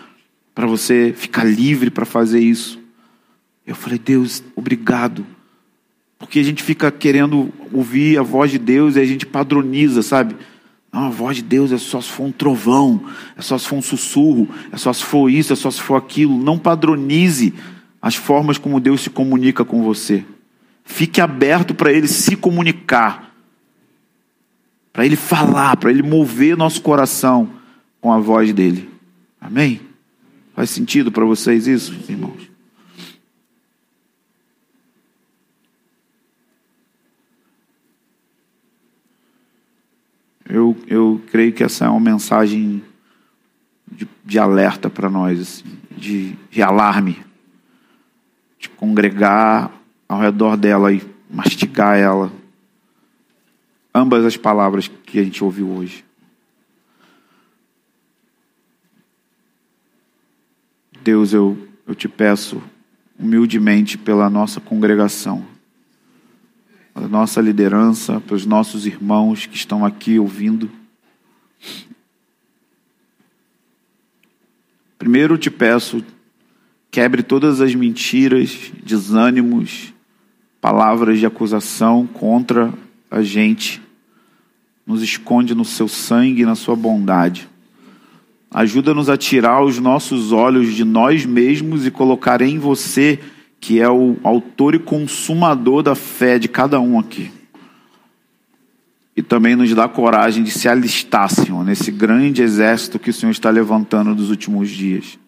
para 0.55 0.65
você 0.65 1.13
ficar 1.13 1.43
livre 1.43 1.91
para 1.91 2.07
fazer 2.07 2.39
isso. 2.39 2.79
Eu 3.67 3.75
falei, 3.75 3.99
Deus, 3.99 4.45
obrigado. 4.55 5.27
Porque 6.21 6.39
a 6.39 6.43
gente 6.45 6.63
fica 6.63 6.89
querendo 6.93 7.53
ouvir 7.73 8.17
a 8.17 8.23
voz 8.23 8.49
de 8.49 8.61
Deus 8.61 8.95
e 8.95 9.01
a 9.01 9.05
gente 9.05 9.27
padroniza, 9.27 10.03
sabe? 10.03 10.37
Não, 10.93 11.07
a 11.07 11.11
voz 11.11 11.39
de 11.39 11.43
Deus 11.43 11.73
é 11.73 11.79
só 11.79 12.01
se 12.01 12.11
for 12.11 12.27
um 12.27 12.33
trovão, 12.33 13.07
é 13.37 13.43
só 13.43 13.59
se 13.59 13.67
for 13.67 13.75
um 13.75 13.83
sussurro, 13.83 14.49
é 14.71 14.77
só 14.77 14.93
se 14.93 15.03
for 15.03 15.29
isso, 15.29 15.53
é 15.53 15.57
só 15.57 15.69
se 15.69 15.81
for 15.81 15.97
aquilo. 15.97 16.39
Não 16.39 16.57
padronize 16.57 17.53
as 18.01 18.15
formas 18.15 18.57
como 18.57 18.79
Deus 18.79 19.01
se 19.01 19.11
comunica 19.11 19.65
com 19.65 19.83
você. 19.83 20.25
Fique 20.85 21.21
aberto 21.21 21.75
para 21.75 21.93
Ele 21.93 22.07
se 22.07 22.37
comunicar 22.37 23.32
para 24.93 25.07
Ele 25.07 25.17
falar, 25.17 25.77
para 25.77 25.91
Ele 25.91 26.03
mover 26.03 26.57
nosso 26.57 26.83
coração 26.83 27.49
com 28.01 28.13
a 28.13 28.19
voz 28.19 28.53
dele. 28.53 28.91
Amém? 29.41 29.81
Faz 30.55 30.71
sentido 30.71 31.11
para 31.11 31.25
vocês 31.25 31.67
isso, 31.67 31.95
irmãos? 32.09 32.51
Eu, 40.45 40.77
eu 40.87 41.23
creio 41.31 41.53
que 41.53 41.65
essa 41.65 41.87
é 41.87 41.89
uma 41.89 41.99
mensagem 41.99 42.83
de, 43.91 44.07
de 44.23 44.39
alerta 44.39 44.91
para 44.91 45.09
nós, 45.09 45.41
assim, 45.41 45.65
de, 45.97 46.37
de 46.51 46.61
alarme, 46.61 47.25
de 48.59 48.69
congregar 48.69 49.73
ao 50.07 50.21
redor 50.21 50.59
dela 50.59 50.93
e 50.93 51.03
mastigar 51.31 51.97
ela 51.97 52.31
ambas 53.95 54.25
as 54.25 54.37
palavras 54.37 54.89
que 54.89 55.19
a 55.19 55.25
gente 55.25 55.43
ouviu 55.45 55.69
hoje. 55.69 56.05
Deus, 61.03 61.33
eu, 61.33 61.59
eu 61.87 61.95
te 61.95 62.09
peço 62.09 62.63
humildemente 63.19 63.99
pela 63.99 64.31
nossa 64.31 64.61
congregação, 64.61 65.45
pela 66.95 67.09
nossa 67.09 67.41
liderança, 67.41 68.21
pelos 68.21 68.47
nossos 68.47 68.87
irmãos 68.87 69.47
que 69.47 69.57
estão 69.57 69.85
aqui 69.85 70.19
ouvindo. 70.19 70.71
Primeiro 74.97 75.37
te 75.37 75.51
peço, 75.51 76.05
quebre 76.91 77.23
todas 77.23 77.61
as 77.61 77.75
mentiras, 77.75 78.71
desânimos, 78.85 79.93
palavras 80.61 81.19
de 81.19 81.27
acusação 81.27 82.07
contra 82.07 82.73
a 83.13 83.23
gente, 83.23 83.79
nos 84.87 85.03
esconde 85.03 85.55
no 85.55 85.67
seu 85.67 85.87
sangue 85.87 86.43
e 86.43 86.47
na 86.47 86.55
sua 86.55 86.75
bondade. 86.75 87.47
Ajuda-nos 88.51 89.11
a 89.11 89.19
tirar 89.19 89.63
os 89.63 89.79
nossos 89.79 90.33
olhos 90.33 90.75
de 90.75 90.83
nós 90.83 91.27
mesmos 91.27 91.87
e 91.87 91.91
colocar 91.91 92.41
em 92.41 92.59
você, 92.59 93.19
que 93.61 93.81
é 93.81 93.89
o 93.89 94.17
autor 94.25 94.75
e 94.75 94.79
consumador 94.79 95.83
da 95.83 95.95
fé 95.95 96.39
de 96.39 96.49
cada 96.49 96.81
um 96.81 96.99
aqui. 96.99 97.31
E 99.15 99.23
também 99.23 99.55
nos 99.55 99.75
dá 99.75 99.87
coragem 99.87 100.43
de 100.43 100.51
se 100.51 100.67
alistar, 100.67 101.31
Senhor, 101.31 101.63
nesse 101.67 101.91
grande 101.91 102.43
exército 102.43 102.99
que 102.99 103.11
o 103.11 103.13
Senhor 103.13 103.33
está 103.33 103.51
levantando 103.51 104.15
nos 104.15 104.31
últimos 104.31 104.71
dias. 104.71 105.19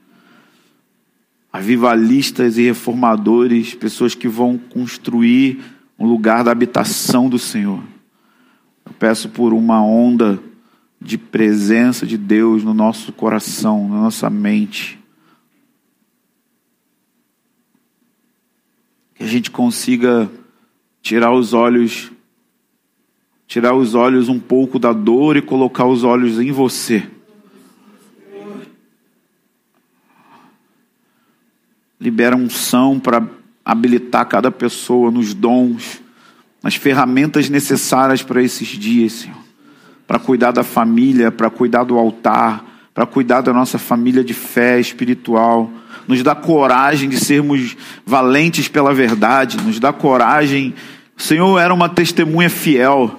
Avivalistas 1.52 2.56
e 2.56 2.62
reformadores, 2.62 3.74
pessoas 3.74 4.14
que 4.14 4.26
vão 4.26 4.56
construir 4.56 5.60
um 6.04 6.06
lugar 6.06 6.44
da 6.44 6.52
habitação 6.52 7.30
do 7.30 7.38
Senhor. 7.38 7.82
Eu 8.84 8.92
peço 8.98 9.30
por 9.30 9.54
uma 9.54 9.82
onda 9.82 10.38
de 11.00 11.16
presença 11.16 12.06
de 12.06 12.18
Deus 12.18 12.62
no 12.62 12.74
nosso 12.74 13.10
coração, 13.10 13.88
na 13.88 14.02
nossa 14.02 14.28
mente. 14.28 14.98
Que 19.14 19.24
a 19.24 19.26
gente 19.26 19.50
consiga 19.50 20.30
tirar 21.00 21.32
os 21.32 21.54
olhos 21.54 22.12
tirar 23.46 23.74
os 23.74 23.94
olhos 23.94 24.28
um 24.28 24.40
pouco 24.40 24.78
da 24.78 24.92
dor 24.92 25.36
e 25.36 25.42
colocar 25.42 25.86
os 25.86 26.02
olhos 26.02 26.40
em 26.40 26.50
você. 26.50 27.08
Libera 32.00 32.36
unção 32.36 32.98
para 32.98 33.20
habilitar 33.64 34.26
cada 34.26 34.50
pessoa 34.50 35.10
nos 35.10 35.32
dons, 35.32 36.02
nas 36.62 36.74
ferramentas 36.74 37.48
necessárias 37.48 38.22
para 38.22 38.42
esses 38.42 38.68
dias, 38.68 39.12
Senhor. 39.12 39.38
Para 40.06 40.18
cuidar 40.18 40.50
da 40.50 40.62
família, 40.62 41.32
para 41.32 41.48
cuidar 41.48 41.84
do 41.84 41.98
altar, 41.98 42.64
para 42.92 43.06
cuidar 43.06 43.40
da 43.40 43.52
nossa 43.52 43.78
família 43.78 44.22
de 44.22 44.34
fé 44.34 44.78
espiritual. 44.78 45.70
Nos 46.06 46.22
dá 46.22 46.34
coragem 46.34 47.08
de 47.08 47.16
sermos 47.16 47.76
valentes 48.04 48.68
pela 48.68 48.92
verdade, 48.92 49.56
nos 49.62 49.80
dá 49.80 49.92
coragem. 49.92 50.74
O 51.16 51.22
Senhor 51.22 51.58
era 51.58 51.72
uma 51.72 51.88
testemunha 51.88 52.50
fiel, 52.50 53.18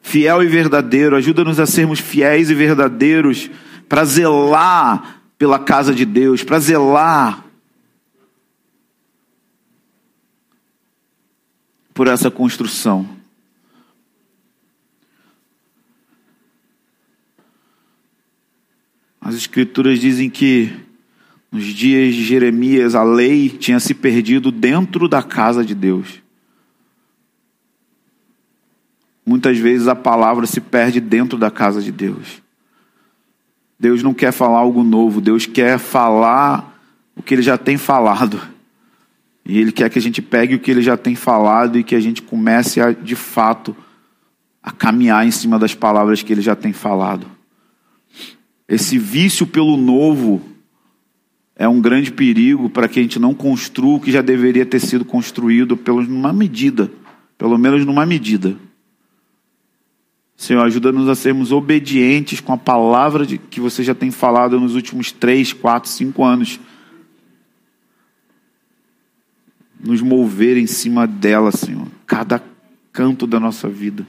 fiel 0.00 0.42
e 0.42 0.46
verdadeiro. 0.46 1.16
Ajuda-nos 1.16 1.58
a 1.58 1.66
sermos 1.66 1.98
fiéis 1.98 2.50
e 2.50 2.54
verdadeiros 2.54 3.50
para 3.88 4.04
zelar 4.04 5.20
pela 5.36 5.58
casa 5.58 5.92
de 5.92 6.04
Deus, 6.04 6.44
para 6.44 6.60
zelar 6.60 7.49
por 12.00 12.08
essa 12.08 12.30
construção. 12.30 13.06
As 19.20 19.34
Escrituras 19.34 20.00
dizem 20.00 20.30
que 20.30 20.74
nos 21.52 21.62
dias 21.66 22.14
de 22.14 22.24
Jeremias 22.24 22.94
a 22.94 23.02
lei 23.02 23.50
tinha 23.50 23.78
se 23.78 23.92
perdido 23.92 24.50
dentro 24.50 25.10
da 25.10 25.22
casa 25.22 25.62
de 25.62 25.74
Deus. 25.74 26.22
Muitas 29.26 29.58
vezes 29.58 29.86
a 29.86 29.94
palavra 29.94 30.46
se 30.46 30.58
perde 30.58 31.00
dentro 31.00 31.36
da 31.36 31.50
casa 31.50 31.82
de 31.82 31.92
Deus. 31.92 32.40
Deus 33.78 34.02
não 34.02 34.14
quer 34.14 34.32
falar 34.32 34.60
algo 34.60 34.82
novo, 34.82 35.20
Deus 35.20 35.44
quer 35.44 35.78
falar 35.78 36.82
o 37.14 37.22
que 37.22 37.34
ele 37.34 37.42
já 37.42 37.58
tem 37.58 37.76
falado. 37.76 38.40
E 39.44 39.58
Ele 39.58 39.72
quer 39.72 39.90
que 39.90 39.98
a 39.98 40.02
gente 40.02 40.20
pegue 40.20 40.54
o 40.54 40.58
que 40.58 40.70
Ele 40.70 40.82
já 40.82 40.96
tem 40.96 41.14
falado 41.14 41.78
e 41.78 41.84
que 41.84 41.94
a 41.94 42.00
gente 42.00 42.22
comece 42.22 42.80
a, 42.80 42.92
de 42.92 43.16
fato, 43.16 43.74
a 44.62 44.70
caminhar 44.70 45.26
em 45.26 45.30
cima 45.30 45.58
das 45.58 45.74
palavras 45.74 46.22
que 46.22 46.32
Ele 46.32 46.42
já 46.42 46.54
tem 46.54 46.72
falado. 46.72 47.26
Esse 48.68 48.98
vício 48.98 49.46
pelo 49.46 49.76
novo 49.76 50.40
é 51.56 51.68
um 51.68 51.80
grande 51.80 52.12
perigo 52.12 52.70
para 52.70 52.88
que 52.88 52.98
a 53.00 53.02
gente 53.02 53.18
não 53.18 53.34
construa 53.34 53.96
o 53.96 54.00
que 54.00 54.12
já 54.12 54.22
deveria 54.22 54.64
ter 54.64 54.80
sido 54.80 55.04
construído, 55.04 55.76
pelo 55.76 56.02
numa 56.02 56.32
medida, 56.32 56.90
pelo 57.36 57.58
menos 57.58 57.84
numa 57.84 58.06
medida. 58.06 58.56
Senhor, 60.36 60.64
ajuda-nos 60.64 61.06
a 61.06 61.14
sermos 61.14 61.52
obedientes 61.52 62.40
com 62.40 62.54
a 62.54 62.56
palavra 62.56 63.26
de, 63.26 63.36
que 63.36 63.60
você 63.60 63.84
já 63.84 63.94
tem 63.94 64.10
falado 64.10 64.58
nos 64.58 64.74
últimos 64.74 65.12
três, 65.12 65.52
quatro, 65.52 65.90
cinco 65.90 66.24
anos 66.24 66.58
nos 69.82 70.00
mover 70.00 70.56
em 70.56 70.66
cima 70.66 71.06
dela, 71.06 71.50
Senhor, 71.52 71.86
cada 72.06 72.42
canto 72.92 73.26
da 73.26 73.40
nossa 73.40 73.68
vida. 73.68 74.06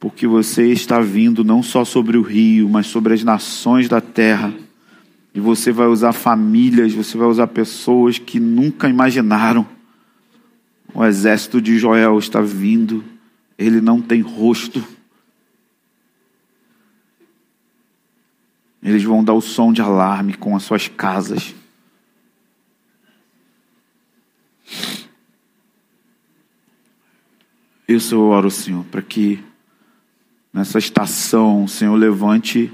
porque 0.00 0.26
você 0.26 0.72
está 0.72 0.98
vindo 0.98 1.44
não 1.44 1.62
só 1.62 1.84
sobre 1.84 2.16
o 2.16 2.22
rio, 2.22 2.66
mas 2.70 2.86
sobre 2.86 3.12
as 3.12 3.22
nações 3.22 3.86
da 3.86 4.00
terra. 4.00 4.50
E 5.34 5.38
você 5.38 5.70
vai 5.70 5.86
usar 5.88 6.14
famílias, 6.14 6.94
você 6.94 7.18
vai 7.18 7.28
usar 7.28 7.46
pessoas 7.48 8.18
que 8.18 8.40
nunca 8.40 8.88
imaginaram. 8.88 9.66
O 10.94 11.04
exército 11.04 11.60
de 11.60 11.78
Joel 11.78 12.18
está 12.18 12.40
vindo, 12.40 13.04
ele 13.58 13.82
não 13.82 14.00
tem 14.00 14.22
rosto. 14.22 14.82
Eles 18.82 19.04
vão 19.04 19.22
dar 19.22 19.34
o 19.34 19.42
som 19.42 19.70
de 19.70 19.82
alarme 19.82 20.32
com 20.32 20.56
as 20.56 20.62
suas 20.62 20.88
casas. 20.88 21.54
Isso 27.90 28.14
eu 28.14 28.20
oro, 28.20 28.48
Senhor, 28.52 28.84
para 28.84 29.02
que 29.02 29.42
nessa 30.52 30.78
estação, 30.78 31.66
Senhor, 31.66 31.96
levante 31.96 32.72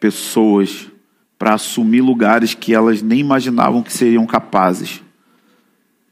pessoas 0.00 0.90
para 1.38 1.54
assumir 1.54 2.00
lugares 2.00 2.52
que 2.52 2.74
elas 2.74 3.00
nem 3.00 3.20
imaginavam 3.20 3.80
que 3.80 3.92
seriam 3.92 4.26
capazes, 4.26 5.00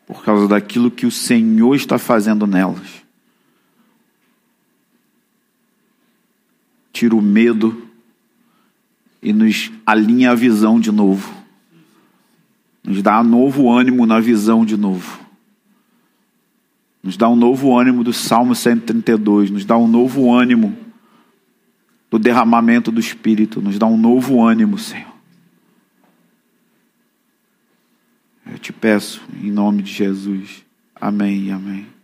por 0.06 0.22
causa 0.22 0.46
daquilo 0.46 0.88
que 0.88 1.04
o 1.04 1.10
Senhor 1.10 1.74
está 1.74 1.98
fazendo 1.98 2.46
nelas. 2.46 3.04
Tira 6.92 7.16
o 7.16 7.20
medo 7.20 7.88
e 9.20 9.32
nos 9.32 9.72
alinha 9.84 10.30
a 10.30 10.34
visão 10.36 10.78
de 10.78 10.92
novo. 10.92 11.34
Nos 12.84 13.02
dá 13.02 13.20
novo 13.20 13.68
ânimo 13.68 14.06
na 14.06 14.20
visão 14.20 14.64
de 14.64 14.76
novo. 14.76 15.27
Nos 17.02 17.16
dá 17.16 17.28
um 17.28 17.36
novo 17.36 17.76
ânimo 17.76 18.02
do 18.02 18.12
Salmo 18.12 18.54
132, 18.54 19.50
nos 19.50 19.64
dá 19.64 19.76
um 19.76 19.86
novo 19.86 20.32
ânimo 20.32 20.76
do 22.10 22.18
derramamento 22.18 22.90
do 22.90 23.00
Espírito, 23.00 23.60
nos 23.60 23.78
dá 23.78 23.86
um 23.86 23.96
novo 23.96 24.42
ânimo, 24.42 24.78
Senhor. 24.78 25.12
Eu 28.50 28.58
te 28.58 28.72
peço, 28.72 29.22
em 29.42 29.50
nome 29.50 29.82
de 29.82 29.92
Jesus. 29.92 30.64
Amém 30.94 31.44
e 31.44 31.50
amém. 31.50 31.97